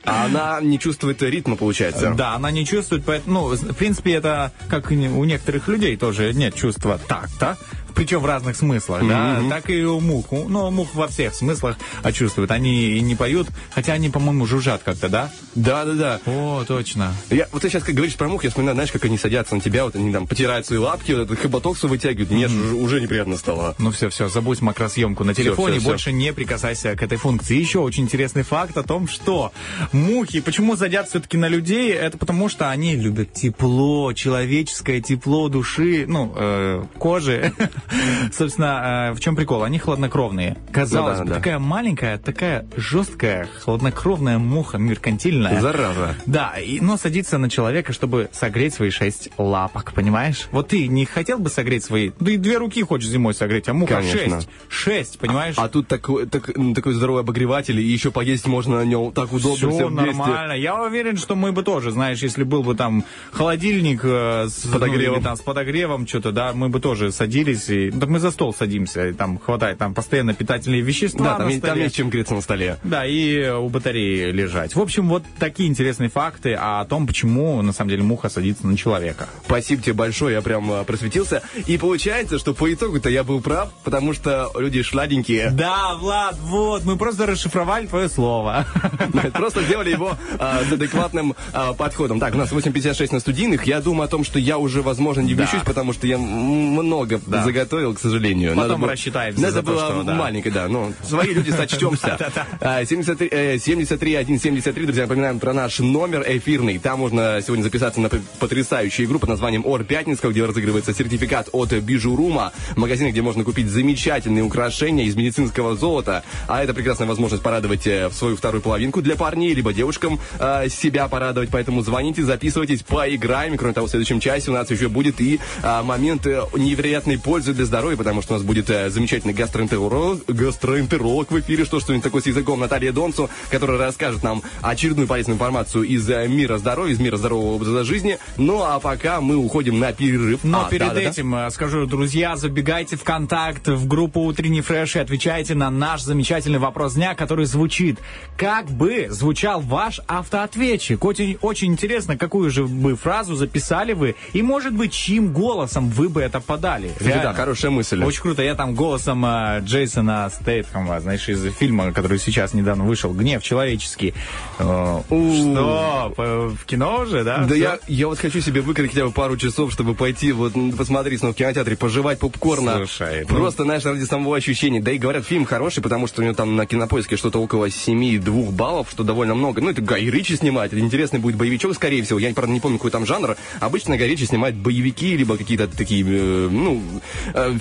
А 0.05 0.25
она 0.25 0.59
не 0.61 0.79
чувствует 0.79 1.21
ритма, 1.21 1.55
получается. 1.55 2.13
Да, 2.15 2.35
она 2.35 2.51
не 2.51 2.65
чувствует, 2.65 3.03
поэтому, 3.05 3.49
ну, 3.49 3.55
в 3.55 3.75
принципе, 3.75 4.13
это 4.13 4.51
как 4.69 4.91
у 4.91 4.93
некоторых 5.23 5.67
людей 5.67 5.97
тоже 5.97 6.33
нет 6.33 6.55
чувства 6.55 6.99
такта, 7.07 7.57
причем 7.95 8.19
в 8.19 8.25
разных 8.25 8.55
смыслах, 8.55 9.07
да, 9.07 9.41
так 9.49 9.69
и 9.69 9.83
у 9.83 9.99
мух. 9.99 10.27
Ну, 10.31 10.69
мух 10.71 10.93
во 10.93 11.07
всех 11.07 11.33
смыслах 11.33 11.77
чувствуют. 12.13 12.51
Они 12.51 12.97
и 12.97 13.01
не 13.01 13.15
поют, 13.15 13.47
хотя 13.71 13.93
они, 13.93 14.09
по-моему, 14.09 14.45
жужжат 14.45 14.81
как-то, 14.83 15.09
да? 15.09 15.31
Да-да-да. 15.55 16.19
О, 16.25 16.63
точно. 16.67 17.13
Я, 17.29 17.47
вот 17.51 17.61
ты 17.61 17.69
сейчас 17.69 17.83
как 17.83 17.95
говоришь 17.95 18.15
про 18.15 18.27
мух, 18.27 18.43
я 18.43 18.49
вспоминаю, 18.49 18.75
знаешь, 18.75 18.91
как 18.91 19.05
они 19.05 19.17
садятся 19.17 19.55
на 19.55 19.61
тебя, 19.61 19.83
вот 19.83 19.95
они 19.95 20.11
там 20.11 20.27
потирают 20.27 20.65
свои 20.65 20.79
лапки, 20.79 21.11
вот 21.11 21.21
этот 21.21 21.39
хоботок 21.39 21.77
свой 21.77 21.91
вытягивают. 21.91 22.31
Мне 22.31 22.47
ж 22.47 22.53
уже, 22.53 22.75
уже 22.75 23.01
неприятно 23.01 23.37
стало. 23.37 23.75
Ну 23.79 23.91
все, 23.91 24.09
все, 24.09 24.29
забудь 24.29 24.61
макросъемку 24.61 25.23
на 25.23 25.33
телефоне, 25.33 25.75
всё, 25.75 25.81
всё. 25.81 25.89
больше 25.89 26.11
не 26.11 26.33
прикасайся 26.33 26.95
к 26.95 27.03
этой 27.03 27.17
функции. 27.17 27.57
Еще 27.57 27.79
очень 27.79 28.03
интересный 28.03 28.43
факт 28.43 28.77
о 28.77 28.83
том, 28.83 29.07
что 29.07 29.51
мухи, 29.91 30.41
почему 30.41 30.75
садятся 30.77 31.11
все-таки 31.11 31.37
на 31.37 31.47
людей, 31.47 31.91
это 31.91 32.17
потому 32.17 32.49
что 32.49 32.69
они 32.69 32.95
любят 32.95 33.33
тепло, 33.33 34.13
человеческое 34.13 35.01
тепло 35.01 35.49
души, 35.49 36.05
ну, 36.07 36.33
э, 36.35 36.83
кожи. 36.97 37.53
Собственно, 38.33 39.09
э, 39.11 39.13
в 39.13 39.19
чем 39.19 39.35
прикол? 39.35 39.63
Они 39.63 39.79
хладнокровные. 39.79 40.57
Казалось 40.71 41.19
Ну 41.19 41.23
да, 41.23 41.23
бы, 41.23 41.29
да. 41.29 41.35
такая 41.37 41.59
маленькая, 41.59 42.17
такая 42.17 42.65
жесткая, 42.75 43.47
хладнокровная 43.63 44.37
муха 44.37 44.77
меркантильная. 44.77 45.59
Зараза. 45.61 46.15
Да, 46.25 46.55
и, 46.59 46.79
но 46.79 46.97
садится 46.97 47.37
на 47.37 47.49
человека, 47.49 47.93
чтобы 47.93 48.29
согреть 48.31 48.73
свои 48.73 48.89
шесть 48.89 49.29
лапок, 49.37 49.93
понимаешь? 49.93 50.47
Вот 50.51 50.69
ты 50.69 50.87
не 50.87 51.05
хотел 51.05 51.39
бы 51.39 51.49
согреть 51.49 51.83
свои... 51.83 52.11
Да 52.19 52.31
и 52.31 52.37
две 52.37 52.57
руки 52.57 52.81
хочешь 52.83 53.09
зимой 53.09 53.33
согреть, 53.33 53.67
а 53.69 53.73
муха 53.73 53.95
Конечно. 53.95 54.41
шесть. 54.41 54.49
Шесть, 54.69 55.19
понимаешь? 55.19 55.55
А 55.57 55.67
тут 55.69 55.87
такой, 55.87 56.25
так- 56.27 56.51
такой 56.75 56.93
здоровый 56.93 57.21
обогреватель, 57.23 57.79
и 57.79 57.83
еще 57.83 58.11
поесть 58.11 58.47
можно 58.47 58.77
на 58.77 58.85
нем 58.85 59.11
так 59.11 59.31
удобно, 59.33 59.69
все, 59.71 59.89
нормально. 59.89 60.53
Я 60.53 60.81
уверен, 60.81 61.17
что 61.17 61.35
мы 61.35 61.51
бы 61.51 61.63
тоже, 61.63 61.91
знаешь, 61.91 62.19
если 62.21 62.43
был 62.43 62.63
бы 62.63 62.75
там 62.75 63.03
холодильник 63.31 64.01
э, 64.03 64.47
с, 64.49 64.67
подогревом. 64.67 65.13
ну, 65.13 65.17
или 65.17 65.23
там 65.23 65.35
с 65.35 65.41
подогревом 65.41 66.07
что-то, 66.07 66.31
да, 66.31 66.53
мы 66.53 66.69
бы 66.69 66.79
тоже 66.79 67.11
садились. 67.11 67.68
И, 67.69 67.91
ну, 67.91 67.99
так 67.99 68.09
мы 68.09 68.19
за 68.19 68.31
стол 68.31 68.53
садимся, 68.53 69.07
и 69.07 69.13
там 69.13 69.37
хватает 69.39 69.77
там 69.77 69.93
постоянно 69.93 70.33
питательные 70.33 70.81
вещества 70.81 71.37
Да, 71.37 71.37
там, 71.37 71.61
там 71.61 71.77
есть 71.79 71.95
чем 71.95 72.09
греться 72.09 72.33
на 72.33 72.41
столе. 72.41 72.77
Да, 72.83 73.05
и 73.05 73.49
у 73.49 73.69
батареи 73.69 74.31
лежать. 74.31 74.75
В 74.75 74.81
общем, 74.81 75.07
вот 75.09 75.23
такие 75.37 75.69
интересные 75.69 76.09
факты 76.09 76.53
о 76.53 76.83
том, 76.85 77.07
почему 77.07 77.61
на 77.61 77.73
самом 77.73 77.89
деле 77.89 78.03
муха 78.03 78.29
садится 78.29 78.67
на 78.67 78.77
человека. 78.77 79.27
Спасибо 79.45 79.81
тебе 79.81 79.93
большое, 79.93 80.35
я 80.35 80.41
прям 80.41 80.71
а, 80.71 80.83
просветился. 80.83 81.41
И 81.67 81.77
получается, 81.77 82.39
что 82.39 82.53
по 82.53 82.71
итогу-то 82.73 83.09
я 83.09 83.23
был 83.23 83.41
прав, 83.41 83.71
потому 83.83 84.13
что 84.13 84.51
люди 84.57 84.81
шладенькие. 84.81 85.51
Да, 85.59 85.95
Влад, 85.95 86.37
вот, 86.39 86.85
мы 86.85 86.95
просто 86.95 87.25
расшифровали 87.25 87.85
твое 87.85 88.07
слово. 88.07 88.65
Просто 89.33 89.61
сделали 89.63 89.91
его 89.91 90.13
а, 90.37 90.63
с 90.63 90.71
адекватным 90.71 91.35
а, 91.51 91.73
подходом. 91.73 92.19
Так, 92.19 92.33
у 92.33 92.37
нас 92.37 92.51
8.56 92.51 93.09
на 93.11 93.19
студийных. 93.19 93.67
Я 93.67 93.81
думаю 93.81 94.05
о 94.05 94.07
том, 94.07 94.23
что 94.23 94.39
я 94.39 94.57
уже, 94.57 94.81
возможно, 94.81 95.21
не 95.21 95.33
вмещусь, 95.33 95.61
потому 95.65 95.91
что 95.91 96.07
я 96.07 96.17
много 96.17 97.19
Да. 97.25 97.43
Заго- 97.59 97.69
готовил, 97.69 97.93
к 97.93 97.99
сожалению. 97.99 98.55
Потом 98.55 98.81
было- 98.81 98.91
рассчитаемся 98.91 99.41
Надо 99.41 99.53
за 99.53 99.59
то, 99.63 99.71
было 99.71 99.85
что, 99.85 100.03
да. 100.03 100.15
маленько, 100.15 100.51
да. 100.51 100.67
Ну, 100.67 100.93
свои 101.03 101.33
люди 101.33 101.51
сочтемся. 101.51 102.17
А, 102.61 102.83
73, 102.85 103.27
э, 103.31 103.57
73 103.59 104.23
173, 104.23 104.85
друзья, 104.85 105.03
напоминаем 105.03 105.39
про 105.39 105.53
наш 105.53 105.79
номер 105.79 106.23
эфирный. 106.27 106.77
Там 106.79 106.99
можно 106.99 107.41
сегодня 107.45 107.63
записаться 107.63 108.01
на 108.01 108.09
потрясающую 108.39 109.05
игру 109.05 109.19
под 109.19 109.29
названием 109.29 109.65
Ор 109.65 109.83
Пятницкого, 109.83 110.31
где 110.31 110.45
разыгрывается 110.45 110.93
сертификат 110.93 111.49
от 111.51 111.73
Бижурума, 111.73 112.51
магазина, 112.75 113.11
где 113.11 113.21
можно 113.21 113.43
купить 113.43 113.67
замечательные 113.67 114.43
украшения 114.43 115.05
из 115.05 115.15
медицинского 115.15 115.75
золота. 115.75 116.23
А 116.47 116.63
это 116.63 116.73
прекрасная 116.73 117.07
возможность 117.07 117.43
порадовать 117.43 117.87
э, 117.87 118.09
свою 118.11 118.35
вторую 118.35 118.61
половинку 118.61 119.01
для 119.01 119.15
парней, 119.15 119.53
либо 119.53 119.73
девушкам 119.73 120.19
э, 120.39 120.69
себя 120.69 121.07
порадовать. 121.07 121.49
Поэтому 121.51 121.81
звоните, 121.81 122.23
записывайтесь, 122.23 122.83
поиграем. 122.83 123.57
Кроме 123.57 123.73
того, 123.73 123.87
в 123.87 123.89
следующем 123.89 124.19
часе 124.19 124.51
у 124.51 124.53
нас 124.53 124.69
еще 124.69 124.89
будет 124.89 125.21
и 125.21 125.39
а, 125.63 125.83
момент 125.83 126.25
э, 126.27 126.41
невероятной 126.57 127.17
пользы 127.19 127.48
для 127.53 127.65
здоровья, 127.65 127.97
потому 127.97 128.21
что 128.21 128.33
у 128.33 128.37
нас 128.37 128.43
будет 128.45 128.69
э, 128.69 128.89
замечательный 128.89 129.33
гастроэнтеролог, 129.33 130.25
гастроэнтеролог 130.27 131.31
в 131.31 131.39
эфире, 131.39 131.65
что 131.65 131.79
что-нибудь 131.79 132.03
такое 132.03 132.21
с 132.21 132.25
языком 132.25 132.59
Наталья 132.59 132.91
Донцу, 132.91 133.29
которая 133.49 133.77
расскажет 133.77 134.23
нам 134.23 134.41
очередную 134.61 135.07
полезную 135.07 135.35
информацию 135.35 135.83
из 135.83 136.09
э, 136.09 136.27
мира 136.27 136.57
здоровья, 136.57 136.93
из 136.93 136.99
мира 136.99 137.17
здорового 137.17 137.55
образа 137.55 137.83
жизни. 137.83 138.17
Ну 138.37 138.61
а 138.63 138.79
пока 138.79 139.21
мы 139.21 139.35
уходим 139.35 139.79
на 139.79 139.91
перерыв. 139.93 140.43
Но 140.43 140.65
А, 140.65 140.69
перед 140.69 140.87
да-да-да. 140.87 141.09
этим 141.09 141.35
э, 141.35 141.49
скажу, 141.51 141.85
друзья, 141.85 142.35
забегайте 142.35 142.95
в 142.95 143.03
контакт, 143.03 143.67
в 143.67 143.87
группу 143.87 144.21
«Утренний 144.21 144.61
фреш» 144.61 144.95
и 144.95 144.99
отвечайте 144.99 145.55
на 145.55 145.69
наш 145.69 146.01
замечательный 146.01 146.59
вопрос 146.59 146.93
дня, 146.93 147.15
который 147.15 147.45
звучит. 147.45 147.99
Как 148.37 148.69
бы 148.69 149.07
звучал 149.09 149.61
ваш 149.61 150.01
автоответчик? 150.07 151.03
Очень, 151.03 151.37
очень 151.41 151.71
интересно, 151.71 152.17
какую 152.17 152.49
же 152.49 152.65
бы 152.65 152.95
фразу 152.95 153.35
записали 153.35 153.93
вы, 153.93 154.15
и, 154.33 154.41
может 154.41 154.73
быть, 154.73 154.91
чьим 154.93 155.33
голосом 155.33 155.89
вы 155.89 156.09
бы 156.09 156.21
это 156.21 156.39
подали. 156.39 156.91
Да, 156.99 157.33
хорошая 157.39 157.71
мысль. 157.71 158.03
Очень 158.03 158.21
круто. 158.21 158.41
Я 158.41 158.55
там 158.55 158.75
голосом 158.75 159.25
э, 159.25 159.61
Джейсона 159.61 160.29
Стейтхэма, 160.33 160.99
знаешь, 160.99 161.27
из 161.29 161.41
фильма, 161.55 161.93
который 161.93 162.19
сейчас 162.19 162.53
недавно 162.53 162.83
вышел, 162.83 163.13
«Гнев 163.13 163.41
человеческий». 163.41 164.13
Э, 164.59 165.01
что, 165.07 166.13
в 166.17 166.65
кино 166.65 166.99
уже, 167.03 167.23
да? 167.23 167.45
Да 167.47 167.55
я, 167.55 167.79
я 167.87 168.07
вот 168.07 168.19
хочу 168.19 168.41
себе 168.41 168.59
выкрыть 168.59 168.91
хотя 168.91 169.05
бы 169.05 169.11
пару 169.11 169.37
часов, 169.37 169.71
чтобы 169.71 169.95
пойти 169.95 170.33
вот 170.33 170.53
посмотреть 170.77 171.19
снова 171.19 171.33
в 171.33 171.37
кинотеатре, 171.37 171.77
пожевать 171.77 172.19
попкорна. 172.19 172.75
Слушай, 172.77 173.25
ну- 173.29 173.35
Просто, 173.35 173.63
знаешь, 173.63 173.85
ради 173.85 174.03
самого 174.03 174.35
ощущения. 174.35 174.81
Да 174.81 174.91
и 174.91 174.97
говорят, 174.97 175.25
фильм 175.25 175.45
хороший, 175.45 175.81
потому 175.81 176.07
что 176.07 176.21
у 176.21 176.25
него 176.25 176.35
там 176.35 176.57
на 176.57 176.65
кинопоиске 176.65 177.15
что-то 177.15 177.41
около 177.41 177.69
7-2 177.69 178.51
баллов, 178.51 178.89
что 178.91 179.03
довольно 179.03 179.35
много. 179.35 179.61
Ну, 179.61 179.69
это 179.69 179.81
Гай 179.81 180.05
Ричи 180.05 180.35
снимает. 180.35 180.73
Интересный 180.73 181.19
будет 181.19 181.37
боевичок, 181.37 181.73
скорее 181.73 182.03
всего. 182.03 182.19
Я, 182.19 182.33
правда, 182.33 182.51
не 182.51 182.59
помню, 182.59 182.79
какой 182.79 182.91
там 182.91 183.05
жанр. 183.05 183.37
Обычно 183.61 183.97
Гай 183.97 184.09
Ричи 184.09 184.25
снимает 184.25 184.55
боевики, 184.55 185.15
либо 185.15 185.37
какие-то 185.37 185.67
такие, 185.67 186.03
э, 186.05 186.49
ну, 186.51 186.81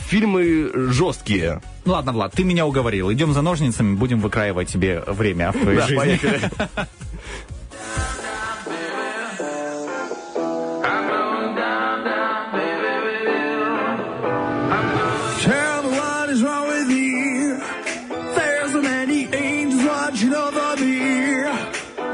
фильмы 0.06 0.70
жесткие. 0.92 1.60
Ну 1.84 1.92
ладно, 1.92 2.12
Влад, 2.12 2.32
ты 2.32 2.44
меня 2.44 2.66
уговорил. 2.66 3.12
Идем 3.12 3.32
за 3.32 3.42
ножницами, 3.42 3.94
будем 3.96 4.20
выкраивать 4.20 4.68
тебе 4.68 5.02
время 5.06 5.52
в 5.52 5.58
твоей 5.60 5.78
Да, 5.78 5.86
жизни. 5.86 5.96
поехали. 5.96 6.50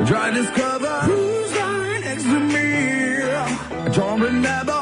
Try 0.07 0.31
to 0.31 0.35
discover 0.35 0.95
who's 1.07 1.57
lying 1.57 2.01
next 2.03 2.25
to 2.25 2.39
me. 2.41 3.23
I 3.23 3.89
don't 3.93 4.21
remember 4.21 4.73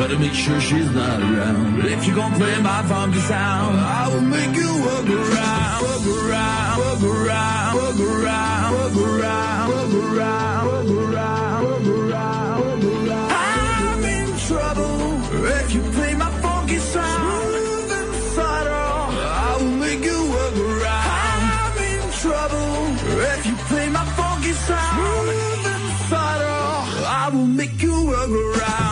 Better 0.00 0.18
make 0.18 0.32
sure 0.32 0.58
she's 0.62 0.90
not 0.92 1.20
around. 1.20 1.84
If 1.84 2.06
you 2.06 2.14
gon' 2.14 2.32
play 2.32 2.58
my 2.62 2.82
funky 2.84 3.18
sound, 3.18 3.78
I 3.78 4.08
will 4.08 4.22
make 4.22 4.54
you 4.56 4.72
work 4.82 5.06
around, 5.06 5.82
work 5.84 6.06
around, 6.16 6.78
work 6.78 7.02
around, 7.04 7.74
work 7.76 8.00
around, 8.00 8.72
work 8.76 8.96
around, 8.96 9.68
work 9.68 9.94
around, 10.00 10.66
work 10.68 10.90
around, 10.96 11.64
work 11.66 11.86
around. 11.92 13.30
I'm 13.30 14.02
in 14.02 14.28
trouble 14.48 15.20
if 15.58 15.74
you 15.74 15.82
play 15.92 16.14
my 16.14 16.30
funky 16.40 16.78
sound. 16.78 17.52
Smooth 17.52 17.92
and 18.00 18.14
subtle, 18.32 19.20
I 19.44 19.56
will 19.60 19.76
make 19.84 20.02
you 20.02 20.20
work 20.32 20.56
around. 20.56 21.42
I'm 21.60 21.76
in 21.92 22.00
trouble 22.22 22.72
if 23.34 23.46
you 23.46 23.54
play 23.68 23.90
my 23.90 24.04
funky 24.16 24.52
sound. 24.52 24.96
Smooth 24.96 25.66
and 25.74 25.84
subtle, 26.08 27.04
I 27.04 27.30
will 27.34 27.50
make 27.60 27.82
you 27.82 28.06
work 28.06 28.30
around. 28.30 28.89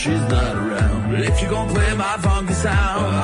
She's 0.00 0.26
not 0.32 0.56
around. 0.56 1.10
But 1.10 1.20
if 1.20 1.42
you're 1.42 1.50
gonna 1.50 1.72
play 1.72 1.94
my 1.94 2.16
funky 2.18 2.54
sound, 2.54 3.19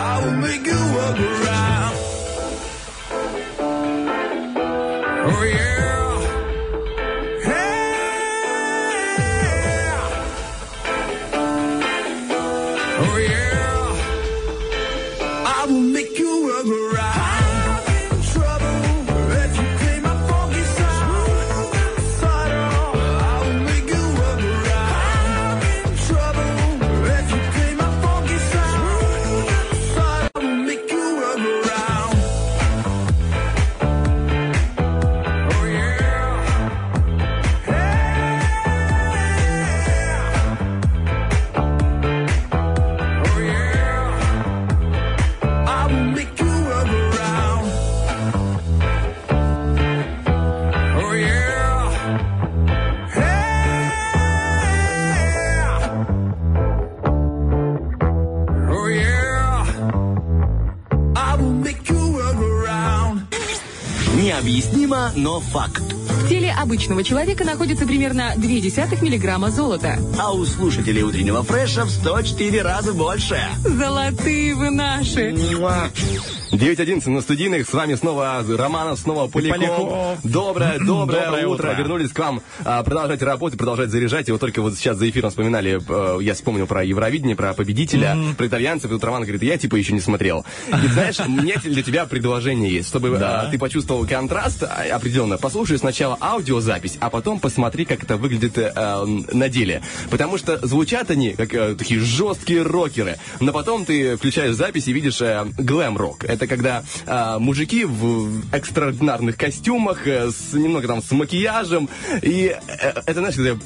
обычного 66.86 67.02
человека 67.02 67.44
находится 67.44 67.84
примерно 67.84 68.34
0,2 68.36 69.02
миллиграмма 69.02 69.50
золота. 69.50 69.98
А 70.20 70.32
у 70.32 70.44
слушателей 70.44 71.02
утреннего 71.02 71.42
фреша 71.42 71.84
в 71.84 71.90
104 71.90 72.62
раза 72.62 72.92
больше. 72.92 73.40
Золотые 73.64 74.54
вы 74.54 74.70
наши. 74.70 75.32
9.11 76.56 77.10
на 77.10 77.20
студийных. 77.20 77.68
С 77.68 77.72
вами 77.72 77.94
снова 77.94 78.44
Романов, 78.48 78.98
снова 78.98 79.28
Поляков. 79.28 79.58
Поляков. 79.58 80.18
Доброе, 80.24 80.78
доброе, 80.84 81.24
Доброе 81.26 81.46
утро. 81.46 81.70
утро. 81.70 81.78
Вернулись 81.78 82.12
к 82.12 82.18
вам 82.18 82.40
а, 82.64 82.82
продолжать 82.82 83.22
работать, 83.22 83.58
продолжать 83.58 83.90
заряжать. 83.90 84.28
И 84.28 84.32
вот 84.32 84.40
только 84.40 84.62
вот 84.62 84.74
сейчас 84.74 84.96
за 84.96 85.08
эфиром 85.10 85.30
вспоминали, 85.30 85.80
э, 85.86 86.22
я 86.22 86.34
вспомнил 86.34 86.66
про 86.66 86.84
Евровидение, 86.84 87.36
про 87.36 87.52
победителя, 87.52 88.16
про 88.38 88.46
итальянцев. 88.46 88.90
И 88.90 88.94
вот 88.94 89.04
Роман 89.04 89.22
говорит, 89.22 89.42
я 89.42 89.58
типа 89.58 89.76
еще 89.76 89.92
не 89.92 90.00
смотрел. 90.00 90.44
И 90.68 90.86
знаешь, 90.88 91.18
у 91.26 91.28
меня 91.28 91.56
для 91.62 91.82
тебя 91.82 92.06
предложение 92.06 92.72
есть, 92.72 92.88
чтобы 92.88 93.10
Да. 93.18 93.42
а, 93.42 93.50
ты 93.50 93.58
почувствовал 93.58 94.06
контраст 94.06 94.62
а, 94.62 94.84
определенно. 94.94 95.36
Послушай 95.36 95.78
сначала 95.78 95.96
сначала 95.96 96.18
аудиозапись, 96.20 96.98
а 97.00 97.10
потом 97.10 97.40
посмотри, 97.40 97.84
как 97.84 98.02
это 98.02 98.16
выглядит 98.16 98.58
э, 98.58 99.04
на 99.32 99.48
деле. 99.48 99.82
Потому 100.10 100.36
что 100.36 100.64
звучат 100.66 101.10
они 101.10 101.30
как 101.32 101.54
э, 101.54 101.74
такие 101.74 102.00
жесткие 102.00 102.62
рокеры, 102.62 103.16
но 103.40 103.52
потом 103.52 103.84
ты 103.84 104.16
включаешь 104.16 104.54
запись 104.54 104.88
и 104.88 104.92
видишь 104.92 105.20
э, 105.22 105.46
глэм-рок. 105.58 106.24
Это 106.24 106.45
когда 106.46 106.82
э, 107.06 107.38
мужики 107.38 107.84
в 107.84 108.42
экстраординарных 108.52 109.36
костюмах, 109.36 110.06
э, 110.06 110.30
с, 110.30 110.52
немного 110.52 110.86
там 110.88 111.02
с 111.02 111.10
макияжем, 111.10 111.88
и 112.22 112.56
э, 112.66 112.92
это, 113.06 113.14
знаешь, 113.14 113.34
когда 113.36 113.56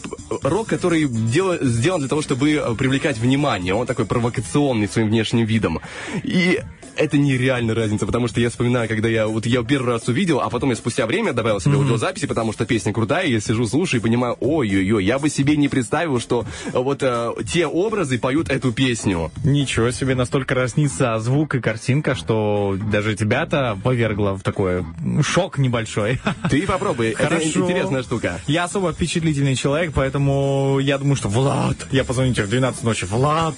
рок, 0.42 0.68
который 0.68 1.06
дел- 1.06 1.58
сделан 1.62 2.00
для 2.00 2.08
того, 2.08 2.22
чтобы 2.22 2.74
привлекать 2.78 3.18
внимание. 3.18 3.74
Он 3.74 3.86
такой 3.86 4.06
провокационный 4.06 4.88
своим 4.88 5.08
внешним 5.08 5.46
видом. 5.46 5.80
И 6.22 6.60
это 7.00 7.16
нереально 7.16 7.74
разница, 7.74 8.04
потому 8.06 8.28
что 8.28 8.40
я 8.40 8.50
вспоминаю, 8.50 8.88
когда 8.88 9.08
я 9.08 9.26
вот 9.26 9.46
я 9.46 9.62
первый 9.62 9.94
раз 9.94 10.06
увидел, 10.08 10.40
а 10.40 10.50
потом 10.50 10.70
я 10.70 10.76
спустя 10.76 11.06
время 11.06 11.32
добавил 11.32 11.58
себе 11.60 11.76
аудиозаписи, 11.76 12.26
потому 12.26 12.52
что 12.52 12.66
песня 12.66 12.92
крутая, 12.92 13.26
я 13.26 13.40
сижу, 13.40 13.66
слушаю 13.66 14.00
и 14.00 14.02
понимаю, 14.02 14.36
ой-ой-ой, 14.40 15.04
я 15.04 15.18
бы 15.18 15.30
себе 15.30 15.56
не 15.56 15.68
представил, 15.68 16.20
что 16.20 16.44
вот 16.72 17.02
э, 17.02 17.32
те 17.50 17.66
образы 17.66 18.18
поют 18.18 18.50
эту 18.50 18.72
песню. 18.72 19.32
Ничего 19.44 19.90
себе, 19.90 20.14
настолько 20.14 20.54
разнится 20.54 21.18
звук 21.20 21.54
и 21.54 21.60
картинка, 21.60 22.14
что 22.14 22.76
даже 22.90 23.16
тебя-то 23.16 23.78
повергло 23.82 24.36
в 24.36 24.42
такой 24.42 24.84
шок 25.22 25.56
небольшой. 25.56 26.20
Ты 26.50 26.66
попробуй, 26.66 27.16
это 27.18 27.42
интересная 27.42 28.02
штука. 28.02 28.40
Я 28.46 28.64
особо 28.64 28.92
впечатлительный 28.92 29.56
человек, 29.56 29.92
поэтому 29.94 30.78
я 30.80 30.98
думаю, 30.98 31.16
что 31.16 31.28
Влад, 31.28 31.76
я 31.92 32.04
позвоню 32.04 32.34
тебе 32.34 32.44
в 32.44 32.50
12 32.50 32.82
ночи, 32.82 33.06
Влад, 33.06 33.54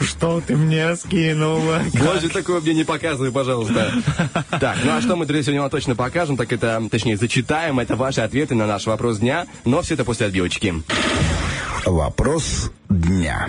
что 0.00 0.40
ты 0.40 0.56
мне 0.56 0.94
скинул? 0.94 1.60
Больше 1.94 2.28
такое 2.28 2.60
мне 2.60 2.74
не 2.74 2.83
показывай, 2.84 3.32
пожалуйста. 3.32 3.92
Так, 4.60 4.78
ну 4.84 4.92
а 4.92 5.00
что 5.00 5.16
мы, 5.16 5.26
друзья, 5.26 5.42
сегодня 5.44 5.62
вам 5.62 5.70
точно 5.70 5.96
покажем, 5.96 6.36
так 6.36 6.52
это, 6.52 6.82
точнее, 6.90 7.16
зачитаем, 7.16 7.80
это 7.80 7.96
ваши 7.96 8.20
ответы 8.20 8.54
на 8.54 8.66
наш 8.66 8.86
вопрос 8.86 9.18
дня, 9.18 9.46
но 9.64 9.82
все 9.82 9.94
это 9.94 10.04
после 10.04 10.26
отбивочки. 10.26 10.74
Вопрос 11.84 12.70
дня. 12.88 13.48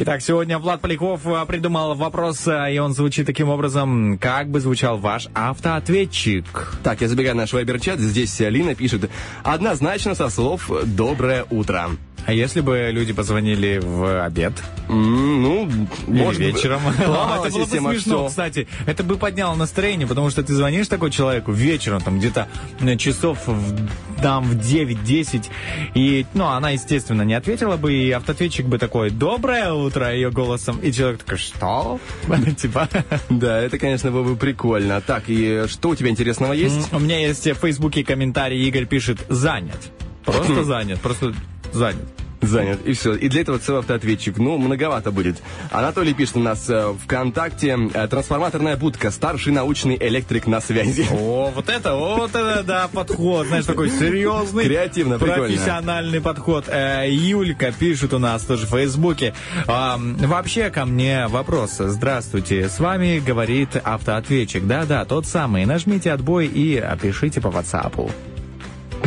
Итак, 0.00 0.22
сегодня 0.22 0.60
Влад 0.60 0.80
Поляков 0.80 1.26
а, 1.26 1.44
придумал 1.44 1.96
вопрос, 1.96 2.46
а, 2.46 2.70
и 2.70 2.78
он 2.78 2.94
звучит 2.94 3.26
таким 3.26 3.48
образом. 3.48 4.16
Как 4.18 4.48
бы 4.48 4.60
звучал 4.60 4.96
ваш 4.96 5.26
автоответчик? 5.34 6.44
Так, 6.84 7.00
я 7.00 7.08
забегаю 7.08 7.34
в 7.34 7.38
наш 7.38 7.52
вайбер-чат, 7.52 7.98
здесь 7.98 8.38
Лина 8.38 8.76
пишет, 8.76 9.10
однозначно 9.42 10.14
со 10.14 10.28
слов 10.28 10.70
«Доброе 10.84 11.46
утро». 11.50 11.90
А 12.26 12.32
если 12.32 12.60
бы 12.60 12.90
люди 12.92 13.12
позвонили 13.12 13.80
в 13.82 14.24
обед? 14.24 14.52
Ну, 14.88 15.66
Или 16.06 16.22
может 16.22 16.42
быть, 16.42 16.54
вечером. 16.56 16.82
ломалась 17.06 17.48
это 17.48 17.52
было 17.54 17.60
бы 17.60 17.64
система, 17.64 17.90
смешно, 17.92 18.18
что- 18.18 18.28
кстати. 18.28 18.68
Это 18.86 19.02
бы 19.02 19.16
подняло 19.16 19.54
настроение, 19.54 20.06
потому 20.06 20.28
что 20.30 20.42
ты 20.42 20.54
звонишь 20.54 20.88
такой 20.88 21.10
человеку 21.10 21.52
вечером, 21.52 22.00
там 22.02 22.18
где-то 22.18 22.48
э, 22.80 22.96
часов 22.96 23.46
в, 23.46 23.88
там 24.20 24.44
в 24.44 24.56
9-10, 24.56 25.46
и, 25.94 26.26
ну, 26.34 26.46
она, 26.46 26.70
естественно, 26.70 27.22
не 27.22 27.34
ответила 27.34 27.76
бы, 27.76 27.94
и 27.94 28.10
автоответчик 28.10 28.66
бы 28.66 28.78
такой, 28.78 29.10
доброе 29.10 29.72
утро, 29.72 30.12
ее 30.12 30.30
голосом, 30.30 30.78
и 30.78 30.92
человек 30.92 31.22
такой, 31.22 31.38
что? 31.38 31.98
Типа... 32.58 32.88
Да, 33.30 33.58
это, 33.58 33.78
конечно, 33.78 34.10
было 34.10 34.22
бы 34.24 34.36
прикольно. 34.36 35.00
Так, 35.00 35.24
и 35.28 35.64
что 35.68 35.90
у 35.90 35.94
тебя 35.94 36.10
интересного 36.10 36.52
есть? 36.52 36.92
У 36.92 36.98
меня 36.98 37.18
есть 37.18 37.46
в 37.46 37.54
Фейсбуке 37.54 38.04
комментарий, 38.04 38.62
Игорь 38.68 38.86
пишет, 38.86 39.18
занят. 39.28 39.78
Просто 40.24 40.64
занят, 40.64 41.00
просто 41.00 41.32
занят. 41.72 42.06
Занят. 42.40 42.78
И 42.86 42.92
все. 42.92 43.14
И 43.14 43.28
для 43.28 43.40
этого 43.40 43.58
целый 43.58 43.80
автоответчик. 43.80 44.38
Ну, 44.38 44.58
многовато 44.58 45.10
будет. 45.10 45.42
Анатолий 45.72 46.14
пишет 46.14 46.36
у 46.36 46.40
нас 46.40 46.70
э, 46.70 46.94
ВКонтакте. 47.04 47.76
э, 47.92 48.06
Трансформаторная 48.06 48.76
будка. 48.76 49.10
Старший 49.10 49.52
научный 49.52 49.96
электрик 50.00 50.46
на 50.46 50.60
связи. 50.60 51.04
О, 51.10 51.50
вот 51.52 51.68
это, 51.68 51.96
вот 51.96 52.30
это, 52.36 52.62
да, 52.62 52.86
подход, 52.92 53.48
знаешь, 53.48 53.64
такой 53.64 53.90
серьезный. 53.90 54.66
Креативно. 54.66 55.18
Профессиональный 55.18 56.20
подход. 56.20 56.66
Э, 56.68 57.06
Юлька 57.10 57.72
пишет 57.72 58.14
у 58.14 58.20
нас 58.20 58.42
тоже 58.44 58.66
в 58.66 58.70
Фейсбуке. 58.70 59.34
Вообще 59.66 60.70
ко 60.70 60.84
мне 60.84 61.26
вопрос. 61.26 61.78
Здравствуйте, 61.78 62.68
с 62.68 62.78
вами 62.78 63.18
говорит 63.18 63.70
автоответчик. 63.82 64.64
Да-да, 64.64 65.04
тот 65.04 65.26
самый. 65.26 65.64
Нажмите 65.66 66.12
отбой 66.12 66.46
и 66.46 66.76
опишите 66.76 67.40
по 67.40 67.48
WhatsApp. 67.48 68.12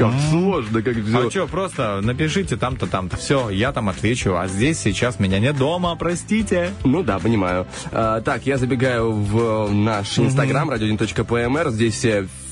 Как 0.01 0.13
сложно, 0.31 0.81
как 0.81 0.95
все. 0.95 1.27
А 1.27 1.29
что, 1.29 1.47
просто 1.47 2.01
напишите 2.01 2.57
там-то, 2.57 2.87
там-то. 2.87 3.17
Все, 3.17 3.49
я 3.49 3.71
там 3.71 3.89
отвечу. 3.89 4.35
А 4.35 4.47
здесь 4.47 4.79
сейчас 4.79 5.19
меня 5.19 5.37
нет 5.37 5.57
дома, 5.57 5.95
простите. 5.95 6.71
Ну 6.83 7.03
да, 7.03 7.19
понимаю. 7.19 7.67
А, 7.91 8.21
так, 8.21 8.47
я 8.47 8.57
забегаю 8.57 9.11
в 9.11 9.71
наш 9.71 10.17
инстаграм, 10.17 10.71
radio1.pmr. 10.71 11.69
Здесь 11.69 12.05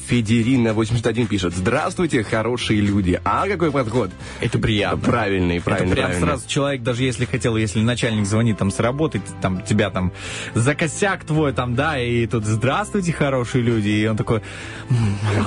э, 0.10 0.16
Федерина81 0.16 1.28
пишет. 1.28 1.54
Здравствуйте, 1.56 2.24
хорошие 2.24 2.82
люди. 2.82 3.20
А 3.24 3.48
какой 3.48 3.72
подход? 3.72 4.12
Это 4.42 4.60
приятно. 4.60 4.98
Правильный, 5.00 5.62
правильный, 5.62 5.88
Это 5.94 5.96
прям 5.96 6.08
правильный. 6.08 6.28
сразу 6.28 6.48
человек, 6.48 6.84
даже 6.84 7.04
если 7.04 7.26
хотел, 7.26 7.56
если 7.58 7.80
начальник 7.82 8.26
звонит 8.26 8.58
там 8.58 8.72
с 8.72 8.80
работы, 8.80 9.22
там 9.42 9.62
тебя 9.62 9.90
там 9.90 10.12
за 10.54 10.76
косяк 10.76 11.24
твой 11.24 11.54
там, 11.54 11.76
да, 11.76 12.00
и 12.00 12.26
тут 12.28 12.46
здравствуйте, 12.46 13.12
хорошие 13.14 13.64
люди, 13.64 13.90
и 13.90 14.08
он 14.08 14.18
такой, 14.18 14.42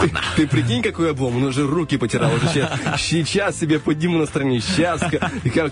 Ты, 0.00 0.10
ты 0.36 0.46
прикинь, 0.46 0.82
какой 0.82 1.10
облом, 1.10 1.36
он 1.36 1.44
уже 1.44 1.66
руки 1.66 1.96
потирал, 1.96 2.32
уже 2.34 2.46
сейчас, 2.48 3.00
сейчас 3.00 3.58
себе 3.58 3.78
подниму 3.78 4.18
настроение, 4.18 4.60
сейчас 4.60 5.02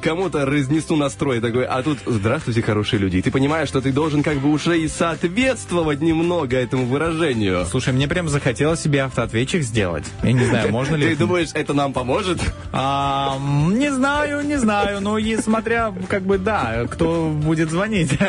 кому-то 0.02 0.44
разнесу 0.46 0.96
настрой 0.96 1.40
такой, 1.40 1.64
а 1.64 1.82
тут 1.82 1.98
здравствуйте, 2.06 2.62
хорошие 2.62 3.00
люди. 3.00 3.18
И 3.18 3.22
ты 3.22 3.30
понимаешь, 3.30 3.68
что 3.68 3.80
ты 3.80 3.92
должен 3.92 4.22
как 4.22 4.38
бы 4.38 4.50
уже 4.50 4.80
и 4.80 4.88
соответствовать 4.88 6.00
немного 6.00 6.56
этому 6.56 6.86
выражению. 6.86 7.64
слушай, 7.66 7.92
мне 7.92 8.08
прям 8.08 8.28
захотелось 8.28 8.79
себе 8.80 9.02
автоответчик 9.02 9.62
сделать. 9.62 10.04
Я 10.22 10.32
не 10.32 10.44
знаю, 10.44 10.70
можно 10.70 10.96
ли... 10.96 11.08
Ты 11.08 11.16
думаешь, 11.16 11.50
это 11.54 11.74
нам 11.74 11.92
поможет? 11.92 12.40
А, 12.72 13.38
не 13.70 13.92
знаю, 13.92 14.42
не 14.42 14.56
знаю, 14.56 15.00
но 15.00 15.18
и 15.18 15.36
смотря, 15.36 15.92
как 16.08 16.22
бы, 16.22 16.38
да, 16.38 16.86
кто 16.90 17.30
будет 17.30 17.70
звонить. 17.70 18.18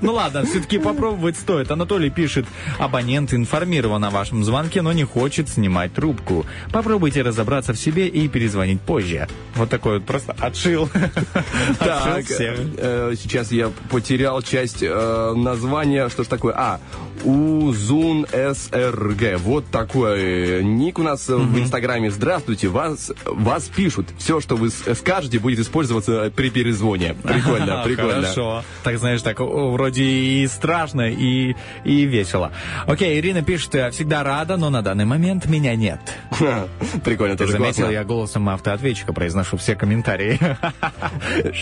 Ну 0.00 0.12
ладно, 0.12 0.44
все-таки 0.44 0.78
попробовать 0.78 1.36
стоит. 1.36 1.70
Анатолий 1.70 2.10
пишет, 2.10 2.46
абонент 2.78 3.32
информирован 3.34 4.04
о 4.04 4.10
вашем 4.10 4.44
звонке, 4.44 4.82
но 4.82 4.92
не 4.92 5.04
хочет 5.04 5.48
снимать 5.48 5.92
трубку. 5.92 6.46
Попробуйте 6.72 7.22
разобраться 7.22 7.72
в 7.72 7.78
себе 7.78 8.06
и 8.08 8.28
перезвонить 8.28 8.80
позже. 8.80 9.28
Вот 9.54 9.70
такой 9.70 9.94
вот 9.94 10.06
просто 10.06 10.34
отшил. 10.38 10.88
Так, 11.78 12.24
э, 12.30 13.14
сейчас 13.20 13.52
я 13.52 13.70
потерял 13.90 14.42
часть 14.42 14.82
э, 14.82 15.32
названия. 15.36 16.08
Что 16.08 16.24
ж 16.24 16.26
такое? 16.26 16.54
А, 16.56 16.80
Узун 17.24 18.26
СРГ. 18.30 19.38
Вот 19.38 19.65
такой 19.70 20.20
э, 20.20 20.62
ник 20.62 20.98
у 20.98 21.02
нас 21.02 21.28
э, 21.28 21.36
в 21.36 21.58
Инстаграме. 21.58 22.10
Здравствуйте, 22.10 22.68
вас, 22.68 23.12
вас 23.24 23.64
пишут. 23.64 24.08
Все, 24.18 24.40
что 24.40 24.56
вы 24.56 24.70
скажете, 24.70 25.38
будет 25.38 25.58
использоваться 25.58 26.32
при 26.34 26.50
перезвоне. 26.50 27.14
Прикольно, 27.22 27.82
прикольно. 27.84 28.22
Хорошо. 28.22 28.64
Так, 28.82 28.98
знаешь, 28.98 29.22
так 29.22 29.40
вроде 29.40 30.04
и 30.04 30.46
страшно, 30.46 31.10
и, 31.10 31.54
и 31.84 32.04
весело. 32.04 32.52
Окей, 32.86 33.18
Ирина 33.18 33.42
пишет, 33.42 33.74
«Я 33.74 33.90
всегда 33.90 34.22
рада, 34.22 34.56
но 34.56 34.70
на 34.70 34.82
данный 34.82 35.04
момент 35.04 35.46
меня 35.46 35.74
нет. 35.76 36.00
Прикольно, 37.04 37.36
Ты 37.36 37.44
тоже 37.44 37.52
заметил, 37.52 37.90
я 37.90 38.04
голосом 38.04 38.48
автоответчика 38.48 39.12
произношу 39.12 39.56
все 39.56 39.74
комментарии. 39.74 40.38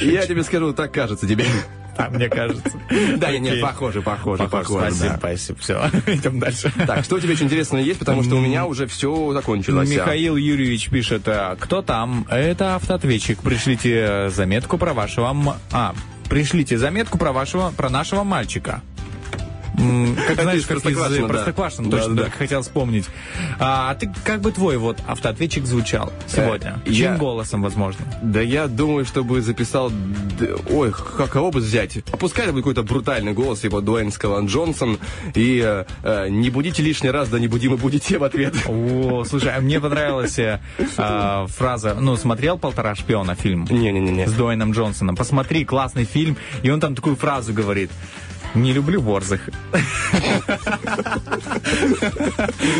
Я 0.04 0.26
тебе 0.26 0.42
скажу, 0.42 0.72
так 0.72 0.92
кажется 0.92 1.26
тебе. 1.26 1.44
А, 1.96 2.10
мне 2.10 2.28
кажется. 2.28 2.72
Да, 3.16 3.30
нет, 3.38 3.52
Окей. 3.52 3.62
похоже, 3.62 4.02
похоже, 4.02 4.48
похоже. 4.48 4.94
Спасибо, 4.94 5.16
спасибо. 5.18 5.58
Все, 5.60 5.90
идем 6.06 6.40
дальше. 6.40 6.72
Так, 6.86 7.04
что 7.04 7.16
у 7.16 7.20
тебя 7.20 7.32
еще 7.32 7.44
интересного 7.44 7.80
есть, 7.80 7.98
потому 7.98 8.22
что 8.22 8.36
у 8.36 8.40
меня 8.40 8.66
уже 8.66 8.86
все 8.86 9.32
закончилось. 9.32 9.88
Михаил 9.88 10.36
Юрьевич 10.36 10.88
пишет, 10.90 11.22
э, 11.26 11.56
кто 11.58 11.82
там? 11.82 12.26
Это 12.28 12.76
автоответчик. 12.76 13.40
Пришлите 13.40 14.30
заметку 14.30 14.78
про 14.78 14.92
вашего... 14.92 15.34
А, 15.72 15.94
пришлите 16.28 16.78
заметку 16.78 17.18
про 17.18 17.32
вашего, 17.32 17.72
про 17.76 17.88
нашего 17.88 18.24
мальчика. 18.24 18.82
Как 19.76 20.40
знаешь, 20.40 20.66
как 20.66 20.78
из 20.78 21.26
Простоквашино, 21.26 21.90
точно 21.90 22.14
да. 22.14 22.24
так 22.24 22.34
хотел 22.34 22.62
вспомнить. 22.62 23.06
А 23.58 23.94
ты 23.94 24.12
как 24.24 24.40
бы 24.40 24.52
твой 24.52 24.76
вот 24.76 24.98
автоответчик 25.06 25.66
звучал 25.66 26.12
сегодня? 26.26 26.80
Э, 26.84 26.90
Чьим 26.90 27.12
я- 27.12 27.16
голосом, 27.16 27.62
возможно? 27.62 28.04
Да 28.22 28.40
я 28.40 28.68
думаю, 28.68 29.04
чтобы 29.04 29.40
записал... 29.40 29.90
Ой, 30.70 30.92
кого 30.92 31.50
бы 31.50 31.60
взять? 31.60 32.04
Пускай 32.18 32.44
это 32.44 32.52
будет 32.52 32.64
какой-то 32.64 32.82
брутальный 32.82 33.32
голос, 33.32 33.60
типа 33.60 33.80
Дуэйн 33.80 34.12
Скалан 34.12 34.46
Джонсон. 34.46 34.98
И 35.34 35.60
э, 35.64 35.84
э, 36.02 36.28
не 36.28 36.50
будите 36.50 36.82
лишний 36.82 37.10
раз, 37.10 37.28
да 37.28 37.38
не 37.38 37.48
будим 37.48 37.74
и 37.74 37.76
будете 37.76 38.18
в 38.18 38.24
ответ. 38.24 38.54
О, 38.66 39.24
слушай, 39.24 39.52
а 39.54 39.60
мне 39.60 39.80
понравилась 39.80 40.38
а, 40.96 41.46
фраза, 41.48 41.94
ну, 41.94 42.16
смотрел 42.16 42.58
«Полтора 42.58 42.94
шпиона» 42.94 43.34
фильм? 43.34 43.66
Не-не-не. 43.70 44.26
с 44.26 44.32
Дуэйном 44.32 44.72
Джонсоном. 44.72 45.16
Посмотри, 45.16 45.64
классный 45.64 46.04
фильм. 46.04 46.36
И 46.62 46.70
он 46.70 46.80
там 46.80 46.94
такую 46.94 47.16
фразу 47.16 47.52
говорит. 47.52 47.90
Не 48.54 48.72
люблю 48.72 49.02
борзых. 49.02 49.48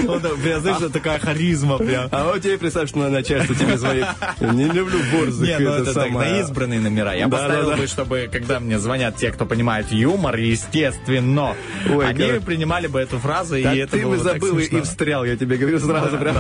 Ну 0.05 0.21
Прям, 0.21 0.61
знаешь, 0.61 0.93
такая 0.93 1.19
харизма 1.19 1.79
прям. 1.79 2.09
А 2.11 2.25
вот 2.25 2.43
тебе 2.43 2.59
представь, 2.59 2.89
что 2.89 2.99
на 2.99 3.11
начальство 3.11 3.55
тебе 3.55 3.77
звонит. 3.77 4.07
Не 4.41 4.67
люблю 4.67 4.99
борзых. 5.13 5.49
Не, 5.49 5.59
ну 5.59 5.71
это 5.73 5.95
так, 5.95 6.11
на 6.11 6.41
избранные 6.41 6.81
номера. 6.81 7.15
Я 7.15 7.29
поставил 7.29 7.77
бы, 7.77 7.87
чтобы, 7.87 8.29
когда 8.31 8.61
мне 8.61 8.79
звонят 8.79 9.17
те, 9.17 9.31
кто 9.33 9.47
понимает 9.47 9.91
юмор, 9.91 10.37
естественно, 10.37 11.55
Ой, 11.91 12.09
они 12.09 12.41
принимали 12.41 12.87
бы 12.87 13.01
эту 13.01 13.19
фразу, 13.19 13.57
и 13.57 13.63
это 13.63 13.93
ты 13.93 14.03
было 14.03 14.17
бы 14.17 14.19
забыл 14.19 14.59
и 14.59 14.81
встрял, 14.83 15.25
я 15.25 15.37
тебе 15.37 15.57
говорю 15.57 15.79
сразу 15.79 16.13
Да, 16.13 16.19
прям. 16.19 16.37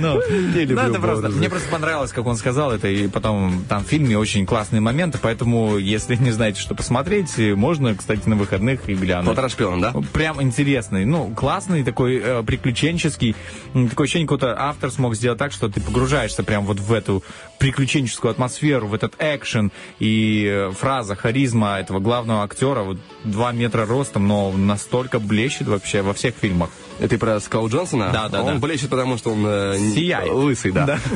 Ну, 0.00 0.20
ну, 0.20 0.80
это 0.80 1.00
просто, 1.00 1.28
мне 1.28 1.48
просто 1.48 1.68
понравилось, 1.68 2.12
как 2.12 2.26
он 2.26 2.36
сказал 2.36 2.72
это, 2.72 2.88
и 2.88 3.08
потом 3.08 3.64
там 3.68 3.84
в 3.84 3.88
фильме 3.88 4.16
очень 4.18 4.46
классные 4.46 4.80
моменты, 4.80 5.18
поэтому, 5.20 5.76
если 5.76 6.16
не 6.16 6.30
знаете, 6.30 6.60
что 6.60 6.74
посмотреть, 6.74 7.36
можно, 7.38 7.94
кстати, 7.94 8.28
на 8.28 8.36
выходных 8.70 8.88
и 8.88 8.94
глянуть. 8.94 9.26
Полтора 9.26 9.48
шпиона, 9.48 9.92
да? 9.92 10.00
Прям 10.12 10.42
интересный, 10.42 11.04
ну, 11.04 11.32
классный, 11.34 11.84
такой 11.84 12.20
э, 12.22 12.42
приключенческий. 12.42 13.34
Такое 13.72 14.04
ощущение, 14.04 14.26
какой-то 14.26 14.54
автор 14.58 14.90
смог 14.90 15.14
сделать 15.14 15.38
так, 15.38 15.52
что 15.52 15.68
ты 15.68 15.80
погружаешься 15.80 16.42
прям 16.42 16.64
вот 16.64 16.80
в 16.80 16.92
эту 16.92 17.22
приключенческую 17.60 18.30
атмосферу, 18.32 18.88
в 18.88 18.94
этот 18.94 19.14
экшен. 19.18 19.70
И 20.00 20.46
э, 20.50 20.72
фраза, 20.72 21.14
харизма 21.14 21.78
этого 21.78 22.00
главного 22.00 22.42
актера, 22.42 22.82
вот 22.82 22.98
два 23.22 23.52
метра 23.52 23.84
ростом, 23.86 24.26
но 24.26 24.50
настолько 24.50 25.20
блещет 25.20 25.68
вообще 25.68 26.00
во 26.02 26.14
всех 26.14 26.34
фильмах. 26.40 26.70
Это 26.98 27.10
ты 27.10 27.18
про 27.18 27.38
Скал 27.40 27.68
Джонсона? 27.68 28.10
Да, 28.12 28.28
да, 28.28 28.42
Он 28.42 28.54
да. 28.60 28.66
блещет, 28.66 28.88
потому 28.90 29.16
что 29.16 29.30
он 29.32 29.44
э, 29.46 29.78
Сияет. 29.94 30.32
лысый, 30.32 30.72
да. 30.72 30.98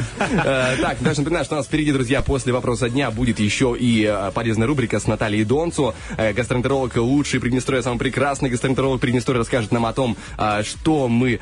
Э, 0.45 0.76
Так, 0.80 0.99
даже 1.01 1.20
напоминаю, 1.20 1.45
что 1.45 1.55
у 1.55 1.59
нас 1.59 1.66
впереди, 1.66 1.92
друзья, 1.92 2.20
после 2.22 2.53
вопроса 2.53 2.88
дня 2.90 3.11
будет 3.11 3.40
еще 3.40 3.76
и 3.78 4.05
э, 4.05 4.30
полезная 4.32 4.66
рубрика 4.66 5.01
с 5.01 5.07
Натальей 5.07 5.45
Донцу. 5.45 5.95
Э, 6.16 6.32
Гастроэнтеролог 6.32 6.97
лучший 6.97 7.40
Приднестровья, 7.40 7.82
самый 7.82 7.99
прекрасный 7.99 8.51
гастроэнтеролог 8.51 9.01
Приднестровья 9.01 9.40
расскажет 9.40 9.72
нам 9.72 9.86
о 9.86 9.92
том, 9.92 10.16
что 10.62 11.09
мы 11.09 11.40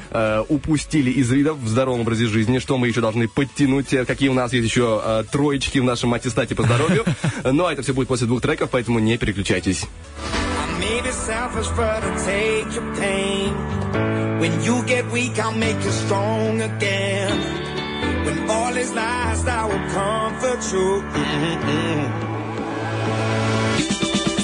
упустили 0.48 1.10
из 1.10 1.30
вида 1.30 1.54
в 1.54 1.66
здоровом 1.66 2.00
образе 2.02 2.26
жизни, 2.26 2.58
что 2.58 2.78
мы 2.78 2.88
еще 2.88 3.00
должны 3.00 3.28
подтянуть, 3.28 3.88
какие 4.06 4.28
у 4.28 4.34
нас 4.34 4.52
есть 4.52 4.68
еще 4.68 4.91
э, 5.02 5.24
троечки 5.30 5.78
в 5.78 5.84
нашем 5.84 6.12
аттестате 6.14 6.54
по 6.54 6.62
здоровью. 6.64 7.04
Но 7.44 7.70
это 7.70 7.82
все 7.82 7.92
будет 7.92 8.08
после 8.08 8.26
двух 8.26 8.40
треков, 8.40 8.70
поэтому 8.70 8.98
не 8.98 9.16
переключайтесь. 9.16 9.84
I 9.84 10.80
may 10.80 11.00
be 11.02 11.12
selfish, 11.12 11.68
but 11.76 12.02
I'll 12.02 12.24
take 12.24 12.74
your 12.74 12.94
pain. 12.96 13.54
When 14.40 14.60
you 14.64 14.82
get 14.84 15.10
weak, 15.12 15.38
I'll 15.38 15.52
make 15.52 15.82
you 15.84 15.90
strong 15.90 16.60
again. 16.60 17.38
When 18.24 18.50
all 18.50 18.76
is 18.76 18.92
lost, 18.92 19.46
I 19.46 19.64
will 19.66 19.86
comfort 19.90 20.62
you. 20.72 21.02
Mm-mm-mm. 21.14 22.10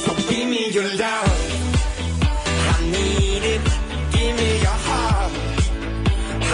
So 0.05 0.14
give 0.30 0.49
me 0.49 0.70
your 0.70 0.84
love. 0.94 1.32
I 2.74 2.84
need 2.90 3.42
it. 3.55 3.61
Give 4.12 4.36
me 4.36 4.51
your 4.66 4.78
heart. 4.86 5.32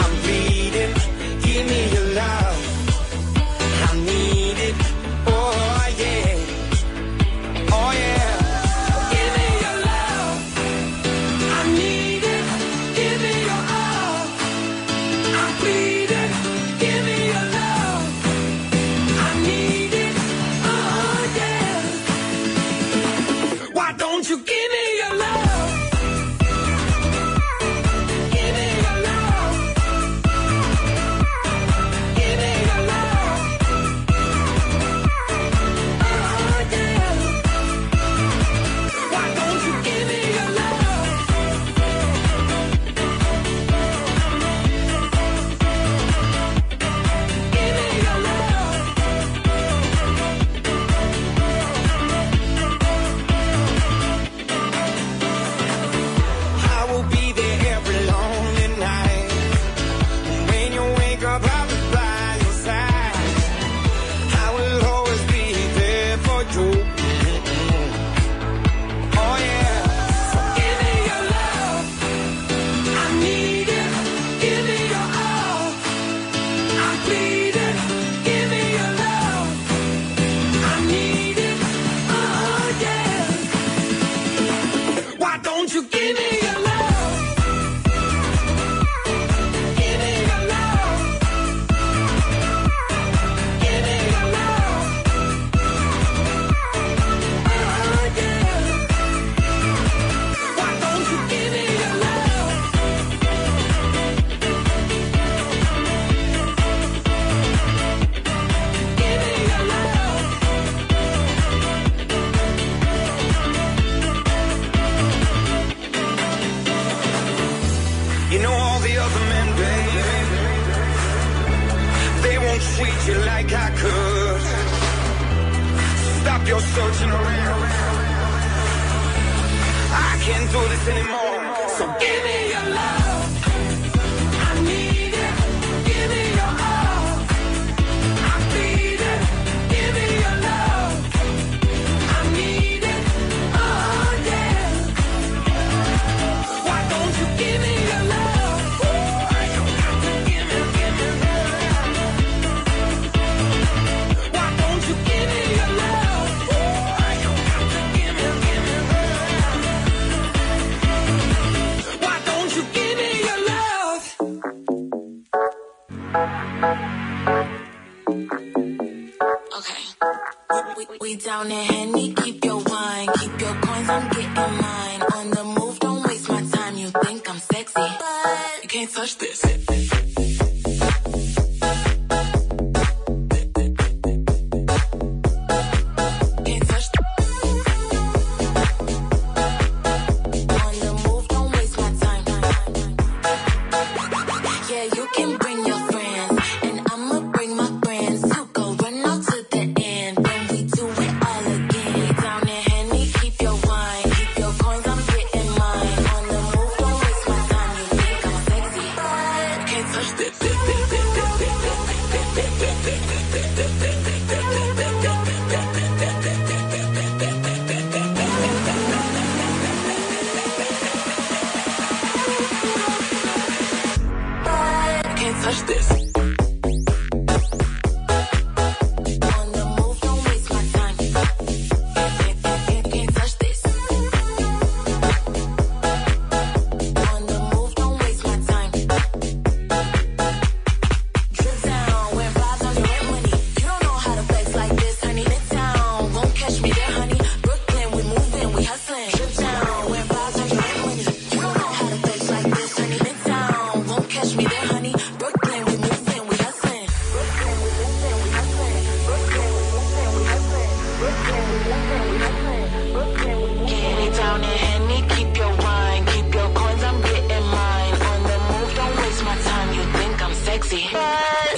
I'm 0.00 0.12
bleeding. 0.22 0.94
Give 1.42 1.66
me 1.66 1.93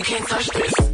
can't 0.07 0.29
touch 0.29 0.47
this. 0.51 0.86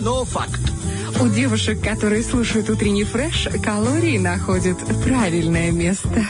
Но 0.00 0.24
факт. 0.24 0.60
У 1.20 1.28
девушек, 1.28 1.80
которые 1.82 2.22
слушают 2.22 2.68
утренний 2.68 3.04
фреш, 3.04 3.48
калории 3.64 4.18
находят 4.18 4.76
правильное 5.02 5.70
место. 5.70 6.26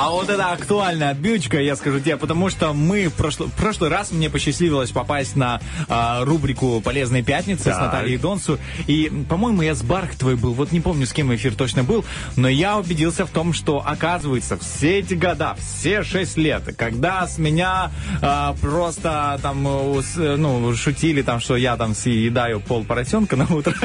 А 0.00 0.10
вот 0.10 0.28
это 0.30 0.52
актуальная 0.52 1.10
отбивочка, 1.10 1.60
я 1.60 1.74
скажу 1.74 1.98
тебе, 1.98 2.16
потому 2.16 2.50
что 2.50 2.72
мы 2.72 3.08
в 3.08 3.14
прошлый, 3.14 3.48
в 3.48 3.52
прошлый 3.54 3.90
раз 3.90 4.12
мне 4.12 4.30
посчастливилось 4.30 4.92
попасть 4.92 5.34
на 5.34 5.60
а, 5.88 6.24
рубрику 6.24 6.80
«Полезные 6.80 7.24
пятницы» 7.24 7.62
с 7.62 7.76
Так. 7.76 7.80
Натальей 7.80 8.16
Донсу. 8.16 8.60
И, 8.86 9.10
по-моему, 9.28 9.62
я 9.62 9.74
с 9.74 9.82
Бархтовой 9.82 10.36
был, 10.36 10.52
вот 10.54 10.70
не 10.70 10.80
помню, 10.80 11.04
с 11.04 11.12
кем 11.12 11.34
эфир 11.34 11.54
точно 11.56 11.82
был, 11.82 12.04
но 12.36 12.48
я 12.48 12.78
убедился 12.78 13.26
в 13.26 13.30
том, 13.30 13.52
что, 13.52 13.82
оказывается, 13.84 14.56
все 14.56 15.00
эти 15.00 15.14
года, 15.14 15.56
все 15.58 16.04
шесть 16.04 16.36
лет, 16.36 16.62
когда 16.76 17.26
с 17.26 17.36
меня 17.38 17.90
а, 18.22 18.54
просто 18.60 19.38
там, 19.42 19.66
э, 19.66 20.02
с- 20.02 20.16
э, 20.16 20.36
ну, 20.36 20.76
шутили 20.76 21.22
там, 21.22 21.40
что 21.40 21.56
я 21.56 21.76
там 21.76 21.96
съедаю 21.96 22.60
пол 22.60 22.84
поросенка 22.84 23.34
на 23.34 23.46
утро. 23.52 23.74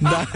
Да. 0.00 0.26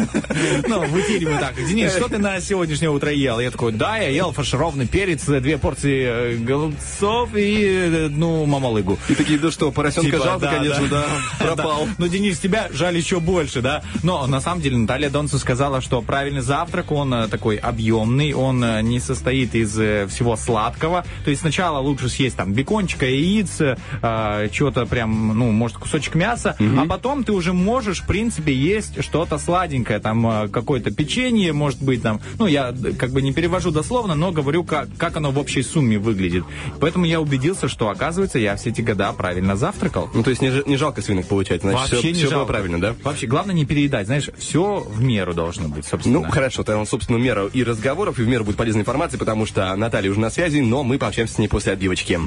Ну, 0.66 0.80
в 0.80 1.00
эфире 1.00 1.28
мы 1.28 1.38
так. 1.38 1.54
Денис, 1.56 1.92
что 1.92 2.08
ты 2.08 2.18
на 2.18 2.40
сегодняшнее 2.40 2.90
утро 2.90 3.12
ел? 3.12 3.38
Я 3.40 3.50
такой, 3.50 3.72
да, 3.72 3.98
я 3.98 4.08
ел 4.08 4.32
фаршированный 4.32 4.79
перец, 4.86 5.24
две 5.24 5.58
порции 5.58 6.04
э, 6.04 6.36
голубцов 6.36 7.34
и, 7.34 7.64
э, 7.64 8.08
ну, 8.08 8.44
мамалыгу. 8.46 8.98
И 9.08 9.14
такие, 9.14 9.38
да 9.38 9.50
что, 9.50 9.70
поросенка 9.70 10.10
Типа, 10.12 10.24
жалко, 10.24 10.46
да, 10.46 10.56
конечно, 10.56 10.88
да, 10.88 11.04
пропал. 11.38 11.86
Да. 11.86 11.94
Ну, 11.98 12.08
Денис, 12.08 12.38
тебя 12.38 12.68
жаль 12.72 12.96
еще 12.96 13.20
больше, 13.20 13.60
да? 13.60 13.82
Но 14.02 14.26
на 14.26 14.40
самом 14.40 14.62
деле 14.62 14.76
Наталья 14.76 15.10
Донцу 15.10 15.38
сказала, 15.38 15.80
что 15.80 16.02
правильный 16.02 16.40
завтрак, 16.40 16.92
он 16.92 17.12
э, 17.14 17.28
такой 17.28 17.56
объемный, 17.56 18.32
он 18.32 18.62
э, 18.62 18.82
не 18.82 19.00
состоит 19.00 19.54
из 19.54 19.78
э, 19.78 20.06
всего 20.08 20.36
сладкого. 20.36 21.04
То 21.24 21.30
есть 21.30 21.42
сначала 21.42 21.78
лучше 21.78 22.08
съесть 22.08 22.36
там 22.36 22.52
бекончика, 22.52 23.06
яиц, 23.06 23.60
э, 23.60 24.48
чего-то 24.52 24.86
прям, 24.86 25.38
ну, 25.38 25.50
может, 25.50 25.78
кусочек 25.78 26.14
мяса, 26.14 26.56
а 26.58 26.86
потом 26.86 27.24
ты 27.24 27.32
уже 27.32 27.52
можешь, 27.52 28.00
в 28.00 28.06
принципе, 28.06 28.52
есть 28.54 29.02
что-то 29.02 29.38
сладенькое, 29.38 29.98
там 29.98 30.26
э, 30.26 30.48
какое-то 30.48 30.90
печенье, 30.90 31.52
может 31.52 31.82
быть, 31.82 32.02
там, 32.02 32.20
ну, 32.38 32.46
я 32.46 32.70
э, 32.70 32.92
как 32.92 33.10
бы 33.10 33.22
не 33.22 33.32
перевожу 33.32 33.70
дословно, 33.70 34.14
но 34.14 34.32
говорю, 34.32 34.64
как, 34.70 34.88
как 34.96 35.16
оно 35.16 35.32
в 35.32 35.38
общей 35.38 35.62
сумме 35.62 35.98
выглядит. 35.98 36.44
Поэтому 36.80 37.04
я 37.04 37.20
убедился, 37.20 37.68
что, 37.68 37.88
оказывается, 37.90 38.38
я 38.38 38.54
все 38.56 38.70
эти 38.70 38.80
года 38.80 39.12
правильно 39.12 39.56
завтракал. 39.56 40.08
Ну, 40.14 40.22
то 40.22 40.30
есть 40.30 40.40
не, 40.40 40.50
ж- 40.50 40.62
не 40.66 40.76
жалко 40.76 41.02
свинок 41.02 41.26
получать, 41.26 41.62
значит, 41.62 41.80
Вообще 41.80 41.96
все, 41.98 42.08
не 42.08 42.14
все 42.14 42.22
было 42.26 42.30
жалко. 42.36 42.52
правильно, 42.52 42.80
да? 42.80 42.94
Вообще, 43.02 43.26
главное 43.26 43.54
не 43.54 43.64
переедать. 43.66 44.06
Знаешь, 44.06 44.30
все 44.38 44.78
в 44.80 45.02
меру 45.02 45.34
должно 45.34 45.68
быть, 45.68 45.84
собственно. 45.84 46.20
Ну, 46.20 46.30
хорошо, 46.30 46.62
тогда, 46.62 46.84
собственно, 46.86 47.16
меру 47.16 47.48
и 47.48 47.64
разговоров, 47.64 48.18
и 48.18 48.22
в 48.22 48.28
меру 48.28 48.44
будет 48.44 48.56
полезной 48.56 48.82
информации, 48.82 49.16
потому 49.16 49.44
что 49.44 49.74
Наталья 49.74 50.10
уже 50.10 50.20
на 50.20 50.30
связи, 50.30 50.60
но 50.60 50.84
мы 50.84 50.98
пообщаемся 50.98 51.34
с 51.34 51.38
ней 51.38 51.48
после 51.48 51.72
отбивочки. 51.72 52.18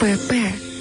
ПП. 0.00 0.32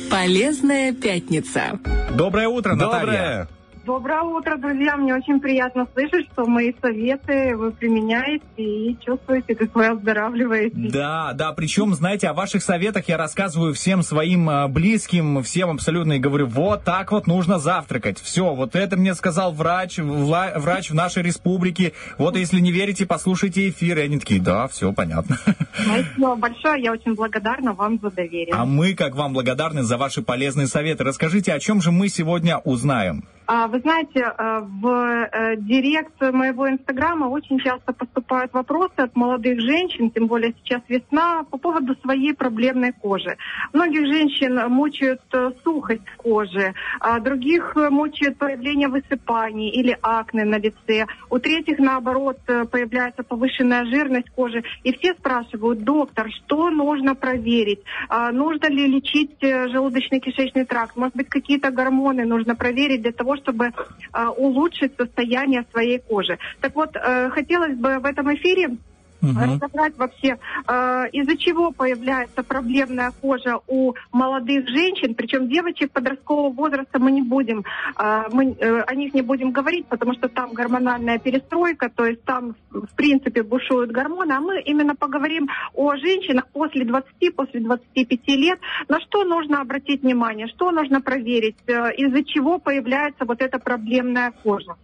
Полезная 0.09 0.93
пятница. 0.93 1.79
Доброе 2.15 2.47
утро, 2.47 2.75
Наталья. 2.75 2.99
Доброе! 3.01 3.56
Доброе 3.87 4.21
утро, 4.23 4.57
друзья. 4.57 4.97
Мне 4.97 5.15
очень 5.15 5.39
приятно 5.39 5.87
слышать, 5.93 6.27
что 6.33 6.45
мои 6.45 6.73
советы 6.81 7.55
вы 7.55 7.71
применяете 7.71 8.43
и 8.57 8.97
чувствуете, 8.99 9.55
как 9.55 9.73
вы 9.73 9.87
оздоравливаете. 9.87 10.75
Да, 10.75 11.31
да, 11.31 11.53
причем, 11.53 11.93
знаете, 11.93 12.27
о 12.27 12.33
ваших 12.33 12.63
советах 12.63 13.07
я 13.07 13.15
рассказываю 13.15 13.73
всем 13.73 14.03
своим 14.03 14.49
э, 14.49 14.67
близким, 14.67 15.41
всем 15.41 15.69
абсолютно, 15.69 16.13
и 16.13 16.19
говорю, 16.19 16.47
вот 16.47 16.83
так 16.83 17.13
вот 17.13 17.27
нужно 17.27 17.59
завтракать. 17.59 18.19
Все, 18.19 18.53
вот 18.53 18.75
это 18.75 18.97
мне 18.97 19.15
сказал 19.15 19.53
врач, 19.53 19.99
вла- 19.99 20.59
врач 20.59 20.89
в 20.89 20.93
нашей 20.93 21.23
республике. 21.23 21.93
Вот 22.17 22.35
если 22.35 22.59
не 22.59 22.73
верите, 22.73 23.05
послушайте 23.05 23.69
эфир. 23.69 23.99
И 23.99 24.01
они 24.01 24.19
такие, 24.19 24.41
да, 24.41 24.67
все 24.67 24.91
понятно. 24.91 25.37
Спасибо 25.81 26.35
большое. 26.35 26.83
Я 26.83 26.91
очень 26.91 27.15
благодарна 27.15 27.71
вам 27.71 28.01
за 28.01 28.11
доверие. 28.11 28.53
А 28.53 28.65
мы, 28.65 28.95
как 28.95 29.15
вам, 29.15 29.31
благодарны 29.31 29.83
за 29.83 29.95
ваши 29.95 30.21
полезные 30.21 30.67
советы. 30.67 31.05
Расскажите, 31.05 31.53
о 31.53 31.59
чем 31.59 31.81
же 31.81 31.93
мы 31.93 32.09
сегодня 32.09 32.57
узнаем? 32.57 33.23
А, 33.49 33.67
Вы 33.67 33.79
знаете, 33.79 34.19
э, 34.19 34.59
в 34.61 34.87
э, 34.87 35.55
директ 35.55 36.19
моего 36.19 36.69
инстаграма 36.69 37.27
очень 37.27 37.59
часто 37.59 37.93
поступают 37.93 38.51
вопросы 38.51 38.97
от 38.97 39.15
молодых 39.15 39.61
женщин, 39.61 40.11
тем 40.11 40.27
более 40.27 40.53
сейчас 40.61 40.81
весна, 40.89 41.45
по 41.49 41.57
поводу 41.57 41.95
своей 42.01 42.33
проблемной 42.33 42.91
кожи. 42.91 43.37
Многих 43.71 44.05
женщин 44.07 44.59
мучают 44.69 45.21
э, 45.31 45.51
сухость 45.63 46.03
кожи, 46.17 46.73
а 46.99 47.21
других 47.21 47.77
мучает 47.89 48.37
появление 48.37 48.89
высыпаний 48.89 49.69
или 49.69 49.97
акне 50.01 50.43
на 50.43 50.57
лице. 50.57 51.05
У 51.29 51.39
третьих, 51.39 51.79
наоборот, 51.79 52.39
появляется 52.45 53.23
повышенная 53.23 53.85
жирность 53.85 54.29
кожи. 54.31 54.63
И 54.83 54.91
все 54.91 55.13
спрашивают, 55.13 55.83
доктор, 55.83 56.29
что 56.31 56.69
нужно 56.69 57.15
проверить? 57.15 57.79
А, 58.09 58.33
Нужно 58.33 58.67
ли 58.67 58.87
лечить 58.87 59.41
желудочно-кишечный 59.41 60.65
тракт? 60.65 60.97
Может 60.97 61.15
быть, 61.15 61.29
какие-то 61.29 61.71
гормоны 61.71 62.25
нужно 62.25 62.53
проверить 62.55 63.03
для 63.03 63.13
того, 63.13 63.36
чтобы 63.37 63.71
а, 64.11 64.31
улучшить 64.31 64.95
состояние 64.97 65.65
своей 65.71 65.99
кожи. 65.99 66.37
Так 66.61 66.75
вот, 66.75 66.95
э, 66.95 67.29
хотелось 67.29 67.77
бы 67.77 67.99
в 67.99 68.05
этом 68.05 68.33
эфире 68.35 68.77
разобрать 69.21 69.97
вообще, 69.97 70.37
э, 70.67 71.09
из-за 71.11 71.37
чего 71.37 71.71
появляется 71.71 72.43
проблемная 72.43 73.11
кожа 73.21 73.59
у 73.67 73.93
молодых 74.11 74.67
женщин, 74.67 75.15
причем 75.15 75.49
девочек 75.49 75.91
подросткового 75.91 76.49
возраста 76.49 76.99
мы 76.99 77.11
не 77.11 77.21
будем, 77.21 77.63
э, 77.97 78.23
мы 78.31 78.55
э, 78.59 78.81
о 78.81 78.95
них 78.95 79.13
не 79.13 79.21
будем 79.21 79.51
говорить, 79.51 79.87
потому 79.87 80.13
что 80.13 80.27
там 80.29 80.53
гормональная 80.53 81.19
перестройка, 81.19 81.89
то 81.89 82.05
есть 82.05 82.23
там 82.23 82.55
в 82.69 82.95
принципе 82.95 83.43
бушуют 83.43 83.91
гормоны, 83.91 84.33
а 84.33 84.39
мы 84.39 84.61
именно 84.61 84.95
поговорим 84.95 85.49
о 85.73 85.95
женщинах 85.95 86.47
после 86.53 86.85
20, 86.85 87.35
после 87.35 87.59
25 87.61 88.27
лет, 88.27 88.59
на 88.87 88.99
что 88.99 89.23
нужно 89.23 89.61
обратить 89.61 90.03
внимание, 90.03 90.47
что 90.47 90.71
нужно 90.71 91.01
проверить, 91.01 91.57
э, 91.67 91.93
из-за 91.95 92.23
чего 92.23 92.59
появляется 92.59 93.25
вот 93.25 93.41
эта 93.41 93.59
проблемная 93.59 94.31
кожа. 94.43 94.75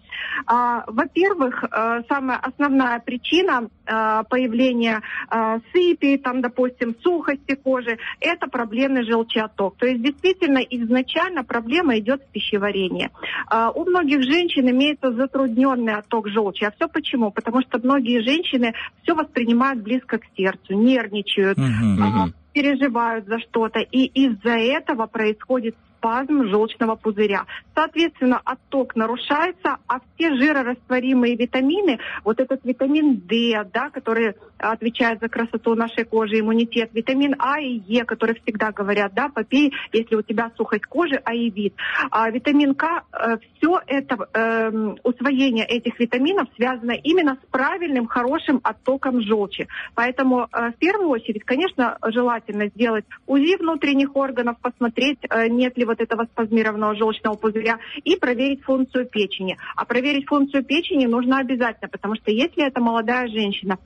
А, 0.45 0.83
Во-первых, 0.87 1.63
э, 1.63 2.01
самая 2.09 2.37
основная 2.37 2.99
причина 2.99 3.69
э, 3.85 4.23
появления 4.29 5.01
э, 5.29 5.59
сыпи, 5.71 6.17
там, 6.17 6.41
допустим, 6.41 6.95
сухости 7.01 7.55
кожи, 7.55 7.97
это 8.19 8.47
проблемный 8.47 9.03
желчеоток. 9.03 9.77
То 9.77 9.85
есть 9.87 10.01
действительно 10.01 10.59
изначально 10.59 11.43
проблема 11.43 11.97
идет 11.99 12.21
в 12.23 12.31
пищеварении. 12.31 13.09
А, 13.47 13.71
У 13.71 13.85
многих 13.85 14.23
женщин 14.23 14.69
имеется 14.69 15.11
затрудненный 15.13 15.95
отток 15.95 16.27
желчи. 16.29 16.63
А 16.65 16.71
все 16.71 16.87
почему? 16.87 17.31
Потому 17.31 17.61
что 17.61 17.79
многие 17.79 18.21
женщины 18.21 18.73
все 19.03 19.13
воспринимают 19.15 19.81
близко 19.81 20.17
к 20.17 20.23
сердцу, 20.35 20.73
нервничают, 20.73 21.57
а, 21.57 22.27
переживают 22.53 23.25
за 23.27 23.39
что-то. 23.39 23.79
И 23.79 24.05
из-за 24.05 24.57
этого 24.57 25.07
происходит 25.07 25.75
спазм 26.03 26.49
желчного 26.49 26.95
пузыря. 26.95 27.45
Соответственно, 27.73 28.41
отток 28.43 28.95
нарушается, 28.95 29.77
а 29.87 29.99
все 29.99 30.35
жирорастворимые 30.35 31.35
витамины, 31.35 31.99
вот 32.25 32.39
этот 32.39 32.59
витамин 32.65 33.21
D, 33.25 33.63
да, 33.73 33.89
который 33.89 34.35
отвечает 34.57 35.19
за 35.21 35.29
красоту 35.29 35.75
нашей 35.75 36.03
кожи, 36.03 36.39
иммунитет, 36.39 36.89
витамин 36.93 37.35
А 37.39 37.59
и 37.59 37.81
Е, 37.87 38.03
которые 38.03 38.39
всегда 38.41 38.71
говорят, 38.71 39.13
да, 39.13 39.29
попей, 39.29 39.73
если 39.93 40.15
у 40.15 40.21
тебя 40.21 40.51
сухость 40.57 40.85
кожи, 40.85 41.21
а 41.23 41.33
и 41.33 41.49
вид. 41.49 41.73
А 42.11 42.29
витамин 42.29 42.75
К, 42.75 43.03
э, 43.13 43.37
все 43.57 43.79
это, 43.87 44.27
э, 44.33 44.95
усвоение 45.03 45.65
этих 45.65 45.99
витаминов 45.99 46.47
связано 46.55 46.91
именно 46.91 47.35
с 47.35 47.51
правильным, 47.51 48.07
хорошим 48.07 48.59
оттоком 48.63 49.21
желчи. 49.21 49.67
Поэтому 49.95 50.47
э, 50.51 50.71
в 50.71 50.75
первую 50.75 51.09
очередь, 51.09 51.43
конечно, 51.43 51.97
желательно 52.03 52.67
сделать 52.67 53.05
УЗИ 53.25 53.57
внутренних 53.57 54.15
органов, 54.15 54.57
посмотреть, 54.61 55.19
э, 55.29 55.47
нет 55.47 55.77
ли 55.77 55.85
вот 55.93 56.01
этого 56.01 56.25
спазмированного 56.25 56.95
желчного 56.95 57.35
пузыря 57.35 57.77
и 58.03 58.15
проверить 58.15 58.63
функцию 58.63 59.05
печени. 59.05 59.57
А 59.75 59.85
проверить 59.85 60.27
функцию 60.27 60.63
печени 60.63 61.05
нужно 61.05 61.39
обязательно, 61.39 61.89
потому 61.89 62.15
что 62.15 62.31
если 62.31 62.65
это 62.65 62.81
молодая 62.81 63.27
женщина, 63.27 63.77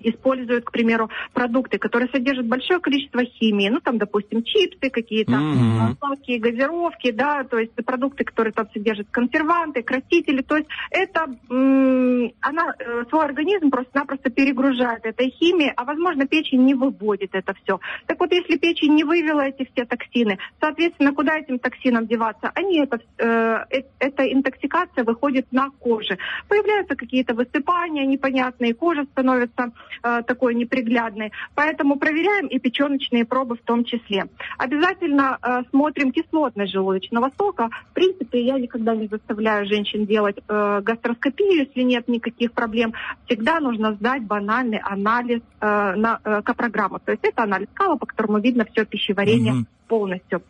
используют, 0.00 0.64
к 0.64 0.72
примеру, 0.72 1.10
продукты, 1.32 1.78
которые 1.78 2.08
содержат 2.10 2.46
большое 2.46 2.80
количество 2.80 3.24
химии, 3.24 3.68
ну, 3.68 3.80
там, 3.80 3.98
допустим, 3.98 4.42
чипсы 4.42 4.90
какие-то, 4.90 5.32
Мгм. 5.32 5.96
сладкие 5.98 6.38
газировки, 6.38 7.10
да, 7.10 7.44
то 7.44 7.58
есть 7.58 7.72
продукты, 7.84 8.24
которые 8.24 8.52
там 8.52 8.66
содержат 8.72 9.08
консерванты, 9.10 9.82
красители, 9.82 10.42
то 10.42 10.56
есть 10.56 10.68
это, 10.90 11.26
м, 11.50 12.32
она 12.40 12.74
э, 12.78 13.04
свой 13.08 13.24
организм 13.24 13.70
просто-напросто 13.70 14.30
перегружает 14.30 15.04
этой 15.04 15.30
химией, 15.30 15.72
а, 15.76 15.84
возможно, 15.84 16.26
печень 16.26 16.64
не 16.64 16.74
выводит 16.74 17.30
это 17.34 17.54
все. 17.62 17.80
Так 18.06 18.20
вот, 18.20 18.32
если 18.32 18.56
печень 18.56 18.94
не 18.94 19.04
вывела 19.04 19.42
эти 19.42 19.68
все 19.72 19.84
токсины, 19.84 20.38
соответственно, 20.60 21.12
куда 21.12 21.38
этим 21.38 21.58
токсинам 21.58 22.06
деваться? 22.06 22.50
Они, 22.54 22.78
это, 22.80 23.00
э, 23.18 23.64
э, 23.70 23.82
эта 23.98 24.32
интоксикация 24.32 25.04
выходит 25.04 25.46
на 25.52 25.70
коже. 25.70 26.18
Появляются 26.48 26.96
какие-то 26.96 27.34
высыпания 27.34 28.06
непонятные, 28.06 28.74
кожа 28.74 29.04
становится 29.04 29.72
э, 30.02 30.22
такой 30.26 30.54
неприглядной. 30.54 31.32
Поэтому 31.54 31.96
проверяем 31.98 32.46
и 32.46 32.58
печеночные 32.58 33.24
пробы 33.24 33.56
в 33.56 33.62
том 33.62 33.84
числе. 33.84 34.26
Обязательно 34.58 35.38
э, 35.42 35.62
смотрим 35.70 36.12
кислотность 36.12 36.72
желудочного 36.72 37.30
сока. 37.38 37.68
В 37.90 37.94
принципе, 37.94 38.42
я 38.44 38.58
никогда 38.58 38.94
не 38.94 39.06
заставляю 39.08 39.66
женщин 39.66 40.06
делать 40.06 40.36
э, 40.48 40.80
гастроскопию, 40.82 41.66
если 41.66 41.82
нет 41.82 42.08
никаких 42.08 42.52
проблем. 42.52 42.94
Всегда 43.26 43.60
нужно 43.60 43.94
сдать 43.94 44.24
банальный 44.24 44.78
анализ 44.78 45.40
э, 45.60 45.66
на 45.96 46.20
э, 46.24 46.42
капрограмму. 46.42 46.98
То 46.98 47.12
есть 47.12 47.24
это 47.24 47.42
анализ 47.42 47.68
кала, 47.74 47.96
по 47.96 48.06
которому 48.06 48.38
видно 48.38 48.64
все 48.72 48.84
пищеварение 48.84 49.52
Мгм. 49.52 49.66
полностью. 49.88 50.42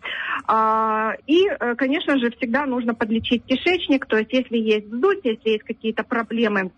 А, 0.46 1.12
и, 1.26 1.46
э, 1.46 1.74
конечно 1.76 2.18
же, 2.18 2.30
всегда 2.30 2.66
нужно 2.66 2.94
подлечить 2.94 3.44
кишечник, 3.44 4.06
то 4.06 4.16
есть 4.16 4.32
если 4.32 4.56
есть 4.56 4.86
вздутие, 4.86 5.34
если 5.34 5.50
есть 5.50 5.64
какие-то 5.64 6.02
проблемы 6.04 6.70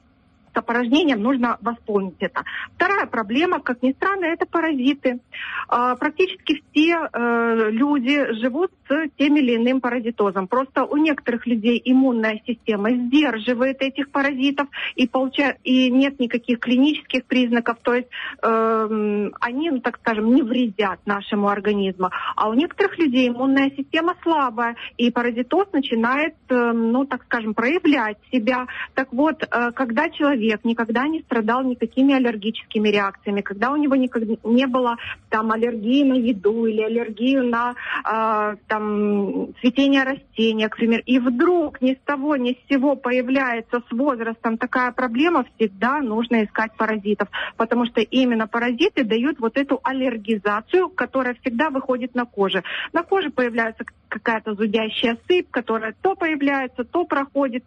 с 0.53 0.57
опорожнением, 0.57 1.23
нужно 1.23 1.59
восполнить 1.61 2.17
это. 2.21 2.45
Вторая 2.75 3.07
проблема, 3.07 3.61
как 3.61 3.83
ни 3.83 3.93
странно, 3.93 4.27
это 4.27 4.47
паразиты. 4.47 5.21
А, 5.69 5.95
практически 5.97 6.63
все 6.71 7.09
э, 7.13 7.71
люди 7.71 8.33
живут 8.41 8.73
с 8.89 9.09
тем 9.17 9.37
или 9.37 9.57
иным 9.57 9.81
паразитозом. 9.81 10.49
Просто 10.49 10.85
у 10.85 10.97
некоторых 10.97 11.47
людей 11.47 11.81
иммунная 11.85 12.41
система 12.47 12.91
сдерживает 12.91 13.81
этих 13.81 14.11
паразитов 14.11 14.69
и, 14.97 15.07
получа... 15.07 15.57
и 15.63 15.91
нет 15.91 16.19
никаких 16.19 16.59
клинических 16.59 17.25
признаков, 17.25 17.79
то 17.83 17.95
есть 17.95 18.09
эм, 18.43 19.33
они, 19.41 19.71
ну, 19.71 19.81
так 19.81 19.99
скажем, 19.99 20.35
не 20.35 20.43
вредят 20.43 21.01
нашему 21.07 21.49
организму. 21.49 22.11
А 22.37 22.49
у 22.49 22.55
некоторых 22.55 22.99
людей 22.99 23.29
иммунная 23.29 23.71
система 23.77 24.15
слабая, 24.23 24.77
и 24.97 25.11
паразитоз 25.11 25.69
начинает, 25.73 26.35
эм, 26.49 26.93
ну, 26.93 27.05
так 27.05 27.23
скажем, 27.25 27.55
проявлять 27.55 28.19
себя. 28.33 28.67
Так 28.95 29.13
вот, 29.13 29.43
э, 29.43 29.71
когда 29.73 30.11
человек 30.11 30.40
никогда 30.65 31.07
не 31.09 31.21
страдал 31.21 31.63
никакими 31.63 32.15
аллергическими 32.15 32.89
реакциями, 32.89 33.41
когда 33.41 33.71
у 33.73 33.77
него 33.77 33.97
никогда 33.97 34.35
не 34.45 34.67
было 34.67 34.97
там 35.29 35.53
аллергии 35.53 36.05
на 36.05 36.15
еду 36.15 36.67
или 36.67 36.83
аллергию 36.83 37.49
на 37.49 37.75
э, 38.05 38.57
там 38.67 39.55
цветение 39.61 40.03
растения, 40.03 40.69
к 40.69 40.77
примеру, 40.77 41.03
и 41.07 41.19
вдруг 41.19 41.81
ни 41.81 41.95
с 41.95 41.99
того 42.05 42.37
ни 42.37 42.53
с 42.53 42.69
сего 42.69 42.97
появляется 42.97 43.83
с 43.89 43.93
возрастом 43.93 44.59
такая 44.59 44.93
проблема, 44.93 45.45
всегда 45.57 46.01
нужно 46.01 46.45
искать 46.45 46.73
паразитов, 46.77 47.29
потому 47.57 47.87
что 47.87 48.01
именно 48.01 48.47
паразиты 48.47 49.05
дают 49.05 49.39
вот 49.41 49.57
эту 49.57 49.81
аллергизацию, 49.83 50.89
которая 50.89 51.35
всегда 51.41 51.71
выходит 51.71 52.15
на 52.15 52.25
коже. 52.25 52.63
На 52.93 53.03
коже 53.03 53.31
появляется 53.31 53.85
какая-то 54.09 54.55
зудящая 54.55 55.17
сыпь, 55.27 55.51
которая 55.51 55.95
то 56.03 56.15
появляется, 56.15 56.85
то 56.85 57.05
проходит, 57.05 57.65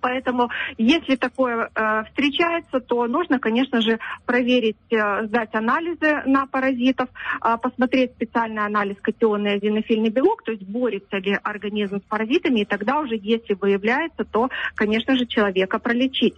Поэтому, 0.00 0.50
если 0.78 1.16
такое 1.16 1.70
э, 1.74 2.04
встречается, 2.04 2.80
то 2.80 3.06
нужно, 3.06 3.38
конечно 3.38 3.80
же, 3.80 3.98
проверить, 4.24 4.76
э, 4.90 5.26
сдать 5.26 5.54
анализы 5.54 6.22
на 6.26 6.46
паразитов, 6.46 7.08
э, 7.44 7.56
посмотреть 7.60 8.12
специальный 8.12 8.64
анализ 8.64 8.96
катионный 9.00 9.54
азинофильный 9.54 10.10
белок, 10.10 10.42
то 10.42 10.52
есть 10.52 10.64
борется 10.64 11.16
ли 11.18 11.38
организм 11.42 12.00
с 12.00 12.04
паразитами, 12.04 12.60
и 12.60 12.64
тогда 12.64 13.00
уже, 13.00 13.16
если 13.16 13.54
выявляется, 13.54 14.24
то, 14.24 14.48
конечно 14.74 15.16
же, 15.16 15.26
человека 15.26 15.78
пролечить. 15.78 16.34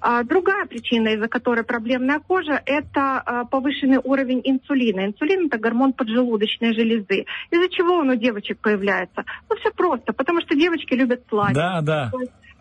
А, 0.00 0.22
Другая 0.22 0.66
причина, 0.66 1.08
из-за 1.08 1.28
которой 1.28 1.64
проблемная 1.64 2.20
кожа, 2.20 2.60
это 2.66 3.20
а, 3.20 3.44
повышенный 3.44 3.98
уровень 4.02 4.40
инсулина. 4.44 5.06
Инсулин 5.06 5.46
это 5.46 5.58
гормон 5.58 5.92
поджелудочной 5.92 6.74
железы. 6.74 7.26
Из-за 7.50 7.68
чего 7.68 7.94
он 7.94 8.10
у 8.10 8.14
девочек 8.14 8.58
появляется? 8.58 9.24
Ну, 9.48 9.56
все 9.56 9.70
просто, 9.70 10.12
потому 10.12 10.40
что 10.40 10.54
девочки 10.54 10.94
любят 10.94 11.22
сладкое. 11.28 11.54
Да, 11.54 11.80
да. 11.80 12.10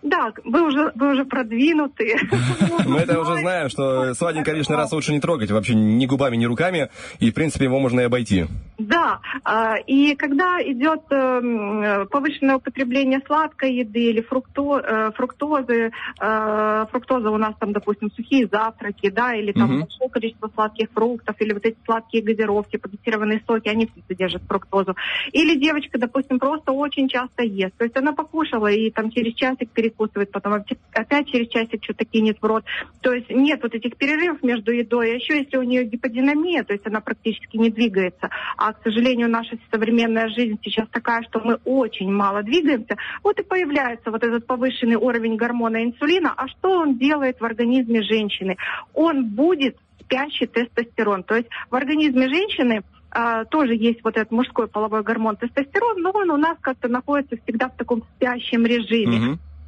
Да, 0.03 0.33
вы 0.43 0.67
уже, 0.67 0.91
вы 0.95 1.13
уже 1.13 1.23
продвинутые. 1.25 2.17
Мы 2.85 2.99
это 2.99 3.19
уже 3.19 3.37
знаем, 3.39 3.69
что 3.69 4.13
сладенькое 4.13 4.57
лишний 4.57 4.75
раз 4.75 4.91
лучше 4.91 5.13
не 5.13 5.21
трогать, 5.21 5.49
вообще 5.49 5.75
ни 5.75 6.05
губами, 6.05 6.35
ни 6.35 6.45
руками, 6.45 6.89
и, 7.19 7.31
в 7.31 7.33
принципе, 7.33 7.65
его 7.65 7.79
можно 7.79 8.01
и 8.01 8.03
обойти. 8.03 8.45
Да, 8.77 9.19
а, 9.45 9.75
и 9.77 10.15
когда 10.15 10.61
идет 10.61 11.01
эм, 11.11 12.07
повышенное 12.07 12.57
употребление 12.57 13.21
сладкой 13.25 13.75
еды 13.75 14.09
или 14.09 14.21
фрукто, 14.21 14.79
э, 14.79 15.11
фруктозы, 15.15 15.91
э, 16.19 16.85
фруктоза 16.91 17.29
у 17.29 17.37
нас 17.37 17.53
там, 17.59 17.71
допустим, 17.71 18.11
сухие 18.11 18.47
завтраки, 18.51 19.09
да, 19.09 19.35
или 19.35 19.51
там 19.53 19.69
Мгм. 19.69 19.79
большое 19.81 20.09
количество 20.09 20.49
сладких 20.53 20.89
фруктов, 20.93 21.35
или 21.39 21.53
вот 21.53 21.65
эти 21.65 21.77
сладкие 21.85 22.23
газировки, 22.23 22.77
подозированные 22.77 23.41
соки, 23.47 23.69
они 23.69 23.85
все 23.85 24.01
содержат 24.07 24.41
фруктозу. 24.47 24.95
Или 25.31 25.57
девочка, 25.57 25.97
допустим, 25.97 26.39
просто 26.39 26.71
очень 26.73 27.07
часто 27.07 27.43
ест, 27.43 27.75
то 27.77 27.85
есть 27.85 27.95
она 27.95 28.11
покушала 28.11 28.67
и 28.67 28.89
там 28.91 29.11
через 29.11 29.33
часик 29.35 29.69
перекусывает, 29.93 30.31
потом 30.31 30.53
опять- 30.53 31.27
через 31.29 31.47
часик 31.49 31.83
что-то 31.83 32.05
кинет 32.05 32.37
в 32.41 32.45
рот. 32.45 32.63
То 33.01 33.13
есть 33.13 33.29
нет 33.29 33.61
вот 33.61 33.73
этих 33.73 33.95
перерывов 33.97 34.43
между 34.43 34.71
едой, 34.71 35.11
а 35.11 35.15
еще 35.15 35.37
если 35.37 35.57
у 35.57 35.63
нее 35.63 35.85
гиподинамия, 35.85 36.63
то 36.63 36.73
есть 36.73 36.85
она 36.85 37.01
практически 37.01 37.57
не 37.57 37.69
двигается, 37.69 38.29
а, 38.57 38.73
к 38.73 38.81
сожалению, 38.83 39.29
наша 39.29 39.57
современная 39.71 40.29
жизнь 40.29 40.59
сейчас 40.63 40.87
такая, 40.89 41.23
что 41.23 41.39
мы 41.43 41.55
очень 41.65 42.11
мало 42.11 42.43
двигаемся, 42.43 42.97
вот 43.23 43.39
и 43.39 43.43
появляется 43.43 44.11
вот 44.11 44.23
этот 44.23 44.45
повышенный 44.45 44.95
уровень 44.95 45.35
гормона 45.35 45.83
инсулина. 45.83 46.33
А 46.35 46.47
что 46.47 46.71
он 46.71 46.97
делает 46.97 47.39
в 47.39 47.45
организме 47.45 48.01
женщины? 48.01 48.57
Он 48.93 49.25
будет 49.25 49.77
спящий 50.01 50.47
тестостерон. 50.47 51.23
То 51.23 51.35
есть 51.35 51.49
в 51.69 51.75
организме 51.75 52.27
женщины 52.27 52.83
а, 53.15 53.45
тоже 53.45 53.75
есть 53.75 54.03
вот 54.03 54.17
этот 54.17 54.31
мужской 54.31 54.67
половой 54.67 55.03
гормон 55.03 55.37
тестостерон, 55.37 56.01
но 56.01 56.09
он 56.11 56.31
у 56.31 56.37
нас 56.37 56.57
как-то 56.61 56.87
находится 56.87 57.37
всегда 57.43 57.69
в 57.69 57.77
таком 57.77 58.03
спящем 58.15 58.65
режиме. 58.65 59.17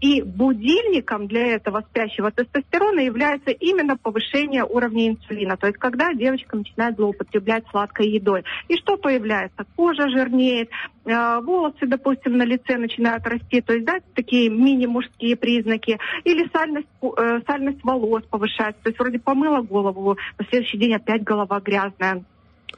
И 0.05 0.21
будильником 0.21 1.25
для 1.25 1.55
этого 1.55 1.83
спящего 1.89 2.29
тестостерона 2.29 2.99
является 2.99 3.49
именно 3.49 3.97
повышение 3.97 4.63
уровня 4.63 5.07
инсулина. 5.07 5.57
То 5.57 5.65
есть 5.65 5.79
когда 5.79 6.13
девочка 6.13 6.55
начинает 6.55 6.95
злоупотреблять 6.95 7.63
сладкой 7.71 8.09
едой. 8.09 8.43
И 8.67 8.77
что 8.77 8.97
появляется? 8.97 9.65
Кожа 9.75 10.07
жирнеет, 10.09 10.69
э, 11.05 11.39
волосы, 11.41 11.87
допустим, 11.87 12.37
на 12.37 12.43
лице 12.43 12.77
начинают 12.77 13.25
расти. 13.25 13.61
То 13.61 13.73
есть, 13.73 13.87
да, 13.87 13.95
такие 14.13 14.51
мини-мужские 14.51 15.35
признаки. 15.37 15.97
Или 16.23 16.47
сальность, 16.53 16.87
э, 17.01 17.39
сальность 17.47 17.83
волос 17.83 18.21
повышается. 18.29 18.83
То 18.83 18.89
есть 18.89 18.99
вроде 18.99 19.17
помыла 19.17 19.61
голову, 19.61 20.17
на 20.37 20.45
следующий 20.45 20.77
день 20.77 20.93
опять 20.93 21.23
голова 21.23 21.59
грязная. 21.61 22.23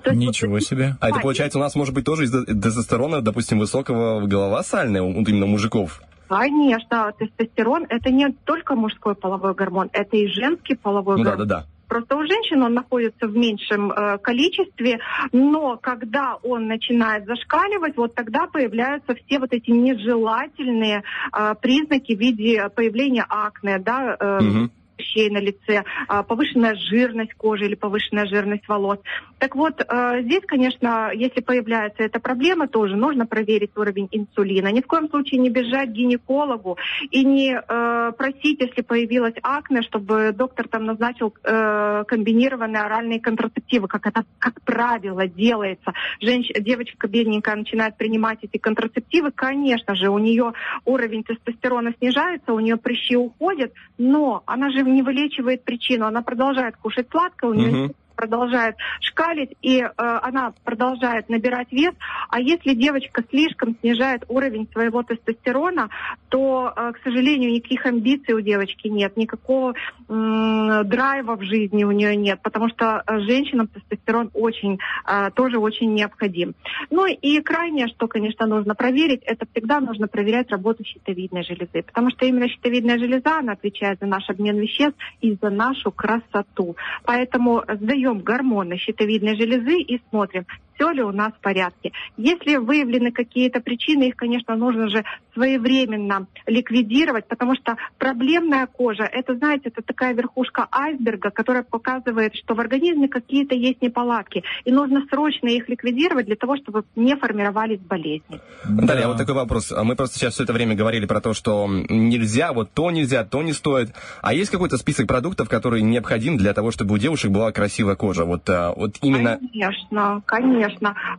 Ничего 0.06 0.62
себе. 0.62 0.96
А 1.02 1.10
это, 1.10 1.20
получается, 1.20 1.58
у 1.58 1.62
нас 1.62 1.76
может 1.76 1.94
быть 1.94 2.06
тоже 2.06 2.24
из-за 2.24 2.46
тестостерона, 2.46 3.20
допустим, 3.20 3.60
высокого 3.60 4.26
голова 4.26 4.64
сальная, 4.64 5.02
именно 5.02 5.46
мужиков. 5.46 6.02
Конечно, 6.28 7.12
тестостерон 7.18 7.86
это 7.90 8.10
не 8.12 8.32
только 8.46 8.76
мужской 8.76 9.16
половой 9.16 9.54
гормон, 9.54 9.90
это 9.94 10.18
и 10.18 10.28
женский 10.28 10.76
половой 10.76 11.18
Ну 11.18 11.24
да, 11.24 11.32
гормон. 11.32 11.48
да, 11.48 11.56
да. 11.62 11.66
Просто 11.88 12.18
у 12.18 12.22
женщин 12.28 12.62
он 12.64 12.74
находится 12.74 13.28
в 13.28 13.36
меньшем 13.36 13.92
э, 13.92 14.18
количестве, 14.18 15.00
но 15.32 15.78
когда 15.78 16.36
он 16.44 16.68
начинает 16.68 17.26
зашкаливать, 17.26 17.96
вот 17.96 18.14
тогда 18.14 18.46
появляются 18.48 19.16
все 19.16 19.40
вот 19.40 19.54
эти 19.54 19.72
нежелательные 19.72 21.04
э, 21.32 21.56
признаки 21.62 22.14
в 22.14 22.20
виде 22.20 22.70
появления 22.76 23.26
акне, 23.30 23.80
да, 23.80 24.18
э, 24.20 24.40
Мгм. 24.42 24.72
Прыщей 24.98 25.30
на 25.30 25.40
лице, 25.40 25.84
а, 26.08 26.24
повышенная 26.24 26.76
жирность 26.76 27.34
кожи 27.36 27.66
или 27.66 27.76
повышенная 27.76 28.26
жирность 28.26 28.68
волос. 28.68 29.00
Так 29.40 29.56
вот, 29.56 29.80
э, 29.80 30.22
здесь, 30.24 30.44
конечно, 30.48 31.12
если 31.14 31.42
появляется 31.42 32.04
эта 32.04 32.20
проблема, 32.20 32.68
тоже 32.68 32.96
нужно 32.96 33.26
проверить 33.28 33.72
уровень 33.78 34.08
инсулина. 34.12 34.72
Ни 34.72 34.82
в 34.82 34.88
коем 34.88 35.10
случае 35.10 35.40
не 35.40 35.50
бежать 35.50 35.90
к 35.90 35.94
гинекологу 35.94 36.78
и 37.12 37.24
не 37.24 37.54
э, 37.54 38.12
просить, 38.18 38.60
если 38.62 38.82
появилась 38.82 39.36
акне, 39.44 39.84
чтобы 39.84 40.34
доктор 40.36 40.68
там 40.68 40.86
назначил 40.86 41.34
э, 41.44 42.04
комбинированные 42.08 42.82
оральные 42.82 43.20
контрацептивы, 43.20 43.88
как 43.88 44.08
это, 44.08 44.26
как 44.40 44.62
правило, 44.62 45.28
делается. 45.28 45.94
Женщ... 46.20 46.50
Девочка 46.60 47.08
бедненькая 47.08 47.56
начинает 47.56 47.98
принимать 47.98 48.40
эти 48.42 48.58
контрацептивы, 48.58 49.32
конечно 49.32 49.96
же, 49.96 50.10
у 50.10 50.18
нее 50.18 50.54
уровень 50.86 51.24
тестостерона 51.24 51.94
снижается, 52.00 52.54
у 52.54 52.60
нее 52.60 52.78
прыщи 52.78 53.16
уходят, 53.16 53.72
но 53.98 54.44
она 54.46 54.72
же 54.72 54.84
не 54.94 55.02
вылечивает 55.02 55.64
причину, 55.64 56.06
она 56.06 56.22
продолжает 56.22 56.78
кушать 56.78 57.08
сладкое, 57.10 57.52
у 57.52 57.54
нее 57.54 57.72
Мгм. 57.72 57.94
Продолжает 58.18 58.76
шкалить, 59.00 59.52
и 59.62 59.80
э, 59.80 59.90
она 59.96 60.54
продолжает 60.66 61.30
набирать 61.30 61.72
вес. 61.72 61.94
А 62.30 62.42
если 62.42 62.74
девочка 62.74 63.24
слишком 63.30 63.78
снижает 63.80 64.24
уровень 64.28 64.68
своего 64.74 65.04
тестостерона, 65.04 65.90
то, 66.30 66.74
э, 66.76 66.92
к 66.94 67.04
сожалению, 67.04 67.52
никаких 67.52 67.86
амбиций 67.86 68.34
у 68.34 68.42
девочки 68.42 68.88
нет, 68.88 69.16
никакого 69.16 69.76
м, 70.10 70.88
драйва 70.90 71.36
в 71.36 71.44
жизни 71.44 71.84
у 71.84 71.92
нее 71.92 72.16
нет, 72.16 72.40
потому 72.42 72.70
что 72.70 73.04
э, 73.06 73.20
женщинам 73.20 73.68
тестостерон 73.68 74.32
очень, 74.34 74.80
э, 75.06 75.30
тоже 75.36 75.60
очень 75.60 75.94
необходим. 75.94 76.56
Ну 76.90 77.06
и 77.06 77.40
крайнее, 77.42 77.88
что, 77.88 78.08
конечно, 78.08 78.48
нужно 78.48 78.74
проверить, 78.74 79.22
это 79.24 79.46
всегда 79.52 79.80
нужно 79.80 80.08
проверять 80.08 80.50
работу 80.50 80.84
щитовидной 80.84 81.44
железы, 81.44 81.84
потому 81.84 82.10
что 82.10 82.26
именно 82.26 82.50
щитовидная 82.50 82.98
железа, 82.98 83.38
она 83.40 83.54
отвечает 83.54 84.00
за 84.02 84.08
наш 84.08 84.28
обмен 84.30 84.58
веществ 84.58 84.98
и 85.22 85.38
за 85.40 85.52
нашу 85.52 85.92
красоту. 85.92 86.76
Поэтому 87.04 87.64
сдаем 87.68 88.07
гормоны 88.16 88.78
щитовидной 88.78 89.36
железы 89.36 89.82
и 89.82 90.02
смотрим, 90.10 90.46
все 90.78 90.92
ли 90.92 91.02
у 91.02 91.12
нас 91.12 91.34
в 91.34 91.42
порядке. 91.42 91.92
Если 92.18 92.56
выявлены 92.56 93.12
какие-то 93.12 93.60
причины, 93.60 94.10
их, 94.10 94.16
конечно, 94.16 94.56
нужно 94.56 94.90
же 94.90 95.04
своевременно 95.34 96.28
ликвидировать, 96.46 97.28
потому 97.28 97.56
что 97.56 97.76
проблемная 97.98 98.68
кожа, 98.68 99.04
это, 99.04 99.36
знаете, 99.36 99.70
это 99.70 99.82
такая 99.82 100.14
верхушка 100.14 100.68
айсберга, 100.72 101.32
которая 101.32 101.64
показывает, 101.64 102.36
что 102.36 102.54
в 102.54 102.60
организме 102.60 103.08
какие-то 103.08 103.56
есть 103.56 103.82
неполадки, 103.82 104.44
и 104.66 104.72
нужно 104.72 105.06
срочно 105.10 105.48
их 105.48 105.68
ликвидировать 105.68 106.26
для 106.26 106.36
того, 106.36 106.58
чтобы 106.58 106.84
не 106.96 107.16
формировались 107.16 107.80
болезни. 107.80 108.40
Наталья, 108.66 109.06
а 109.06 109.08
вот 109.10 109.18
такой 109.18 109.36
вопрос. 109.36 109.72
Мы 109.72 109.96
просто 109.96 110.18
сейчас 110.18 110.34
все 110.36 110.44
это 110.44 110.54
время 110.54 110.76
говорили 110.76 111.06
про 111.06 111.22
то, 111.22 111.34
что 111.34 111.68
нельзя, 111.68 112.54
вот 112.54 112.72
то 112.74 112.92
нельзя, 112.92 113.24
то 113.24 113.42
не 113.42 113.54
стоит. 113.54 113.94
А 114.22 114.34
есть 114.34 114.52
какой-то 114.52 114.78
список 114.78 115.08
продуктов, 115.08 115.50
который 115.50 115.82
необходим 115.82 116.38
для 116.38 116.54
того, 116.54 116.72
чтобы 116.72 116.96
у 116.96 116.98
девушек 116.98 117.32
была 117.32 117.52
красивая 117.52 117.96
кожа? 117.96 118.26
Вот, 118.26 118.50
а, 118.50 118.74
вот 118.76 118.96
именно... 119.02 119.40
Конечно, 119.40 120.22
конечно. 120.26 120.67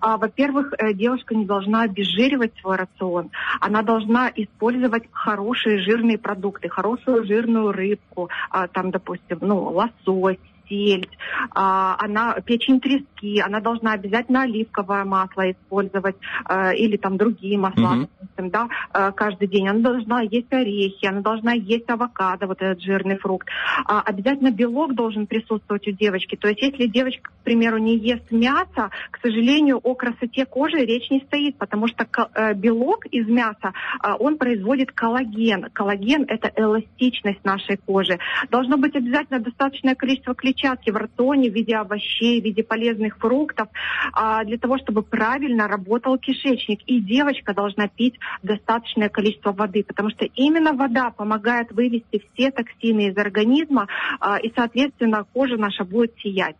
А, 0.01 0.17
во-первых, 0.17 0.73
э, 0.79 0.93
девушка 0.93 1.35
не 1.35 1.45
должна 1.45 1.83
обезжиривать 1.83 2.53
свой 2.61 2.77
рацион. 2.77 3.31
Она 3.61 3.83
должна 3.83 4.31
использовать 4.35 5.05
хорошие 5.11 5.81
жирные 5.81 6.19
продукты, 6.19 6.69
хорошую 6.69 7.25
жирную 7.25 7.73
рыбку, 7.73 8.29
а, 8.51 8.69
там, 8.69 8.91
допустим, 8.91 9.39
ну, 9.41 9.65
лосось, 9.65 10.39
сельдь, 10.69 11.11
а, 11.55 11.97
она 11.99 12.35
печень 12.45 12.81
трески, 12.81 13.41
она 13.41 13.61
должна 13.61 13.93
обязательно 13.93 14.43
оливковое 14.43 15.05
масло 15.05 15.51
использовать 15.51 16.17
а, 16.45 16.73
или 16.73 16.97
там 16.97 17.17
другие 17.17 17.59
масла, 17.59 17.95
Мгм. 17.95 18.09
допустим, 18.21 18.51
да, 18.51 18.69
а, 18.93 19.13
каждый 19.13 19.49
день. 19.49 19.69
Она 19.69 19.81
должна 19.81 20.21
есть 20.23 20.53
орехи, 20.53 21.07
она 21.07 21.21
должна 21.21 21.53
есть 21.53 21.89
авокадо, 21.89 22.47
вот 22.47 22.61
этот 22.63 22.83
жирный 22.83 23.19
фрукт. 23.19 23.49
А, 23.87 24.01
обязательно 24.03 24.51
белок 24.51 24.95
должен 24.95 25.27
присутствовать 25.27 25.87
у 25.89 25.93
девочки. 25.93 26.37
То 26.37 26.49
есть 26.49 26.63
если 26.63 26.87
девочка, 26.87 27.31
к 27.31 27.45
примеру, 27.45 27.79
не 27.79 27.97
ест 27.97 28.31
мясо, 28.31 28.91
к 29.11 29.19
сожалению, 29.23 29.79
о 29.83 29.95
красоте 29.95 30.45
кожи 30.45 30.79
речь 30.79 31.11
не 31.11 31.21
стоит, 31.21 31.57
потому 31.57 31.89
что 31.89 32.07
э, 32.35 32.55
белок 32.55 33.07
из 33.07 33.27
мяса, 33.27 33.73
а, 34.01 34.17
он 34.17 34.39
производит 34.39 34.93
коллаген. 34.93 35.69
Коллаген– 35.73 36.25
это 36.29 36.53
эластичность 36.57 37.45
нашей 37.45 37.77
кожи. 37.77 38.19
Должно 38.51 38.77
быть 38.77 38.95
обязательно 38.95 39.41
достаточное 39.41 39.95
количество 39.95 40.35
клетчатки 40.35 40.58
в 40.63 40.97
рационе 40.97 41.51
в 41.51 41.55
виде 41.55 41.77
овощей, 41.77 42.41
в 42.41 42.45
виде 42.45 42.63
полезных 42.63 43.19
фруктов, 43.19 43.69
а, 44.13 44.45
для 44.45 44.59
того, 44.59 44.79
чтобы 44.79 45.03
правильно 45.03 45.69
работал 45.69 46.19
кишечник. 46.19 46.81
И 46.87 47.01
девочка 47.01 47.55
должна 47.55 47.89
пить 47.89 48.19
достаточное 48.43 49.09
количество 49.09 49.53
воды, 49.53 49.85
потому 49.85 50.11
что 50.11 50.25
именно 50.25 50.73
вода 50.73 51.11
помогает 51.11 51.73
вывести 51.73 52.23
все 52.33 52.51
токсины 52.51 53.09
из 53.09 53.17
организма, 53.17 53.87
а, 54.21 54.39
и, 54.39 54.53
соответственно, 54.55 55.25
кожа 55.33 55.57
наша 55.57 55.85
будет 55.85 56.15
сиять. 56.19 56.57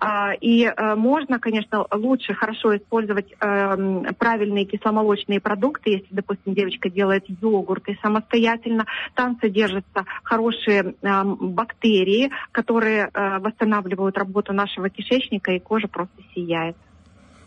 А, 0.00 0.32
И 0.40 0.64
э, 0.64 0.94
можно, 0.94 1.38
конечно, 1.38 1.86
лучше 1.92 2.34
хорошо 2.34 2.76
использовать 2.76 3.32
эм, 3.40 4.06
правильные 4.18 4.64
кисломолочные 4.64 5.40
продукты, 5.40 5.90
если, 5.90 6.08
допустим, 6.10 6.54
девочка 6.54 6.90
делает 6.90 7.24
йогурты 7.28 7.98
самостоятельно, 8.02 8.86
там 9.14 9.38
содержатся 9.40 10.04
хорошие 10.22 10.94
эм, 11.02 11.36
бактерии, 11.36 12.30
которые 12.52 13.10
э, 13.12 13.35
восстанавливают 13.38 14.18
работу 14.18 14.52
нашего 14.52 14.88
кишечника, 14.88 15.52
и 15.52 15.58
кожа 15.58 15.88
просто 15.88 16.16
сияет. 16.34 16.76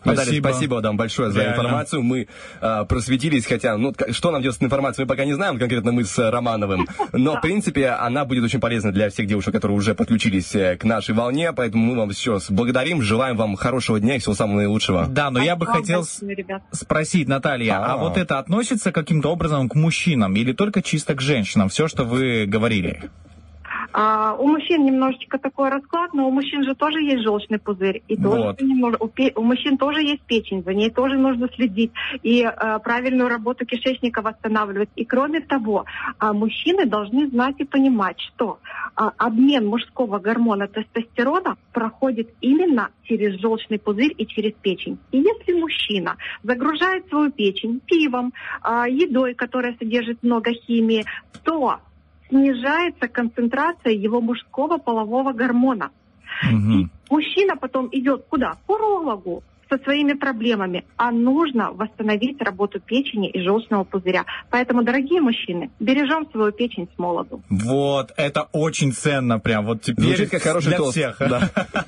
Наталья, 0.05 0.25
Спасибо. 0.25 0.49
спасибо 0.49 0.75
вам 0.75 0.97
большое 0.97 1.31
за 1.31 1.41
Реально. 1.41 1.55
информацию. 1.55 2.01
Мы 2.01 2.27
а, 2.61 2.85
просветились, 2.85 3.45
хотя, 3.45 3.77
ну, 3.77 3.93
что 4.11 4.31
нам 4.31 4.41
делать 4.41 4.57
с 4.57 4.63
информацией, 4.63 5.05
мы 5.05 5.09
пока 5.09 5.25
не 5.25 5.33
знаем, 5.33 5.59
конкретно 5.59 5.91
мы 5.91 6.05
с 6.05 6.17
э, 6.17 6.29
Романовым. 6.29 6.87
Но, 7.11 7.35
в 7.35 7.41
принципе, 7.41 7.89
она 7.89 8.23
будет 8.23 8.43
очень 8.43 8.59
полезна 8.59 8.91
для 8.91 9.09
всех 9.09 9.27
девушек, 9.27 9.53
которые 9.53 9.77
уже 9.77 9.95
подключились 9.95 10.55
э, 10.55 10.77
к 10.77 10.85
нашей 10.85 11.15
волне. 11.15 11.51
Поэтому 11.51 11.83
мы 11.83 11.97
вам 11.97 12.09
еще 12.09 12.33
раз 12.33 12.49
благодарим, 12.49 13.01
желаем 13.01 13.35
вам 13.35 13.55
хорошего 13.55 13.99
дня 13.99 14.15
и 14.15 14.19
всего 14.19 14.35
самого 14.35 14.57
наилучшего. 14.57 15.05
Да, 15.07 15.31
но 15.31 15.41
я 15.41 15.55
бы 15.55 15.65
хотел 15.65 16.05
спросить, 16.71 17.27
Наталья, 17.27 17.79
а. 17.79 17.93
А. 17.93 17.97
вот 17.97 18.17
это 18.17 18.39
относится 18.39 18.91
каким-то 18.91 19.29
образом 19.29 19.67
к 19.67 19.75
мужчинам 19.75 20.35
или 20.35 20.53
только 20.53 20.81
чисто 20.81 21.13
к 21.15 21.21
женщинам? 21.21 21.67
Все, 21.67 21.87
что 21.87 22.05
вы 22.05 22.45
говорили. 22.45 23.09
А, 23.91 24.35
у 24.37 24.47
мужчин 24.47 24.85
немножечко 24.85 25.37
такой 25.39 25.69
расклад, 25.69 26.13
но 26.13 26.27
у 26.27 26.31
мужчин 26.31 26.63
же 26.63 26.75
тоже 26.75 27.01
есть 27.01 27.23
желчный 27.23 27.59
пузырь. 27.59 28.01
И 28.07 28.15
тоже 28.15 28.41
Вот. 28.43 28.61
немного- 28.61 28.97
у, 28.99 29.07
пе- 29.07 29.31
у 29.35 29.41
мужчин 29.41 29.77
тоже 29.77 30.01
есть 30.01 30.21
печень, 30.23 30.63
за 30.63 30.73
ней 30.73 30.89
тоже 30.91 31.17
нужно 31.17 31.49
следить. 31.55 31.91
И 32.23 32.43
э, 32.43 32.79
правильную 32.83 33.29
работу 33.29 33.65
кишечника 33.65 34.21
восстанавливать. 34.21 34.89
И 34.95 35.05
кроме 35.05 35.41
того, 35.41 35.85
а, 36.19 36.33
мужчины 36.33 36.85
должны 36.85 37.27
знать 37.29 37.55
и 37.59 37.65
понимать, 37.65 38.19
что 38.19 38.59
а, 38.95 39.11
обмен 39.17 39.67
мужского 39.67 40.19
гормона 40.19 40.67
тестостерона 40.67 41.55
проходит 41.73 42.29
именно 42.41 42.89
через 43.03 43.39
желчный 43.39 43.79
пузырь 43.79 44.13
и 44.17 44.25
через 44.27 44.53
печень. 44.61 44.97
И 45.11 45.17
если 45.17 45.53
мужчина 45.59 46.17
загружает 46.43 47.07
свою 47.09 47.31
печень 47.31 47.79
пивом, 47.85 48.33
а, 48.61 48.87
едой, 48.87 49.33
которая 49.33 49.75
содержит 49.79 50.21
много 50.21 50.51
химии, 50.51 51.05
то 51.43 51.79
снижается 52.29 53.07
концентрация 53.07 53.93
его 53.93 54.21
мужского 54.21 54.77
полового 54.77 55.33
гормона. 55.33 55.91
Мужчина 57.09 57.55
потом 57.57 57.89
идет 57.91 58.25
куда? 58.29 58.53
К 58.65 58.69
урологу 58.69 59.43
со 59.69 59.77
своими 59.83 60.13
проблемами, 60.13 60.83
а 60.97 61.11
нужно 61.11 61.71
восстановить 61.71 62.41
работу 62.41 62.79
печени 62.79 63.29
и 63.29 63.41
желчного 63.41 63.83
пузыря. 63.83 64.25
Поэтому, 64.49 64.83
дорогие 64.83 65.21
мужчины, 65.21 65.69
бережем 65.79 66.27
свою 66.31 66.51
печень 66.51 66.87
с 66.95 66.99
молоду. 66.99 67.41
Вот, 67.49 68.11
это 68.17 68.47
очень 68.51 68.91
ценно 68.93 69.39
прям. 69.39 69.65
Вот 69.65 69.81
теперь 69.81 70.05
Звучит 70.05 70.29
как 70.31 70.41
хороший 70.41 70.69
для 70.69 70.77
тост, 70.77 70.91
всех. 70.91 71.17
да. 71.19 71.49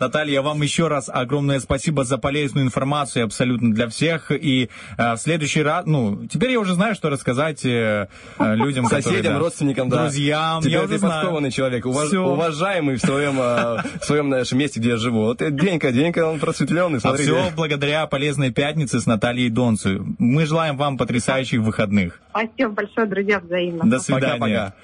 Наталья, 0.00 0.42
вам 0.42 0.62
еще 0.62 0.88
раз 0.88 1.08
огромное 1.12 1.60
спасибо 1.60 2.04
за 2.04 2.18
полезную 2.18 2.66
информацию 2.66 3.24
абсолютно 3.24 3.72
для 3.72 3.88
всех. 3.88 4.30
И 4.30 4.70
э, 4.96 5.12
в 5.14 5.18
следующий 5.18 5.62
раз, 5.62 5.86
ну, 5.86 6.26
теперь 6.26 6.50
я 6.52 6.60
уже 6.60 6.74
знаю, 6.74 6.94
что 6.94 7.10
рассказать 7.10 7.64
э, 7.64 8.08
э, 8.38 8.54
людям, 8.56 8.84
которые, 8.84 9.02
Соседям, 9.02 9.32
да, 9.34 9.38
родственникам, 9.40 9.88
да. 9.88 10.02
друзьям. 10.02 10.60
Теперь 10.62 10.72
я 10.74 10.80
ты 10.80 10.86
уже 10.86 10.98
знаю. 10.98 11.14
подкованный 11.14 11.50
человек, 11.50 11.84
уваж- 11.86 12.16
уважаемый 12.16 12.96
в 12.96 13.00
своем, 13.00 13.38
э, 13.40 13.82
в 14.00 14.04
своем 14.04 14.28
нашем 14.28 14.58
месте, 14.58 14.78
где 14.80 14.90
я 14.90 14.96
живу. 14.96 15.22
Вот 15.24 15.38
Денька, 15.38 15.90
Денька, 15.92 16.26
он 16.26 16.38
просветленный, 16.38 17.00
смотри. 17.00 17.23
Все 17.24 17.52
благодаря 17.54 18.06
полезной 18.06 18.50
пятнице 18.52 19.00
с 19.00 19.06
Натальей 19.06 19.50
Донцу. 19.50 20.14
Мы 20.18 20.46
желаем 20.46 20.76
вам 20.76 20.96
потрясающих 20.96 21.60
выходных. 21.60 22.20
Спасибо 22.30 22.70
большое, 22.70 23.06
друзья, 23.06 23.40
взаимно. 23.40 23.84
До 23.84 23.98
свидания. 23.98 24.38
Пока-пока. 24.38 24.74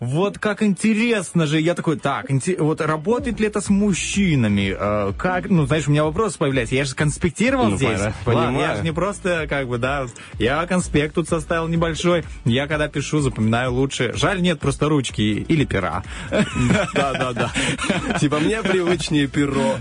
Вот 0.00 0.38
как 0.38 0.62
интересно 0.62 1.46
же, 1.46 1.60
я 1.60 1.74
такой, 1.74 1.98
так, 1.98 2.24
вот 2.58 2.80
работает 2.80 3.38
ли 3.38 3.46
это 3.48 3.60
с 3.60 3.68
мужчинами? 3.68 4.74
Э, 4.74 5.12
как, 5.18 5.50
ну, 5.50 5.66
знаешь, 5.66 5.88
у 5.88 5.90
меня 5.90 6.04
вопрос 6.04 6.38
появляется, 6.38 6.74
я 6.74 6.86
же 6.86 6.94
конспектировал 6.94 7.66
Ну, 7.68 7.76
здесь. 7.76 7.98
пора- 7.98 8.14
Ладно, 8.24 8.46
понимаю. 8.46 8.58
я 8.70 8.76
же 8.76 8.82
не 8.82 8.92
просто, 8.94 9.46
как 9.46 9.68
бы, 9.68 9.76
да, 9.76 10.06
я 10.38 10.64
конспект 10.66 11.16
тут 11.16 11.28
составил 11.28 11.68
небольшой, 11.68 12.24
я 12.46 12.66
когда 12.66 12.88
пишу, 12.88 13.20
запоминаю 13.20 13.74
лучше. 13.74 14.14
Жаль, 14.16 14.40
нет 14.40 14.58
просто 14.58 14.88
ручки 14.88 15.20
или 15.20 15.66
пера. 15.66 16.02
Да-да-да. 16.94 17.52
Типа 18.18 18.38
мне 18.38 18.62
привычнее 18.62 19.26
перо. 19.26 19.76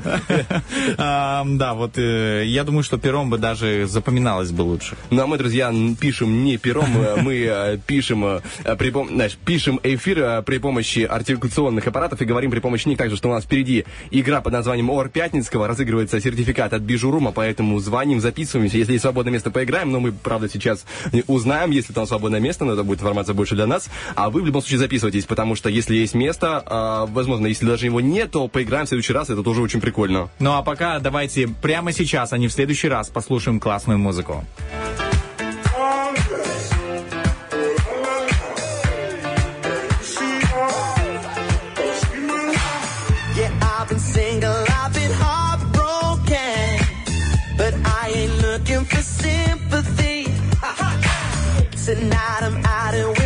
Да, 0.98 1.74
вот 1.76 1.98
э, 1.98 2.44
я 2.46 2.66
думаю, 2.66 2.84
что 2.84 2.98
пером 2.98 3.30
бы 3.30 3.38
даже 3.38 3.88
запоминалось 3.88 4.52
бы 4.52 4.64
лучше. 4.64 4.98
Ну 5.12 5.22
а 5.24 5.28
мы, 5.28 5.38
друзья, 5.38 5.74
пишем 5.98 6.44
не 6.44 6.58
пером, 6.58 6.88
э, 6.98 7.22
мы 7.22 7.80
пишем, 7.88 8.42
знаешь, 8.66 9.38
пишем 9.46 9.80
эфир 9.82 10.09
эфир 10.10 10.20
э, 10.24 10.42
при 10.42 10.58
помощи 10.58 11.00
артикуляционных 11.00 11.88
аппаратов 11.88 12.22
и 12.22 12.26
говорим 12.26 12.52
при 12.52 12.60
помощи 12.60 12.88
них 12.88 12.98
также, 12.98 13.16
что 13.16 13.30
у 13.30 13.32
нас 13.32 13.44
впереди 13.44 13.86
игра 14.12 14.42
под 14.42 14.54
названием 14.54 14.90
Ор 14.90 15.10
Пятницкого. 15.10 15.68
Разыгрывается 15.68 16.20
сертификат 16.20 16.74
от 16.74 16.82
Бижурума, 16.82 17.32
поэтому 17.32 17.80
звоним, 17.80 18.20
записываемся. 18.20 18.78
Если 18.78 18.94
есть 18.94 19.04
свободное 19.04 19.34
место, 19.34 19.52
поиграем. 19.52 19.92
Но 19.92 20.00
мы, 20.00 20.12
правда, 20.12 20.50
сейчас 20.50 20.86
узнаем, 21.28 21.72
если 21.72 21.94
там 21.94 22.08
свободное 22.08 22.40
место, 22.40 22.66
но 22.66 22.74
это 22.74 22.84
будет 22.84 23.00
информация 23.00 23.34
больше 23.34 23.56
для 23.56 23.68
нас. 23.68 23.90
А 24.16 24.30
вы 24.30 24.42
в 24.42 24.46
любом 24.46 24.62
случае 24.62 24.80
записывайтесь, 24.80 25.26
потому 25.26 25.56
что 25.56 25.70
если 25.70 25.96
есть 25.96 26.16
место, 26.16 26.64
э, 26.66 27.14
возможно, 27.14 27.48
если 27.48 27.66
даже 27.66 27.86
его 27.86 28.02
нет, 28.02 28.32
то 28.32 28.48
поиграем 28.48 28.86
в 28.86 28.90
следующий 28.90 29.14
раз. 29.14 29.30
Это 29.30 29.44
тоже 29.44 29.62
очень 29.62 29.82
прикольно. 29.82 30.30
Ну 30.40 30.54
а 30.54 30.64
пока 30.64 31.00
давайте 31.00 31.48
прямо 31.48 31.92
сейчас, 31.92 32.34
а 32.34 32.38
не 32.38 32.48
в 32.48 32.54
следующий 32.54 32.90
раз, 32.90 33.10
послушаем 33.10 33.60
классную 33.60 34.00
музыку. 34.00 34.44
Thank. 36.20 36.79
at 51.90 52.04
night 52.04 52.44
I'm 52.44 52.64
out 52.66 52.94
and 52.94 53.19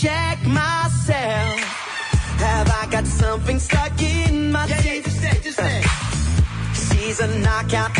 check 0.00 0.42
myself. 0.46 1.60
Have 2.40 2.70
I 2.70 2.88
got 2.90 3.06
something 3.06 3.58
stuck 3.58 4.00
in 4.00 4.50
my 4.50 4.66
yeah, 4.66 4.80
teeth? 4.80 4.94
Yeah, 4.94 5.02
just 5.02 5.20
say, 5.20 5.40
just 5.42 5.56
say. 5.58 5.82
Uh, 5.84 6.70
She's 6.72 7.20
a 7.20 7.28
knockout. 7.40 7.99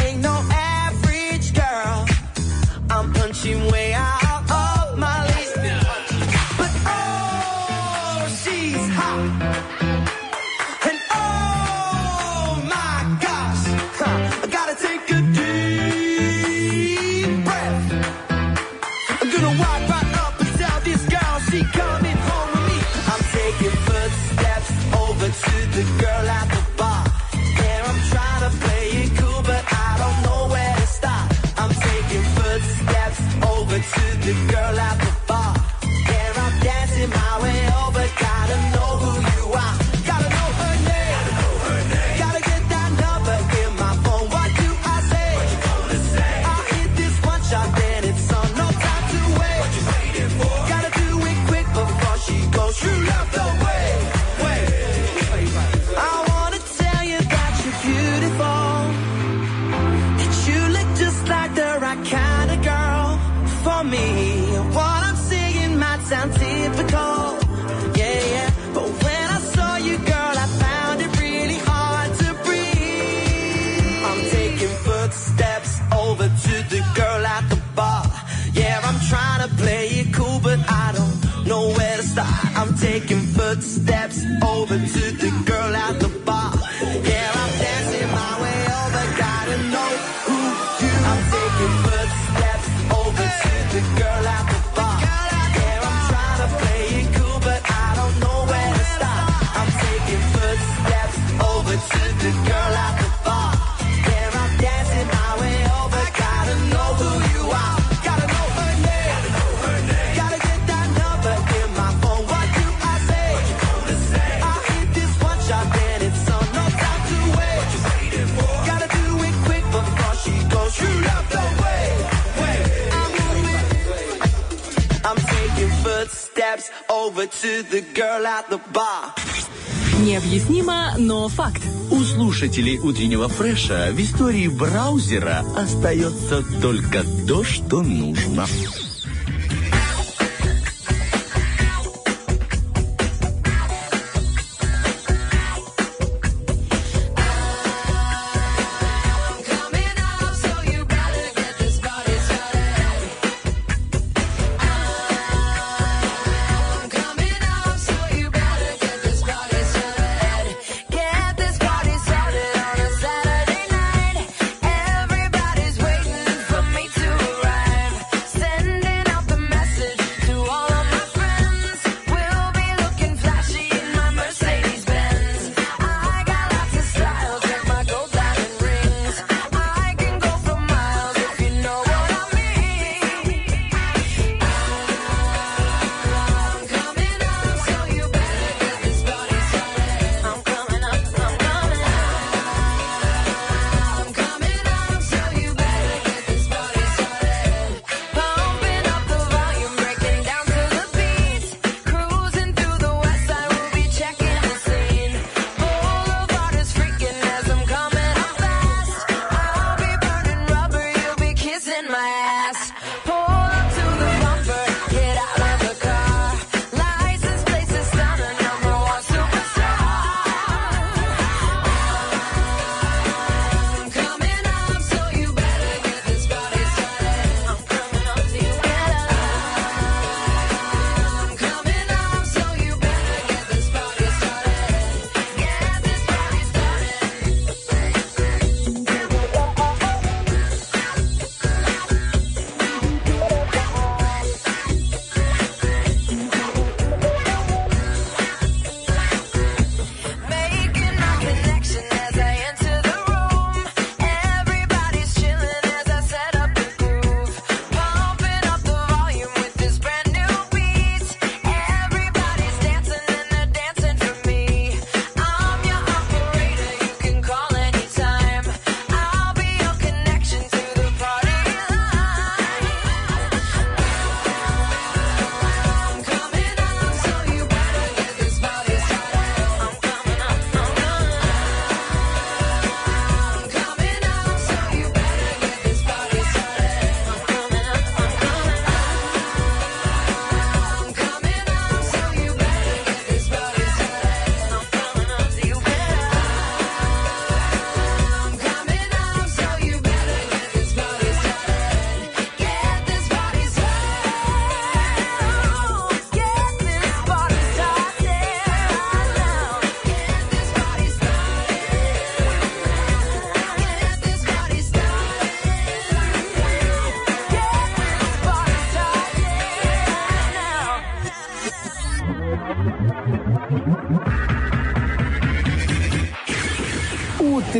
Необъяснимо, 130.04 130.94
но 130.98 131.28
факт. 131.28 131.62
У 131.90 132.00
слушателей 132.02 132.78
утреннего 132.78 133.28
фреша 133.28 133.88
в 133.92 134.00
истории 134.00 134.46
браузера 134.48 135.42
остается 135.56 136.42
только 136.60 137.02
то, 137.26 137.42
что 137.42 137.80
нужно. 137.82 138.46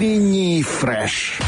Утренний 0.01 0.63
фреш. 0.63 1.39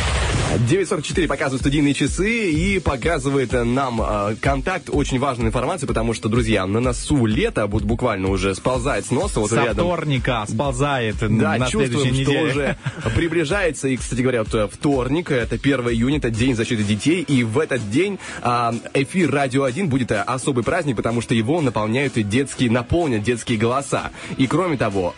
9.44 0.69 1.27
показывают 1.27 1.63
студийные 1.63 1.95
часы 1.95 2.51
и 2.51 2.79
показывает 2.79 3.53
нам 3.53 4.03
э, 4.03 4.37
контакт 4.39 4.91
очень 4.93 5.19
важной 5.19 5.47
информации, 5.47 5.87
потому 5.87 6.13
что, 6.13 6.29
друзья, 6.29 6.67
на 6.67 6.79
носу 6.81 7.25
лето 7.25 7.67
вот 7.67 7.85
буквально 7.85 8.29
уже 8.29 8.55
сползает 8.55 9.07
с 9.07 9.11
носа. 9.11 9.41
Вот 9.41 9.49
Со 9.49 9.57
рядом. 9.65 9.87
вторника 9.87 10.45
сползает 10.47 11.17
Да, 11.21 11.57
на 11.57 11.61
чувствуем, 11.71 11.89
следующей 12.03 12.25
что 12.25 12.33
неделе. 12.33 12.51
уже 12.51 12.77
приближается. 13.15 13.89
И, 13.89 13.97
кстати 13.97 14.21
говоря, 14.21 14.43
вот, 14.45 14.55
э, 14.55 14.69
вторник, 14.71 15.31
это 15.31 15.57
1 15.57 15.81
июня, 15.91 16.19
это 16.19 16.31
День 16.31 16.55
защиты 16.55 16.83
детей. 16.83 17.23
И 17.23 17.45
в 17.45 17.59
этот 17.59 17.91
день 17.91 18.19
эфир 18.95 19.31
Радио 19.31 19.65
1 19.65 19.89
будет 19.89 20.11
э, 20.11 20.21
особый 20.21 20.65
праздник, 20.65 20.97
потому 20.97 21.21
что 21.21 21.35
его 21.35 21.61
наполняют 21.61 22.15
детские, 22.15 22.71
наполнят 22.71 23.23
детские 23.23 23.59
голоса. 23.59 24.11
И 24.37 24.47
кроме 24.47 24.77
того, 24.77 25.15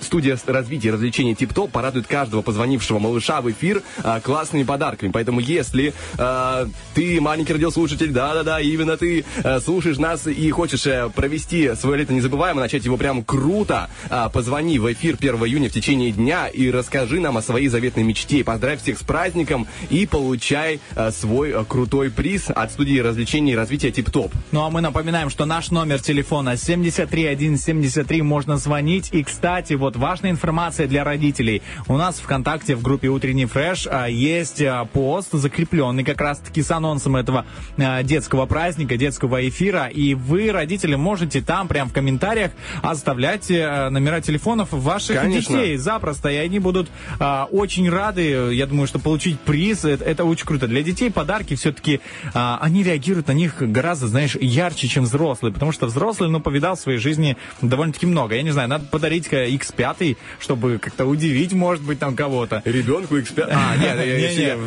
студия 0.00 0.38
развития 0.46 0.88
и 0.88 0.90
развлечений 0.90 1.34
Тип-Топ 1.34 1.70
порадует 1.70 2.06
каждого 2.06 2.42
позвонившего 2.42 2.98
малыша 2.98 3.40
в 3.40 3.50
эфир 3.50 3.82
а, 4.02 4.20
классными 4.20 4.64
подарками. 4.64 5.10
Поэтому 5.10 5.40
если 5.40 5.94
а, 6.16 6.68
ты 6.94 7.20
маленький 7.20 7.52
радиослушатель, 7.52 8.10
да-да-да, 8.10 8.60
именно 8.60 8.96
ты 8.96 9.24
э, 9.42 9.60
слушаешь 9.60 9.98
нас 9.98 10.26
и 10.26 10.50
хочешь 10.50 10.84
провести 11.14 11.74
свое 11.74 11.98
лето 11.98 12.12
незабываемо, 12.12 12.60
начать 12.60 12.84
его 12.84 12.96
прям 12.96 13.22
круто, 13.22 13.90
а, 14.10 14.28
позвони 14.28 14.78
в 14.78 14.92
эфир 14.92 15.16
1 15.18 15.36
июня 15.36 15.68
в 15.68 15.72
течение 15.72 16.10
дня 16.12 16.48
и 16.48 16.70
расскажи 16.70 16.97
нам 17.06 17.36
о 17.36 17.42
своей 17.42 17.68
заветной 17.68 18.04
мечте. 18.04 18.42
Поздравь 18.44 18.82
всех 18.82 18.98
с 18.98 19.02
праздником 19.02 19.66
и 19.90 20.06
получай 20.06 20.80
э, 20.94 21.10
свой 21.10 21.50
э, 21.50 21.64
крутой 21.68 22.10
приз 22.10 22.50
от 22.50 22.72
студии 22.72 22.98
развлечений 22.98 23.52
и 23.52 23.56
развития 23.56 23.90
Тип-Топ. 23.90 24.32
Ну 24.52 24.64
а 24.64 24.70
мы 24.70 24.80
напоминаем, 24.80 25.30
что 25.30 25.44
наш 25.44 25.70
номер 25.70 26.00
телефона 26.00 26.56
73173 26.56 28.22
можно 28.22 28.56
звонить. 28.56 29.10
И, 29.12 29.22
кстати, 29.22 29.74
вот 29.74 29.96
важная 29.96 30.30
информация 30.30 30.86
для 30.86 31.04
родителей. 31.04 31.62
У 31.86 31.96
нас 31.96 32.18
ВКонтакте 32.18 32.74
в 32.74 32.82
группе 32.82 33.08
«Утренний 33.08 33.46
фреш» 33.46 33.86
а, 33.90 34.06
есть 34.06 34.62
а, 34.62 34.84
пост, 34.84 35.32
закрепленный 35.32 36.04
как 36.04 36.20
раз-таки 36.20 36.62
с 36.62 36.70
анонсом 36.70 37.16
этого 37.16 37.46
а, 37.76 38.02
детского 38.02 38.46
праздника, 38.46 38.96
детского 38.96 39.46
эфира. 39.48 39.86
И 39.86 40.14
вы, 40.14 40.50
родители, 40.52 40.94
можете 40.94 41.40
там 41.40 41.68
прям 41.68 41.88
в 41.88 41.92
комментариях 41.92 42.52
оставлять 42.82 43.50
э, 43.50 43.88
номера 43.90 44.20
телефонов 44.20 44.68
ваших 44.72 45.20
Конечно. 45.20 45.56
детей 45.56 45.76
запросто. 45.76 46.28
И 46.28 46.36
они 46.36 46.58
будут 46.58 46.87
а, 47.18 47.48
очень 47.50 47.88
рады, 47.90 48.52
я 48.54 48.66
думаю, 48.66 48.86
что 48.86 48.98
получить 48.98 49.38
приз. 49.40 49.84
Это, 49.84 50.04
это 50.04 50.24
очень 50.24 50.46
круто. 50.46 50.66
Для 50.66 50.82
детей 50.82 51.10
подарки 51.10 51.54
все-таки, 51.54 52.00
а, 52.34 52.58
они 52.60 52.82
реагируют 52.82 53.28
на 53.28 53.32
них 53.32 53.56
гораздо, 53.58 54.06
знаешь, 54.08 54.36
ярче, 54.40 54.88
чем 54.88 55.04
взрослые. 55.04 55.52
Потому 55.52 55.72
что 55.72 55.86
взрослый, 55.86 56.28
ну, 56.30 56.40
повидал 56.40 56.76
в 56.76 56.80
своей 56.80 56.98
жизни 56.98 57.36
довольно-таки 57.62 58.06
много. 58.06 58.34
Я 58.34 58.42
не 58.42 58.50
знаю, 58.50 58.68
надо 58.68 58.84
подарить 58.86 59.28
э, 59.32 59.48
X5, 59.50 60.16
чтобы 60.40 60.78
как-то 60.78 61.06
удивить, 61.06 61.52
может 61.52 61.82
быть, 61.84 61.98
там 61.98 62.16
кого-то. 62.16 62.62
Ребенку 62.64 63.16
X5? 63.16 63.48
А, 63.50 63.76
нет, 63.76 63.96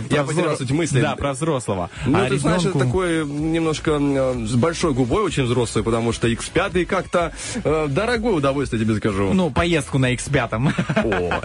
я- 0.10 0.24
потерял 0.24 0.58
суть 0.58 0.72
мысли. 0.72 1.02
Да, 1.02 1.16
про 1.16 1.34
взрослого. 1.34 1.90
Ну, 2.06 2.18
А 2.18 2.28
ты 2.28 2.38
знаешь, 2.38 2.64
это 2.66 2.78
такой 2.80 3.26
немножко 3.26 3.98
э, 4.00 4.46
с 4.46 4.56
большой 4.56 4.94
губой 4.94 5.24
очень 5.24 5.44
взрослый, 5.44 5.84
потому 5.84 6.12
что 6.14 6.28
X5 6.28 6.86
как-то 6.86 7.34
э, 7.64 7.88
дорогое 7.90 8.34
удовольствие, 8.34 8.84
тебе 8.84 8.96
скажу. 8.96 9.34
Ну, 9.34 9.50
поездку 9.50 9.98
на 9.98 10.14
X5. 10.14 10.74
О, 11.04 11.42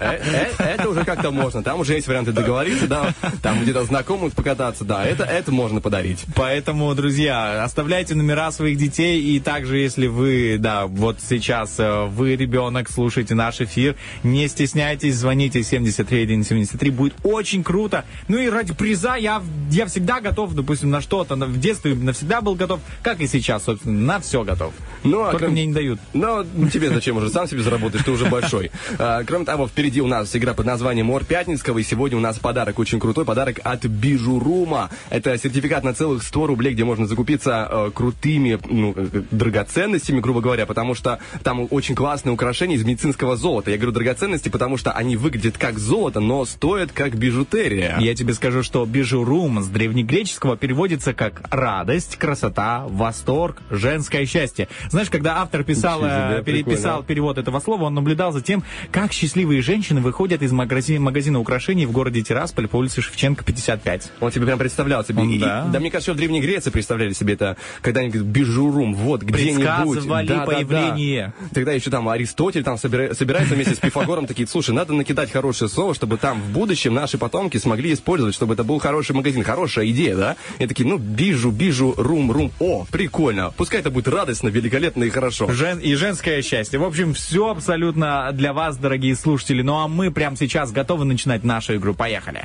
это 0.68 0.88
уже 0.88 1.04
как-то 1.04 1.30
можно. 1.30 1.62
Там 1.62 1.80
уже 1.80 1.94
есть 1.94 2.06
варианты 2.08 2.32
договориться, 2.32 2.86
да, 2.86 3.14
там 3.42 3.62
где-то 3.62 3.84
знакомых 3.84 4.32
покататься, 4.34 4.84
да, 4.84 5.04
это, 5.04 5.24
это 5.24 5.52
можно 5.52 5.80
подарить. 5.80 6.24
Поэтому, 6.34 6.94
друзья, 6.94 7.64
оставляйте 7.64 8.14
номера 8.14 8.50
своих 8.52 8.78
детей. 8.78 9.20
И 9.22 9.40
также, 9.40 9.78
если 9.78 10.06
вы, 10.06 10.56
да, 10.58 10.86
вот 10.86 11.18
сейчас 11.26 11.76
э, 11.78 12.04
вы 12.06 12.36
ребенок, 12.36 12.90
слушаете 12.90 13.34
наш 13.34 13.60
эфир, 13.60 13.96
не 14.22 14.48
стесняйтесь, 14.48 15.16
звоните 15.16 15.62
73173. 15.62 16.90
Будет 16.90 17.14
очень 17.22 17.62
круто. 17.64 18.04
Ну 18.28 18.38
и 18.38 18.48
ради 18.48 18.74
приза 18.74 19.16
я, 19.16 19.42
я 19.70 19.86
всегда 19.86 20.20
готов, 20.20 20.54
допустим, 20.54 20.90
на 20.90 21.00
что-то. 21.00 21.36
В 21.36 21.58
детстве 21.60 21.94
навсегда 21.94 22.40
был 22.40 22.54
готов, 22.54 22.80
как 23.02 23.20
и 23.20 23.26
сейчас, 23.26 23.64
собственно, 23.64 23.98
на 24.00 24.20
все 24.20 24.44
готов. 24.44 24.72
Ну, 25.02 25.22
а 25.22 25.30
Только 25.30 25.46
ком- 25.46 25.52
мне 25.52 25.66
не 25.66 25.72
дают. 25.72 26.00
Ну, 26.12 26.44
тебе 26.72 26.90
зачем 26.90 27.16
уже? 27.16 27.30
Сам 27.30 27.46
себе 27.48 27.62
заработаешь, 27.62 28.04
ты 28.04 28.10
уже 28.10 28.26
большой. 28.26 28.70
А, 28.98 29.24
кроме 29.24 29.44
того, 29.44 29.68
впереди 29.68 30.00
у 30.00 30.06
нас 30.06 30.34
игра 30.34 30.54
под 30.56 30.66
названием 30.66 31.06
Мор 31.06 31.24
Пятницкого, 31.24 31.78
и 31.78 31.82
сегодня 31.82 32.16
у 32.16 32.20
нас 32.20 32.38
подарок, 32.38 32.78
очень 32.78 32.98
крутой 32.98 33.24
подарок 33.24 33.60
от 33.62 33.84
Бижурума. 33.84 34.90
Это 35.10 35.36
сертификат 35.38 35.84
на 35.84 35.94
целых 35.94 36.22
100 36.22 36.46
рублей, 36.46 36.72
где 36.72 36.84
можно 36.84 37.06
закупиться 37.06 37.68
э, 37.70 37.90
крутыми 37.94 38.58
ну, 38.68 38.94
э, 38.96 39.22
драгоценностями, 39.30 40.20
грубо 40.20 40.40
говоря, 40.40 40.66
потому 40.66 40.94
что 40.94 41.18
там 41.42 41.68
очень 41.70 41.94
классные 41.94 42.32
украшения 42.32 42.76
из 42.76 42.84
медицинского 42.84 43.36
золота. 43.36 43.70
Я 43.70 43.76
говорю 43.76 43.92
драгоценности, 43.92 44.48
потому 44.48 44.78
что 44.78 44.92
они 44.92 45.16
выглядят 45.16 45.58
как 45.58 45.78
золото, 45.78 46.20
но 46.20 46.44
стоят 46.44 46.92
как 46.92 47.16
бижутерия. 47.16 47.98
Я 48.00 48.14
тебе 48.14 48.32
скажу, 48.32 48.62
что 48.62 48.84
бижурум 48.86 49.62
с 49.62 49.68
древнегреческого 49.68 50.56
переводится 50.56 51.12
как 51.12 51.42
радость, 51.50 52.16
красота, 52.16 52.86
восторг, 52.88 53.62
женское 53.70 54.24
счастье. 54.24 54.68
Знаешь, 54.88 55.10
когда 55.10 55.42
автор 55.42 55.62
писал, 55.64 56.00
себе, 56.00 56.38
э, 56.38 56.42
переписал 56.42 57.02
прикольно. 57.02 57.06
перевод 57.06 57.38
этого 57.38 57.60
слова, 57.60 57.84
он 57.84 57.94
наблюдал 57.94 58.32
за 58.32 58.40
тем, 58.40 58.62
как 58.90 59.12
счастливые 59.12 59.60
женщины 59.60 60.00
выходят 60.00 60.42
из 60.42 60.45
магазина, 60.52 61.00
магазина 61.00 61.38
украшений 61.40 61.86
в 61.86 61.92
городе 61.92 62.22
Тирасполь 62.22 62.68
по 62.68 62.76
улице 62.76 63.00
Шевченко, 63.02 63.44
55. 63.44 64.12
Он 64.20 64.30
тебе 64.30 64.46
прям 64.46 64.58
представлял 64.58 65.04
себе. 65.04 65.22
Он, 65.22 65.30
И- 65.30 65.38
да. 65.38 65.66
да, 65.72 65.80
мне 65.80 65.90
кажется, 65.90 66.12
в 66.12 66.16
Древней 66.16 66.40
Греции 66.40 66.70
представляли 66.70 67.12
себе 67.12 67.34
это, 67.34 67.56
когда 67.82 68.00
они 68.00 68.10
говорят, 68.10 68.28
бижурум, 68.28 68.94
вот, 68.94 69.22
где-нибудь. 69.22 69.64
Да, 69.64 69.84
да, 69.84 70.22
да. 70.24 70.44
появление. 70.46 71.32
Тогда 71.52 71.72
еще 71.72 71.90
там 71.90 72.08
Аристотель 72.08 72.62
там 72.62 72.76
собира- 72.76 73.14
собирается 73.14 73.54
вместе 73.54 73.74
с 73.74 73.78
Пифагором, 73.78 74.26
такие, 74.26 74.46
слушай, 74.48 74.74
надо 74.74 74.92
накидать 74.94 75.30
хорошее 75.30 75.68
слово, 75.70 75.94
чтобы 75.94 76.16
там 76.16 76.40
в 76.40 76.50
будущем 76.52 76.94
наши 76.94 77.18
потомки 77.18 77.56
смогли 77.58 77.92
использовать, 77.92 78.34
чтобы 78.34 78.54
это 78.54 78.64
был 78.64 78.78
хороший 78.78 79.12
магазин, 79.12 79.42
хорошая 79.44 79.88
идея, 79.90 80.16
да? 80.16 80.36
И 80.58 80.66
такие, 80.66 80.86
ну, 80.88 80.98
бижу, 80.98 81.50
бижу, 81.50 81.94
рум, 81.96 82.30
рум, 82.32 82.52
о, 82.58 82.86
прикольно, 82.90 83.52
пускай 83.56 83.80
это 83.80 83.90
будет 83.90 84.08
радостно, 84.08 84.48
великолепно 84.48 85.04
и 85.04 85.10
хорошо. 85.10 85.50
Жен- 85.52 85.78
и 85.78 85.94
женское 85.94 86.42
счастье. 86.42 86.78
В 86.78 86.84
общем, 86.84 87.14
все 87.14 87.48
абсолютно 87.50 88.30
для 88.32 88.52
вас, 88.52 88.76
дорогие 88.76 89.14
слушатели. 89.16 89.62
Ну 89.62 89.76
а 89.78 89.88
мы 89.88 90.10
прямо 90.36 90.48
сейчас 90.48 90.72
готовы 90.72 91.04
начинать 91.04 91.44
нашу 91.44 91.76
игру. 91.76 91.94
Поехали. 91.94 92.44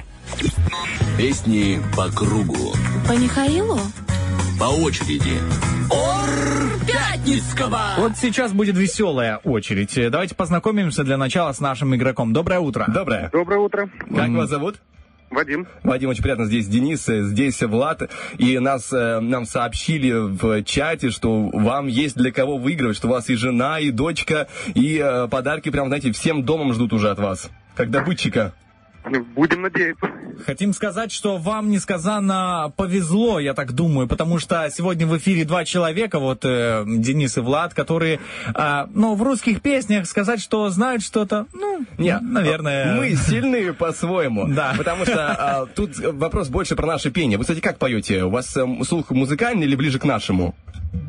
Песни 1.18 1.80
по 1.96 2.10
кругу, 2.10 2.74
По 3.08 3.14
Михаилу? 3.14 3.80
по 4.60 4.66
очереди. 4.66 5.40
Ор 5.90 6.30
Пятницкого! 6.88 7.82
Вот 7.98 8.12
сейчас 8.16 8.54
будет 8.54 8.78
веселая 8.78 9.38
очередь. 9.38 9.94
Давайте 10.12 10.36
познакомимся 10.36 11.04
для 11.04 11.18
начала 11.18 11.52
с 11.52 11.60
нашим 11.60 11.96
игроком. 11.96 12.32
Доброе 12.32 12.60
утро. 12.60 12.86
Доброе. 12.88 13.30
Доброе 13.34 13.60
утро. 13.60 13.90
Как 14.16 14.30
вас 14.30 14.50
зовут? 14.50 14.76
Вадим. 15.32 15.66
Вадим, 15.84 16.10
очень 16.10 16.24
приятно. 16.24 16.46
Здесь 16.46 16.68
Денис, 16.68 17.08
э, 17.08 17.24
здесь 17.24 17.62
Влад. 17.64 18.12
И 18.38 18.60
нас, 18.60 18.92
э, 18.92 19.20
нам 19.22 19.46
сообщили 19.46 20.12
в 20.12 20.64
чате, 20.64 21.10
что 21.10 21.50
вам 21.54 21.88
есть 21.88 22.18
для 22.18 22.32
кого 22.34 22.58
выигрывать, 22.58 22.98
что 22.98 23.08
у 23.08 23.12
вас 23.12 23.30
и 23.30 23.36
жена, 23.36 23.80
и 23.80 23.92
дочка, 23.92 24.48
и 24.76 25.02
э, 25.02 25.30
подарки 25.30 25.70
прям, 25.70 25.88
знаете, 25.88 26.12
всем 26.12 26.44
домом 26.44 26.74
ждут 26.74 26.92
уже 26.92 27.10
от 27.10 27.20
вас. 27.20 27.50
Как 27.76 27.90
добытчика. 27.90 28.54
Будем 29.36 29.64
надеяться. 29.64 30.08
Хотим 30.46 30.74
сказать, 30.74 31.12
что 31.12 31.38
вам 31.38 31.72
несказанно 31.72 32.72
повезло, 32.76 33.40
я 33.40 33.54
так 33.54 33.74
думаю, 33.74 34.08
потому 34.08 34.38
что 34.38 34.70
сегодня 34.72 35.08
в 35.08 35.18
эфире 35.18 35.44
два 35.44 35.66
человека, 35.66 36.20
вот 36.20 36.42
э, 36.44 36.84
Денис 36.86 37.36
и 37.38 37.42
Влад, 37.42 37.74
которые, 37.74 38.20
а, 38.54 38.88
ну, 38.94 39.16
в 39.16 39.24
русских 39.24 39.62
песнях 39.62 40.06
сказать, 40.06 40.40
что 40.40 40.70
знают 40.70 41.02
что-то, 41.02 41.48
ну, 41.54 41.84
Не, 41.98 42.20
наверное. 42.20 42.96
Мы 42.96 43.16
сильные 43.16 43.74
по-своему. 43.74 44.48
Да. 44.48 44.76
Потому 44.78 45.06
что 45.06 45.32
а, 45.32 45.66
тут 45.66 45.98
вопрос 45.98 46.50
больше 46.50 46.76
про 46.76 46.86
наше 46.86 47.10
пение. 47.10 47.38
Вы, 47.38 47.44
кстати, 47.44 47.60
как 47.60 47.80
поете? 47.80 48.24
У 48.24 48.30
вас 48.30 48.56
э, 48.56 48.66
слух 48.84 49.10
музыкальный 49.10 49.66
или 49.66 49.76
ближе 49.76 49.98
к 49.98 50.06
нашему? 50.06 50.56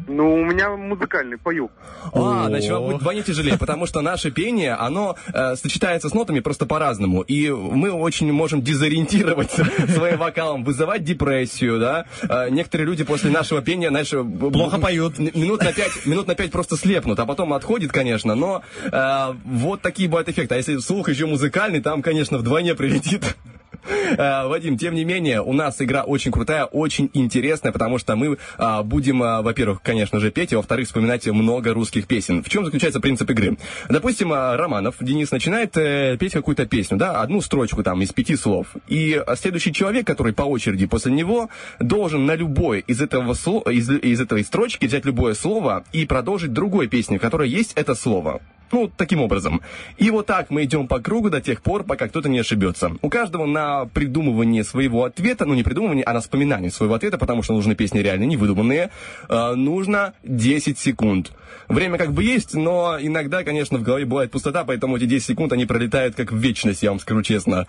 Ну, 0.09 0.35
у 0.35 0.45
меня 0.45 0.71
музыкальный, 0.77 1.39
пою. 1.39 1.71
А, 2.13 2.47
значит, 2.49 2.71
вам 2.71 2.85
будет 2.85 2.97
вдвойне 2.99 3.23
тяжелее, 3.23 3.57
потому 3.59 3.87
что 3.87 4.01
наше 4.01 4.31
пение, 4.31 4.75
оно 4.75 5.17
э, 5.33 5.57
сочетается 5.57 6.09
с 6.09 6.15
нотами 6.15 6.41
просто 6.41 6.67
по-разному. 6.67 7.23
И 7.23 7.51
мы 7.51 7.91
очень 7.91 8.31
можем 8.33 8.63
дезориентировать 8.63 9.51
своим 9.89 10.19
вокалом, 10.19 10.65
вызывать 10.65 11.05
депрессию, 11.05 11.81
да. 11.81 12.05
Э, 12.23 12.49
некоторые 12.51 12.87
люди 12.87 13.05
после 13.05 13.31
нашего 13.31 13.63
пения, 13.63 13.89
знаешь... 13.89 14.11
Плохо 14.11 14.79
поют. 14.79 15.19
Минут 15.19 15.63
на 15.65 15.73
пять, 15.73 16.05
минут 16.05 16.27
на 16.27 16.35
пять 16.35 16.53
просто 16.53 16.77
слепнут, 16.77 17.19
а 17.19 17.27
потом 17.27 17.53
отходит, 17.55 17.93
конечно, 17.93 18.35
но 18.35 18.63
э, 18.85 19.35
вот 19.45 19.81
такие 19.81 20.09
бывают 20.09 20.29
эффекты. 20.29 20.55
А 20.55 20.59
если 20.59 20.77
слух 20.79 21.09
еще 21.09 21.27
музыкальный, 21.27 21.81
там, 21.81 22.03
конечно, 22.03 22.39
вдвойне 22.39 22.75
прилетит. 22.75 23.37
Э, 23.85 24.47
Вадим, 24.47 24.79
тем 24.79 24.95
не 24.95 25.05
менее, 25.05 25.43
у 25.43 25.53
нас 25.53 25.81
игра 25.81 26.05
очень 26.05 26.33
крутая, 26.33 26.65
очень 26.65 27.11
интересная, 27.15 27.73
потому 27.73 27.99
что 27.99 28.17
мы 28.17 28.39
а, 28.59 28.83
будем, 28.83 29.23
а, 29.23 29.43
во-первых, 29.43 29.83
конечно 29.83 30.21
же, 30.21 30.31
петь, 30.31 30.53
и 30.53 30.57
во-вторых, 30.57 30.87
вспоминать 30.87 31.27
много 31.27 31.73
русских 31.75 32.07
песен. 32.07 32.43
В 32.43 32.49
чем 32.49 32.65
заключается 32.65 33.01
принцип 33.01 33.31
игры? 33.31 33.57
Допустим, 33.89 34.33
а, 34.33 34.57
Романов, 34.57 34.97
Денис, 35.01 35.31
начинает 35.31 35.77
э, 35.77 36.17
петь 36.19 36.33
какую-то 36.33 36.67
песню, 36.67 36.97
да, 36.97 37.21
одну 37.21 37.41
строчку 37.41 37.83
там 37.83 38.03
из 38.03 38.13
пяти 38.13 38.37
слов. 38.37 38.69
И 38.89 39.15
а, 39.15 39.37
следующий 39.37 39.73
человек, 39.73 40.07
который 40.07 40.33
по 40.33 40.43
очереди 40.43 40.87
после 40.87 41.13
него, 41.13 41.49
должен 41.81 42.27
на 42.27 42.35
любое 42.35 42.81
из 42.81 43.01
этого 43.01 43.35
слова, 43.35 43.71
из, 43.71 43.91
из 43.91 44.21
этой 44.21 44.45
строчки 44.45 44.87
взять 44.87 45.05
любое 45.05 45.35
слово 45.35 45.85
и 45.93 46.07
продолжить 46.07 46.53
другой 46.53 46.89
песню, 46.89 47.19
в 47.19 47.23
которой 47.23 47.49
есть 47.49 47.73
это 47.75 47.95
слово. 47.95 48.41
Ну, 48.73 48.91
таким 48.97 49.21
образом. 49.21 49.61
И 49.99 50.11
вот 50.11 50.27
так 50.27 50.49
мы 50.49 50.65
идем 50.65 50.89
по 50.89 50.99
кругу 50.99 51.29
до 51.29 51.43
тех 51.43 51.61
пор, 51.61 51.85
пока 51.85 52.09
кто-то 52.09 52.31
не 52.31 52.39
ошибется. 52.39 52.93
У 53.03 53.11
каждого 53.11 53.45
на 53.45 53.85
придумывание 53.85 54.65
своего 54.65 55.05
ответа, 55.05 55.45
ну 55.45 55.53
не 55.53 55.63
придумывание, 55.63 56.05
а 56.05 56.15
на 56.15 56.21
вспоминание 56.21 56.71
своего 56.71 56.95
ответа, 56.95 57.19
потому 57.19 57.43
что 57.43 57.53
нужны 57.53 57.75
песни 57.75 57.99
реально 57.99 58.25
не 58.25 58.39
выдуманные, 58.39 58.91
э, 59.29 59.55
нужно 59.55 60.15
10 60.23 60.79
секунд. 60.79 61.33
Время 61.69 61.99
как 61.99 62.13
бы 62.13 62.25
есть, 62.25 62.55
но 62.55 62.97
иногда, 62.99 63.45
конечно, 63.45 63.77
в 63.77 63.83
голове 63.83 64.07
бывает 64.07 64.31
пустота, 64.31 64.65
поэтому 64.65 64.97
эти 64.97 65.05
10 65.05 65.27
секунд, 65.27 65.53
они 65.53 65.67
пролетают 65.67 66.15
как 66.15 66.33
в 66.33 66.37
вечность, 66.37 66.83
я 66.83 66.91
вам 66.91 66.99
скажу 66.99 67.23
честно. 67.23 67.67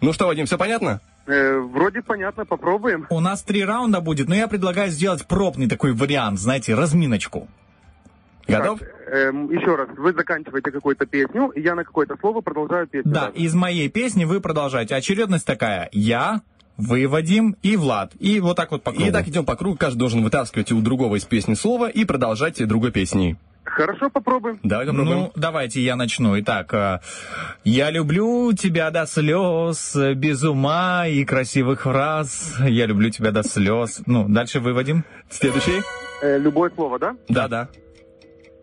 Ну 0.00 0.14
что, 0.14 0.26
Вадим, 0.26 0.46
все 0.46 0.56
понятно? 0.56 1.00
Э, 1.26 1.58
вроде 1.58 2.00
понятно, 2.00 2.46
попробуем. 2.46 3.06
У 3.10 3.20
нас 3.20 3.42
три 3.42 3.64
раунда 3.64 4.00
будет, 4.00 4.28
но 4.28 4.34
я 4.34 4.48
предлагаю 4.48 4.90
сделать 4.90 5.26
пробный 5.26 5.68
такой 5.68 5.92
вариант, 5.92 6.38
знаете, 6.38 6.74
разминочку. 6.74 7.48
Готов? 8.46 8.78
Так, 8.78 8.88
эм, 9.12 9.50
еще 9.50 9.74
раз, 9.74 9.88
вы 9.96 10.12
заканчиваете 10.12 10.70
какую-то 10.70 11.06
песню, 11.06 11.48
и 11.48 11.60
я 11.60 11.74
на 11.74 11.84
какое-то 11.84 12.16
слово 12.20 12.40
продолжаю 12.40 12.86
песню. 12.86 13.12
Да, 13.12 13.32
из 13.34 13.54
моей 13.54 13.88
песни 13.88 14.24
вы 14.24 14.40
продолжаете. 14.40 14.94
Очередность 14.94 15.46
такая. 15.46 15.88
Я, 15.92 16.42
вы, 16.76 17.08
Вадим 17.08 17.56
и 17.62 17.76
Влад. 17.76 18.12
И 18.18 18.40
вот 18.40 18.56
так 18.56 18.70
вот 18.70 18.82
по 18.82 18.92
кругу. 18.92 19.06
И 19.06 19.10
так 19.10 19.26
идем 19.28 19.44
по 19.44 19.56
кругу, 19.56 19.76
каждый 19.76 19.98
должен 19.98 20.22
вытаскивать 20.22 20.72
у 20.72 20.80
другого 20.80 21.16
из 21.16 21.24
песни 21.24 21.54
слово 21.54 21.88
и 21.88 22.04
продолжать 22.04 22.64
другой 22.66 22.92
песней. 22.92 23.36
Хорошо, 23.64 24.08
попробуем. 24.10 24.60
Давай 24.62 24.86
попробуем. 24.86 25.18
Ну, 25.18 25.32
давайте 25.34 25.82
я 25.82 25.96
начну. 25.96 26.38
Итак, 26.40 26.72
э, 26.72 27.00
я 27.64 27.90
люблю 27.90 28.52
тебя 28.52 28.90
до 28.90 29.06
слез, 29.06 29.94
без 30.14 30.44
ума 30.44 31.06
и 31.08 31.24
красивых 31.24 31.82
фраз. 31.82 32.54
Я 32.60 32.86
люблю 32.86 33.10
тебя 33.10 33.32
до 33.32 33.42
слез. 33.42 34.02
Ну, 34.06 34.28
дальше 34.28 34.60
вы, 34.60 34.72
Вадим. 34.72 35.04
Следующий. 35.28 35.82
Э, 36.22 36.38
любое 36.38 36.70
слово, 36.74 36.98
да? 36.98 37.16
Да, 37.28 37.48
да. 37.48 37.68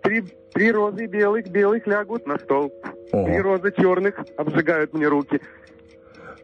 Три, 0.03 0.23
три 0.53 0.71
розы 0.71 1.07
белых, 1.07 1.47
белых 1.47 1.87
лягут 1.87 2.27
на 2.27 2.37
стол. 2.37 2.71
Ого. 3.11 3.25
Три 3.25 3.41
розы 3.41 3.71
черных 3.71 4.19
обжигают 4.37 4.93
мне 4.93 5.07
руки. 5.07 5.39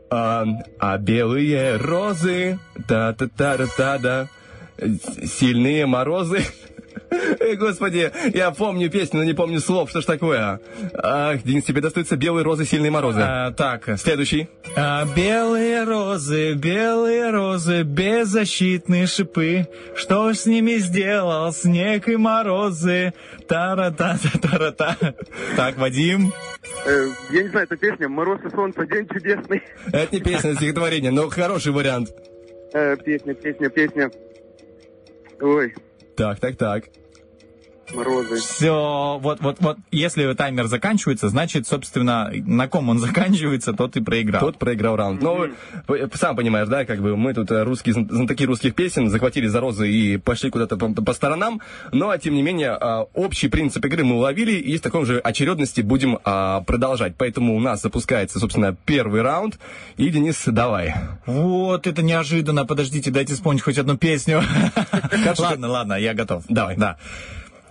А, 0.09 0.45
а 0.79 0.97
белые 0.97 1.75
розы, 1.77 2.57
та-та-та-та-та-да, 2.87 4.29
сильные 5.25 5.85
морозы. 5.85 6.39
Эй, 7.39 7.55
Господи, 7.55 8.11
я 8.33 8.51
помню 8.51 8.89
песню, 8.89 9.19
но 9.19 9.23
не 9.23 9.33
помню 9.33 9.59
слов. 9.59 9.89
Что 9.89 10.01
ж 10.01 10.05
такое? 10.05 10.59
Ах, 10.93 11.41
Денис, 11.43 11.63
тебе 11.63 11.81
достаются 11.81 12.15
белые 12.17 12.43
розы, 12.43 12.65
сильные 12.65 12.91
морозы. 12.91 13.21
А, 13.21 13.51
так, 13.51 13.89
Следующий. 13.97 14.49
А, 14.75 15.05
белые 15.15 15.83
розы, 15.83 16.53
белые 16.53 17.31
розы, 17.31 17.83
беззащитные 17.83 19.07
шипы. 19.07 19.67
Что 19.95 20.31
ж 20.33 20.37
с 20.37 20.45
ними 20.45 20.75
сделал 20.77 21.51
снег 21.51 22.07
и 22.07 22.15
морозы? 22.15 23.13
Тара-та-та-тара-та. 23.47 24.97
Так, 25.55 25.77
Вадим. 25.77 26.31
Э, 26.85 27.07
я 27.31 27.43
не 27.43 27.49
знаю, 27.49 27.65
эта 27.65 27.77
песня 27.77 28.07
«Мороз 28.09 28.39
и 28.45 28.49
солнце, 28.49 28.85
день 28.85 29.07
чудесный». 29.07 29.61
Это 29.91 30.15
не 30.15 30.21
песня, 30.21 30.51
это 30.51 30.59
стихотворение, 30.59 31.11
но 31.11 31.29
хороший 31.29 31.71
вариант. 31.71 32.09
Э, 32.73 32.95
песня, 32.97 33.33
песня, 33.33 33.69
песня. 33.69 34.11
Ой, 35.41 35.73
Так, 36.15 36.39
так, 36.39 36.57
так. 36.57 36.83
Морозы. 37.93 38.35
Все, 38.37 39.19
вот, 39.21 39.39
вот, 39.41 39.57
вот, 39.59 39.77
если 39.91 40.31
таймер 40.33 40.67
заканчивается, 40.67 41.29
значит, 41.29 41.67
собственно, 41.67 42.29
на 42.33 42.67
ком 42.67 42.89
он 42.89 42.99
заканчивается, 42.99 43.73
тот 43.73 43.95
и 43.97 44.01
проиграл. 44.01 44.41
Тот 44.41 44.59
проиграл 44.59 44.95
раунд. 44.95 45.21
Ну, 45.21 45.47
сам 46.13 46.35
понимаешь, 46.35 46.67
да, 46.67 46.85
как 46.85 47.01
бы 47.01 47.15
мы 47.15 47.33
тут 47.33 47.51
э, 47.51 47.63
русские 47.63 47.95
зн- 47.95 48.11
знатоки 48.11 48.43
русских 48.43 48.75
песен 48.75 49.09
захватили 49.09 49.47
за 49.47 49.59
розы 49.59 49.89
и 49.89 50.17
пошли 50.17 50.49
куда-то 50.49 50.77
по, 50.77 50.89
по 50.89 51.13
сторонам, 51.13 51.61
но, 51.91 52.15
тем 52.17 52.33
не 52.33 52.41
менее, 52.41 52.71
а, 52.71 53.07
общий 53.13 53.47
принцип 53.47 53.83
игры 53.85 54.03
мы 54.03 54.15
уловили 54.15 54.53
и 54.53 54.77
в 54.77 54.81
таком 54.81 55.05
же 55.05 55.19
очередности 55.19 55.81
будем 55.81 56.19
а, 56.23 56.61
продолжать. 56.61 57.13
Поэтому 57.17 57.55
у 57.55 57.59
нас 57.59 57.81
запускается, 57.81 58.39
собственно, 58.39 58.75
первый 58.85 59.21
раунд. 59.21 59.59
И, 59.97 60.09
Денис, 60.09 60.43
давай. 60.45 60.95
Вот, 61.25 61.87
это 61.87 62.01
неожиданно. 62.01 62.65
Подождите, 62.65 63.11
дайте 63.11 63.33
вспомнить 63.33 63.61
хоть 63.61 63.77
одну 63.77 63.97
песню. 63.97 64.43
Ладно, 65.37 65.67
ладно, 65.69 65.93
я 65.93 66.13
готов. 66.13 66.43
Давай. 66.47 66.75
Да. 66.77 66.97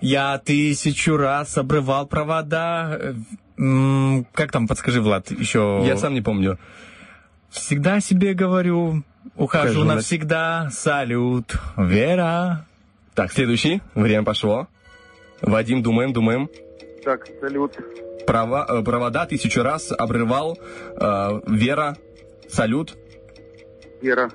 Я 0.00 0.38
тысячу 0.38 1.16
раз 1.16 1.56
обрывал 1.58 2.06
провода. 2.06 3.14
Как 3.56 4.52
там, 4.52 4.68
подскажи, 4.68 5.00
Влад, 5.00 5.30
еще... 5.32 5.82
Я 5.84 5.96
сам 5.96 6.14
не 6.14 6.20
помню. 6.20 6.58
Всегда 7.50 7.98
себе 8.00 8.34
говорю, 8.34 9.02
ухожу 9.36 9.84
на- 9.84 9.94
навсегда. 9.94 10.68
Салют, 10.70 11.56
Вера. 11.76 12.66
Так, 13.14 13.32
следующий. 13.32 13.80
Время 13.94 14.22
пошло. 14.24 14.68
Вадим, 15.42 15.82
думаем, 15.82 16.12
думаем. 16.12 16.48
Так, 17.04 17.26
салют. 17.40 17.76
Права, 18.26 18.66
э, 18.68 18.82
провода 18.82 19.24
тысячу 19.26 19.62
раз 19.62 19.90
обрывал. 19.90 20.58
э, 21.00 21.40
Вера. 21.46 21.96
Салют. 22.48 22.96
Вера. 24.02 24.30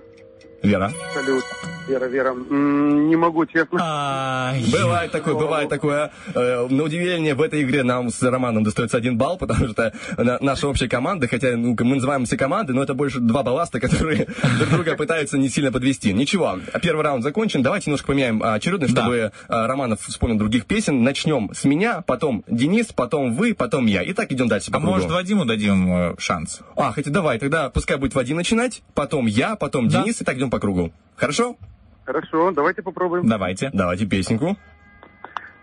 Вера. 0.63 0.91
Салют. 1.13 1.43
Вера, 1.87 2.05
Вера. 2.05 2.33
Не 2.33 3.15
могу, 3.17 3.45
честно. 3.45 3.77
Ай. 3.81 4.63
Бывает 4.71 5.11
такое, 5.11 5.33
бывает 5.33 5.69
такое. 5.69 6.11
Э, 6.33 6.65
На 6.69 6.83
удивление, 6.83 7.35
в 7.35 7.41
этой 7.41 7.61
игре 7.63 7.83
нам 7.83 8.09
с 8.09 8.21
Романом 8.21 8.63
достается 8.63 8.95
один 8.97 9.17
балл, 9.17 9.37
потому 9.37 9.67
что 9.67 9.91
на- 10.17 10.37
наша 10.39 10.67
общая 10.69 10.87
команда, 10.87 11.27
хотя 11.27 11.57
ну, 11.57 11.75
мы 11.79 11.95
называем 11.95 12.23
все 12.25 12.37
команды, 12.37 12.73
но 12.73 12.83
это 12.83 12.93
больше 12.93 13.19
два 13.19 13.43
балласта, 13.43 13.79
которые 13.81 14.27
друг 14.59 14.69
друга 14.69 14.95
пытаются 14.95 15.37
не 15.37 15.49
сильно 15.49 15.71
подвести. 15.73 16.13
Ничего, 16.13 16.57
первый 16.81 17.03
раунд 17.03 17.21
закончен. 17.23 17.61
Давайте 17.61 17.89
немножко 17.89 18.07
поменяем 18.07 18.41
а, 18.41 18.53
очередность, 18.53 18.93
чтобы 18.93 19.15
э, 19.17 19.31
Романов 19.49 19.99
вспомнил 20.01 20.37
других 20.37 20.65
песен. 20.65 21.03
Начнем 21.03 21.49
с 21.53 21.65
меня, 21.65 22.01
потом 22.01 22.45
Денис, 22.47 22.87
потом 22.95 23.33
вы, 23.33 23.53
потом 23.53 23.87
я. 23.87 24.03
И 24.03 24.13
так 24.13 24.31
идем 24.31 24.47
дальше 24.47 24.71
по 24.71 24.77
А 24.77 24.79
кругу. 24.81 24.93
может, 24.95 25.11
Вадиму 25.11 25.43
дадим 25.45 25.91
э, 25.93 26.15
шанс? 26.17 26.61
А, 26.77 26.93
хотя 26.93 27.11
давай, 27.11 27.39
тогда 27.39 27.69
пускай 27.69 27.97
будет 27.97 28.15
Вадим 28.15 28.37
начинать, 28.37 28.81
потом 28.93 29.25
я, 29.25 29.55
потом 29.57 29.89
Да. 29.89 30.01
Денис, 30.03 30.21
и 30.21 30.23
так 30.23 30.37
идем 30.37 30.49
по 30.49 30.59
кругу. 30.59 30.93
Хорошо? 31.23 31.55
Хорошо, 32.03 32.51
давайте 32.51 32.81
попробуем. 32.81 33.25
Давайте. 33.29 33.69
Давайте 33.71 34.05
песенку. 34.05 34.57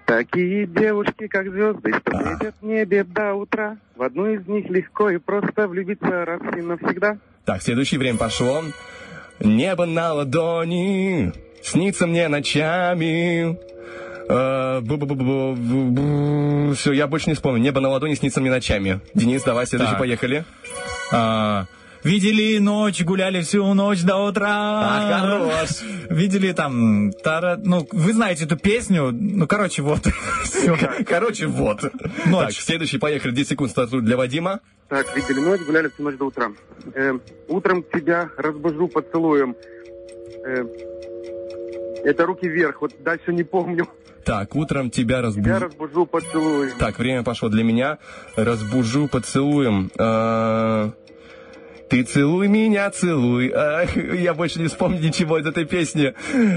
Такие 0.06 0.66
девушки, 0.66 1.26
как 1.28 1.50
звезды, 1.50 1.92
что 1.92 2.18
светят 2.18 2.54
в 2.62 2.64
небе 2.64 3.04
до 3.04 3.34
утра. 3.34 3.76
В 3.94 4.02
одну 4.02 4.26
из 4.26 4.46
них 4.48 4.70
легко 4.70 5.10
и 5.10 5.18
просто 5.18 5.68
влюбиться 5.68 6.24
раз 6.24 6.40
и 6.56 6.62
навсегда. 6.62 7.18
Так, 7.44 7.60
следующее 7.60 8.00
время 8.00 8.16
пошло. 8.16 8.62
Небо 9.38 9.84
на 9.84 10.14
ладони, 10.14 11.30
снится 11.62 12.06
мне 12.06 12.28
ночами. 12.28 13.58
Все, 16.74 16.92
я 16.92 17.06
больше 17.06 17.28
не 17.28 17.34
вспомню. 17.34 17.60
Небо 17.60 17.80
на 17.80 17.90
ладони 17.90 18.14
снится 18.14 18.40
мне 18.40 18.50
ночами. 18.50 19.00
Денис, 19.12 19.42
давай, 19.42 19.66
следующий, 19.66 19.92
Так. 19.92 20.00
поехали. 20.00 20.44
А, 21.12 21.66
Видели 22.02 22.58
ночь, 22.58 23.02
гуляли 23.02 23.42
всю 23.42 23.74
ночь 23.74 24.02
до 24.02 24.16
утра. 24.16 24.48
А, 24.48 25.20
хорош. 25.20 25.70
Видели 26.08 26.52
там, 26.52 27.12
тара... 27.12 27.58
ну, 27.62 27.86
вы 27.92 28.12
знаете 28.14 28.44
эту 28.44 28.56
песню, 28.56 29.10
ну, 29.12 29.46
короче, 29.46 29.82
вот. 29.82 30.00
Всё. 30.44 30.76
Короче, 31.06 31.46
вот. 31.46 31.80
Так, 31.80 31.92
Ночь. 32.26 32.58
следующий, 32.60 32.98
поехали. 32.98 33.32
10 33.32 33.48
секунд 33.50 33.70
стартует 33.70 34.04
для 34.04 34.16
Вадима. 34.16 34.60
Так, 34.88 35.14
видели 35.14 35.40
ночь, 35.40 35.60
гуляли 35.60 35.88
всю 35.88 36.02
ночь 36.02 36.16
до 36.16 36.24
утра. 36.24 36.50
Э, 36.94 37.12
утром 37.48 37.84
тебя 37.84 38.30
разбужу 38.36 38.88
поцелуем. 38.88 39.54
Э, 40.46 40.64
это 42.04 42.24
руки 42.26 42.48
вверх, 42.48 42.80
вот 42.80 42.92
дальше 43.02 43.32
не 43.32 43.44
помню. 43.44 43.86
Так, 44.24 44.54
утром 44.54 44.90
тебя 44.90 45.16
Тебя 45.18 45.22
разбужу. 45.22 45.58
разбужу 45.60 46.06
поцелуем. 46.06 46.72
Так, 46.78 46.98
время 46.98 47.22
пошло 47.22 47.48
для 47.48 47.64
меня. 47.64 47.98
Разбужу 48.36 49.08
поцелуем. 49.08 49.90
А, 49.98 50.90
Ты 51.90 52.04
целуй 52.04 52.46
меня, 52.46 52.88
целуй. 52.90 53.52
Ах, 53.52 53.96
я 53.96 54.32
больше 54.32 54.60
не 54.60 54.68
вспомню 54.68 55.00
ничего 55.00 55.38
из 55.38 55.46
этой 55.46 55.64
песни. 55.64 56.14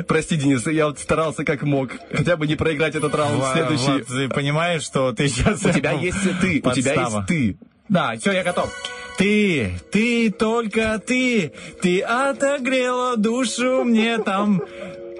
Прости, 0.08 0.36
Денис, 0.36 0.66
я 0.68 0.86
вот 0.86 1.00
старался 1.00 1.44
как 1.44 1.64
мог. 1.64 1.90
Хотя 2.12 2.38
бы 2.38 2.46
не 2.46 2.56
проиграть 2.56 2.94
этот 2.96 3.16
раунд 3.16 3.38
Влад, 3.38 3.54
следующий. 3.54 3.92
Влад, 3.92 4.06
ты 4.08 4.30
понимаешь, 4.30 4.84
что 4.84 5.12
ты 5.12 5.28
сейчас... 5.28 5.66
У 5.66 5.72
тебя 5.72 5.92
есть 6.00 6.18
ты, 6.40 6.62
у 6.64 6.72
тебя 6.72 6.94
есть 6.94 7.18
ты. 7.28 7.58
Да, 7.90 8.14
все, 8.20 8.32
я 8.32 8.44
готов. 8.44 8.72
Ты, 9.18 9.74
ты, 9.92 10.30
только 10.32 11.02
ты, 11.04 11.52
ты 11.82 12.02
отогрела 12.02 13.18
душу 13.18 13.84
мне 13.84 14.20
там. 14.20 14.62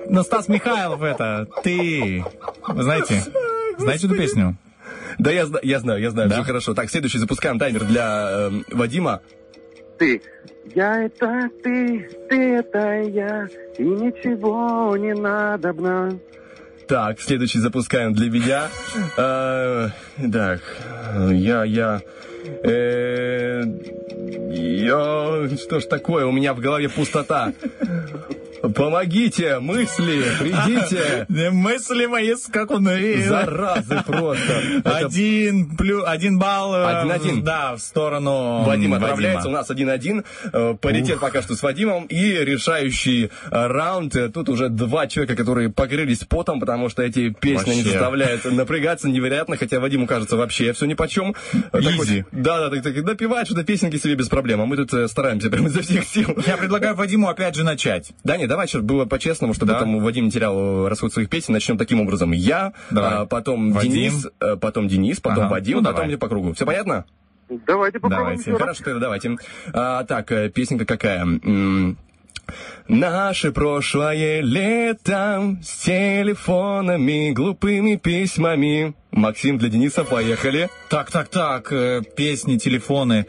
Ну, 0.10 0.24
Стас 0.24 0.48
Михайлов 0.48 1.02
это, 1.02 1.48
ты. 1.64 2.24
Вы 2.68 2.84
знаете? 2.84 3.24
Знаете 3.80 4.06
эту 4.06 4.16
песню? 4.16 4.58
Да, 5.18 5.32
я, 5.32 5.48
я 5.64 5.80
знаю, 5.80 6.02
я 6.02 6.12
знаю, 6.12 6.30
Да? 6.30 6.36
все 6.36 6.44
хорошо. 6.44 6.74
Так, 6.74 6.90
следующий 6.90 7.18
запускаем 7.18 7.58
таймер 7.58 7.84
для 7.86 8.28
э, 8.30 8.52
Вадима. 8.72 9.22
Ты. 10.04 10.22
Я 10.76 11.06
это 11.06 11.50
ты, 11.64 12.10
ты 12.30 12.56
это 12.56 13.02
я, 13.04 13.48
и 13.78 13.84
ничего 13.84 14.98
не 14.98 15.14
надобно. 15.14 16.20
Так, 16.90 17.22
следующий 17.22 17.60
запускаем 17.60 18.12
для 18.12 18.30
меня. 18.30 18.68
Э, 19.16 19.88
так, 20.30 20.60
я, 21.32 21.64
я... 21.64 22.02
э, 22.64 23.64
я... 24.52 25.48
Что 25.58 25.80
ж 25.80 25.86
такое? 25.86 26.26
У 26.26 26.34
меня 26.34 26.54
в 26.54 26.60
голове 26.60 26.90
пустота. 26.90 27.54
Помогите, 28.74 29.60
мысли, 29.60 30.24
придите. 30.40 31.26
Мысли 31.52 32.06
мои 32.06 32.34
скакуны. 32.36 33.24
Заразы 33.28 34.02
просто. 34.06 34.62
Один, 34.86 35.76
плюс, 35.76 36.04
один 36.08 36.40
балл. 36.40 36.74
э, 36.74 36.86
Один-один. 36.86 37.44
Да, 37.44 37.76
в 37.76 37.80
сторону 37.82 38.64
Вадим 38.64 38.92
Вадима. 38.92 38.96
отправляется, 38.98 39.50
у 39.50 39.52
нас 39.52 39.70
1-1. 39.70 40.24
Э, 40.54 40.76
Паритет 40.80 41.20
пока 41.20 41.42
что 41.42 41.56
с 41.56 41.62
Вадимом. 41.62 42.06
И 42.06 42.18
решающий 42.36 43.26
э, 43.26 43.30
раунд. 43.52 44.16
Э, 44.16 44.30
Тут 44.30 44.48
уже 44.48 44.70
два 44.70 45.08
человека, 45.08 45.36
которые 45.36 45.70
покрылись 45.70 46.20
потом, 46.24 46.62
потому 46.62 46.88
что 46.88 47.04
эти 47.04 47.32
песни 47.32 47.74
не 47.76 47.82
заставляют 47.84 48.46
напрягаться 48.46 49.10
невероятно, 49.10 49.58
хотя 49.58 49.82
Вадиму 49.82 50.08
кажется 50.08 50.38
вообще 50.38 50.72
все 50.72 50.86
ни 50.86 50.94
по 50.94 51.08
чем. 51.10 51.36
Да, 52.32 52.70
да, 52.70 52.82
так, 52.82 53.04
допивает 53.04 53.48
что-то 53.48 53.64
песенки 53.66 53.98
себе 53.98 54.16
без 54.16 54.30
проблем. 54.30 54.62
А 54.62 54.66
мы 54.66 54.78
тут 54.78 54.94
э, 54.94 55.08
стараемся 55.10 55.50
прямо 55.50 55.68
изо 55.68 55.82
всех 55.82 56.06
сил. 56.06 56.34
Я 56.48 56.56
предлагаю 56.56 56.96
Вадиму 56.96 57.28
опять 57.28 57.56
же 57.56 57.64
начать. 57.66 58.12
Да, 58.24 58.38
не, 58.38 58.48
давай, 58.54 58.68
чтобы 58.68 58.86
было 58.86 59.06
по-честному, 59.06 59.56
чтобы 59.56 59.72
Да. 59.72 59.80
там 59.80 60.00
Вадим 60.00 60.26
не 60.26 60.32
терял 60.32 60.88
расход 60.88 61.12
своих 61.12 61.28
песен. 61.28 61.54
Начнем 61.54 61.76
таким 61.76 62.00
образом. 62.02 62.34
Я, 62.34 62.74
Давай. 62.92 63.12
а, 63.14 63.26
потом 63.26 63.72
Вадим. 63.74 63.92
Денис, 63.92 64.28
э, 64.40 64.58
потом 64.58 64.88
Денис, 64.88 65.20
потом 65.20 65.46
Ага. 65.46 65.52
Вадим, 65.54 65.78
Ну, 65.80 65.84
потом 65.84 66.06
мне 66.06 66.20
по 66.20 66.28
кругу. 66.30 66.54
Все 66.54 66.64
понятно? 66.68 67.06
Давайте 67.66 68.00
попробуем 68.00 68.38
Давайте. 68.38 68.54
Хорошо, 68.54 68.84
тогда 68.84 69.00
давайте. 69.00 69.38
А, 69.74 70.04
так, 70.04 70.32
э, 70.32 70.50
песенка 70.50 70.86
какая? 70.86 71.26
Наше 72.88 73.52
прошлое 73.52 74.42
лето 74.42 75.58
с 75.64 75.84
телефонами, 75.86 77.32
глупыми 77.32 77.96
письмами. 77.96 78.94
Максим 79.12 79.58
для 79.58 79.70
Дениса, 79.70 80.04
поехали. 80.04 80.70
Так, 80.90 81.10
так, 81.10 81.30
так, 81.30 81.72
э, 81.72 82.02
песни, 82.16 82.58
телефоны. 82.58 83.26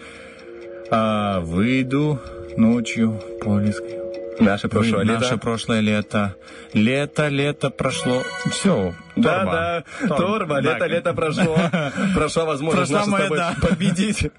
А, 0.91 1.41
выйду 1.41 2.21
ночью 2.59 3.21
с- 3.41 4.04
Наше 4.41 4.69
прошлое 4.69 5.05
лето. 5.05 5.21
Наше 5.21 5.37
прошлое 5.37 5.83
лето. 5.83 6.31
Лето, 6.75 7.23
лето 7.31 7.71
прошло. 7.71 8.23
Все. 8.51 8.95
Да, 9.17 9.45
да, 9.45 9.83
торба, 10.17 10.63
лето, 10.63 10.85
лето 10.89 11.15
прошло. 11.15 11.57
Прошла 12.15 12.45
возможность 12.45 12.93
с 12.93 13.05
тобой 13.05 13.31
победить. 13.61 14.31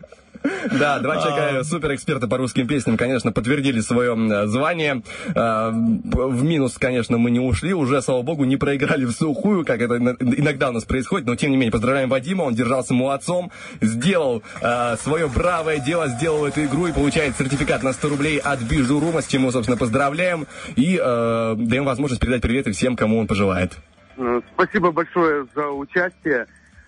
Да, 0.79 0.99
два 0.99 1.21
человека 1.21 1.63
суперэксперта 1.63 2.27
по 2.27 2.37
русским 2.37 2.67
песням, 2.67 2.97
конечно, 2.97 3.31
подтвердили 3.31 3.79
свое 3.81 4.11
м, 4.13 4.47
звание. 4.47 5.01
А, 5.35 5.71
В 5.71 6.43
минус, 6.43 6.77
конечно, 6.77 7.17
мы 7.17 7.31
не 7.31 7.39
ушли, 7.39 7.73
уже, 7.73 8.01
слава 8.01 8.21
богу, 8.21 8.43
не 8.45 8.57
проиграли 8.57 9.05
в 9.05 9.11
сухую, 9.17 9.65
как 9.65 9.81
это 9.81 9.95
ин- 9.97 10.17
иногда 10.19 10.69
у 10.69 10.71
нас 10.73 10.83
происходит, 10.85 11.27
но 11.27 11.35
тем 11.35 11.51
не 11.51 11.57
менее, 11.57 11.71
поздравляем 11.71 12.09
Вадима, 12.09 12.43
он 12.43 12.53
держался 12.55 12.93
молодцом, 12.93 13.51
сделал 13.81 14.43
а, 14.61 14.95
свое 14.97 15.27
бравое 15.27 15.79
дело, 15.79 16.07
сделал 16.07 16.45
эту 16.45 16.63
игру 16.65 16.87
и 16.87 16.91
получает 16.93 17.35
сертификат 17.37 17.83
на 17.83 17.93
100 17.93 18.09
рублей 18.09 18.37
от 18.39 18.61
Бижурума, 18.61 19.21
с 19.21 19.27
чем 19.27 19.43
мы, 19.43 19.51
собственно, 19.51 19.77
поздравляем 19.77 20.47
и 20.75 20.99
э, 21.01 21.55
даем 21.57 21.85
возможность 21.85 22.21
передать 22.21 22.41
приветы 22.41 22.71
всем, 22.71 22.95
кому 22.95 23.19
он 23.19 23.27
пожелает. 23.27 23.73
Э, 24.17 24.41
Спасибо 24.53 24.91
большое 24.91 25.45
за 25.55 25.67
участие. 25.69 26.45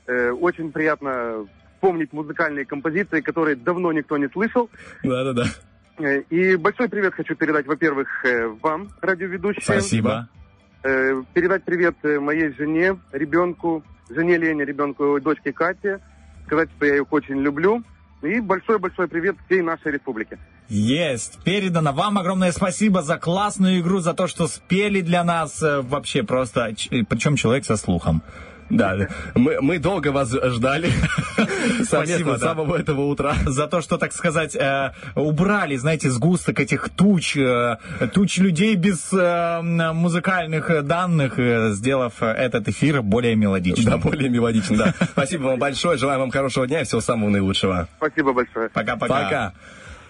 Э, 0.08 0.32
Очень 0.32 0.72
приятно 0.72 1.46
вспомнить 1.78 2.12
музыкальные 2.12 2.66
композиции, 2.66 3.22
которые 3.22 3.56
давно 3.56 3.92
никто 3.92 4.18
не 4.18 4.28
слышал. 4.28 4.70
Да-да-да. 5.04 5.46
Э, 6.00 6.22
И 6.30 6.56
большой 6.56 6.90
привет 6.90 7.14
хочу 7.14 7.36
передать, 7.36 7.66
во-первых, 7.68 8.08
э, 8.26 8.48
вам, 8.62 8.90
радиоведущим. 9.02 9.62
Спасибо. 9.62 10.28
Э, 10.84 11.22
Передать 11.34 11.64
привет 11.64 11.96
моей 12.04 12.52
жене, 12.54 12.98
ребенку, 13.12 13.84
жене 14.10 14.38
Лене, 14.38 14.66
ребенку 14.66 15.20
дочке 15.22 15.54
Кате. 15.54 16.00
Сказать, 16.48 16.70
что 16.78 16.86
я 16.86 16.98
их 16.98 17.12
очень 17.12 17.42
люблю. 17.42 17.84
И 18.24 18.40
большой-большой 18.40 19.08
привет 19.08 19.36
всей 19.46 19.62
нашей 19.62 19.92
республике. 19.92 20.40
Есть, 20.70 21.44
передано. 21.44 21.94
Вам 21.94 22.18
огромное 22.18 22.52
спасибо 22.52 23.02
за 23.04 23.18
классную 23.18 23.80
игру, 23.80 24.00
за 24.00 24.14
то, 24.14 24.28
что 24.28 24.48
спели 24.48 25.02
для 25.02 25.24
нас 25.24 25.62
вообще 25.62 26.24
просто, 26.24 26.74
причем 27.10 27.36
человек 27.36 27.64
со 27.66 27.78
слухом. 27.78 28.24
Да, 28.70 29.08
мы, 29.36 29.62
мы 29.62 29.80
долго 29.80 30.10
вас 30.10 30.32
ждали. 30.32 30.92
Совместно 31.84 32.34
да. 32.34 32.38
с 32.38 32.42
самого 32.42 32.76
этого 32.78 33.02
утра. 33.02 33.36
За 33.46 33.68
то, 33.68 33.82
что, 33.82 33.98
так 33.98 34.14
сказать, 34.14 34.56
э, 34.56 34.94
убрали, 35.16 35.76
знаете, 35.76 36.10
сгусток 36.10 36.60
этих 36.60 36.90
туч, 36.90 37.38
э, 37.38 37.78
туч 38.14 38.38
людей 38.40 38.76
без 38.76 39.12
э, 39.14 39.62
музыкальных 39.62 40.86
данных, 40.86 41.40
сделав 41.74 42.22
этот 42.22 42.68
эфир 42.68 43.02
более 43.02 43.36
мелодичным. 43.36 43.86
Да, 43.86 43.98
более 43.98 44.30
мелодично, 44.30 44.78
да. 44.78 44.94
Спасибо 45.12 45.44
вам 45.44 45.60
большое, 45.60 45.98
желаем 45.98 46.22
вам 46.22 46.32
хорошего 46.32 46.68
дня 46.68 46.82
и 46.82 46.84
всего 46.84 47.02
самого 47.02 47.30
наилучшего. 47.30 47.88
Спасибо 47.98 48.34
большое. 48.34 48.70
Пока-пока. 48.70 49.24
Пока. 49.24 49.54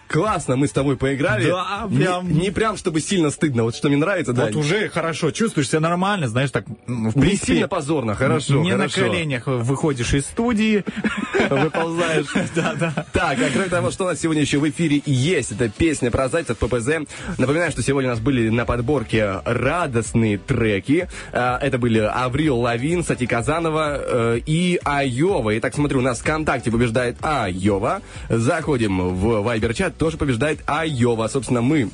Классно, 0.07 0.55
мы 0.55 0.67
с 0.67 0.71
тобой 0.71 0.97
поиграли. 0.97 1.49
Да, 1.49 1.85
Не- 1.89 1.97
прям. 2.03 2.31
Не, 2.31 2.51
прям, 2.51 2.77
чтобы 2.77 3.01
сильно 3.01 3.29
стыдно. 3.29 3.63
Вот 3.63 3.75
что 3.75 3.88
мне 3.89 3.97
нравится, 3.97 4.34
да. 4.34 4.45
Вот 4.45 4.55
уже 4.55 4.89
хорошо, 4.89 5.31
чувствуешь 5.31 5.69
себя 5.69 5.79
нормально, 5.81 6.27
знаешь, 6.27 6.51
так, 6.51 6.65
в 6.67 6.89
Не 6.89 7.11
принципе, 7.11 7.53
сильно 7.53 7.67
позорно, 7.67 8.15
хорошо, 8.15 8.61
Не 8.61 8.71
хорошо. 8.71 9.01
на 9.01 9.07
коленях 9.07 9.47
выходишь 9.47 10.13
из 10.13 10.25
студии. 10.25 10.84
Выползаешь. 11.49 12.25
Да, 12.55 12.73
да. 12.79 13.05
Так, 13.13 13.38
а 13.39 13.49
кроме 13.53 13.69
того, 13.69 13.91
что 13.91 14.05
у 14.05 14.07
нас 14.07 14.19
сегодня 14.19 14.41
еще 14.41 14.57
в 14.57 14.67
эфире 14.69 15.01
есть, 15.05 15.51
это 15.51 15.69
песня 15.69 16.09
про 16.09 16.27
зайцев 16.29 16.57
ППЗ. 16.57 17.07
Напоминаю, 17.38 17.71
что 17.71 17.84
сегодня 17.84 18.09
у 18.09 18.13
нас 18.13 18.19
были 18.19 18.49
на 18.49 18.65
подборке 18.65 19.41
радостные 19.45 20.38
треки. 20.38 21.07
А, 21.34 21.59
Это 21.61 21.77
были 21.77 21.99
Аврил 21.99 22.57
Лавин, 22.59 23.03
Сати 23.03 23.27
Казанова 23.27 23.97
э, 23.99 24.39
и 24.45 24.79
Айова. 24.84 25.57
Итак, 25.57 25.75
смотрю, 25.75 25.99
у 25.99 26.01
нас 26.01 26.19
ВКонтакте 26.19 26.71
побеждает 26.71 27.17
Айова. 27.21 28.01
Заходим 28.29 29.13
в 29.15 29.41
Вайбер-чат, 29.43 29.97
тоже 29.98 30.18
побеждает 30.18 30.60
Айова. 30.65 31.28
Собственно, 31.28 31.61
мы 31.61 31.90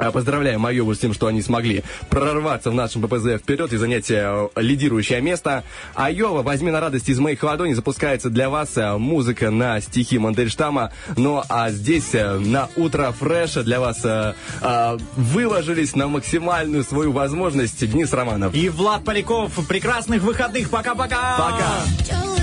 а, 0.00 0.12
Поздравляем 0.12 0.64
Айову 0.64 0.94
с 0.94 0.98
тем, 0.98 1.12
что 1.12 1.26
они 1.26 1.42
смогли 1.42 1.84
прорваться 2.08 2.70
в 2.70 2.74
нашем 2.74 3.02
ППЗ 3.02 3.38
вперед 3.38 3.70
и 3.74 3.76
занять 3.76 4.10
э, 4.10 4.48
лидирующее 4.56 5.20
место. 5.20 5.62
Айова, 5.94 6.42
возьми 6.42 6.70
на 6.70 6.80
радость 6.80 7.10
из 7.10 7.18
моих 7.18 7.42
ладоней, 7.42 7.74
запускается 7.74 8.30
для 8.30 8.48
вас 8.48 8.78
э, 8.78 8.96
музыка 8.96 9.50
на 9.50 9.78
стихи 9.82 10.18
Мандельштама. 10.18 10.90
Ну 11.18 11.42
а 11.50 11.70
здесь 11.70 12.14
э, 12.14 12.38
на 12.38 12.70
утро 12.76 13.12
фреша 13.12 13.62
для 13.62 13.78
вас 13.78 14.00
э, 14.02 14.32
выложились 15.16 15.94
на 15.94 16.08
максимальную 16.08 16.82
свою 16.82 17.12
возможность 17.12 17.86
Денис 17.86 18.10
Романов. 18.10 18.54
И 18.54 18.70
Влад 18.70 19.04
Поляков. 19.04 19.52
Прекрасных 19.68 20.22
выходных. 20.22 20.70
Пока-пока. 20.70 21.36
Пока. 21.36 21.84
Joe 22.08 22.39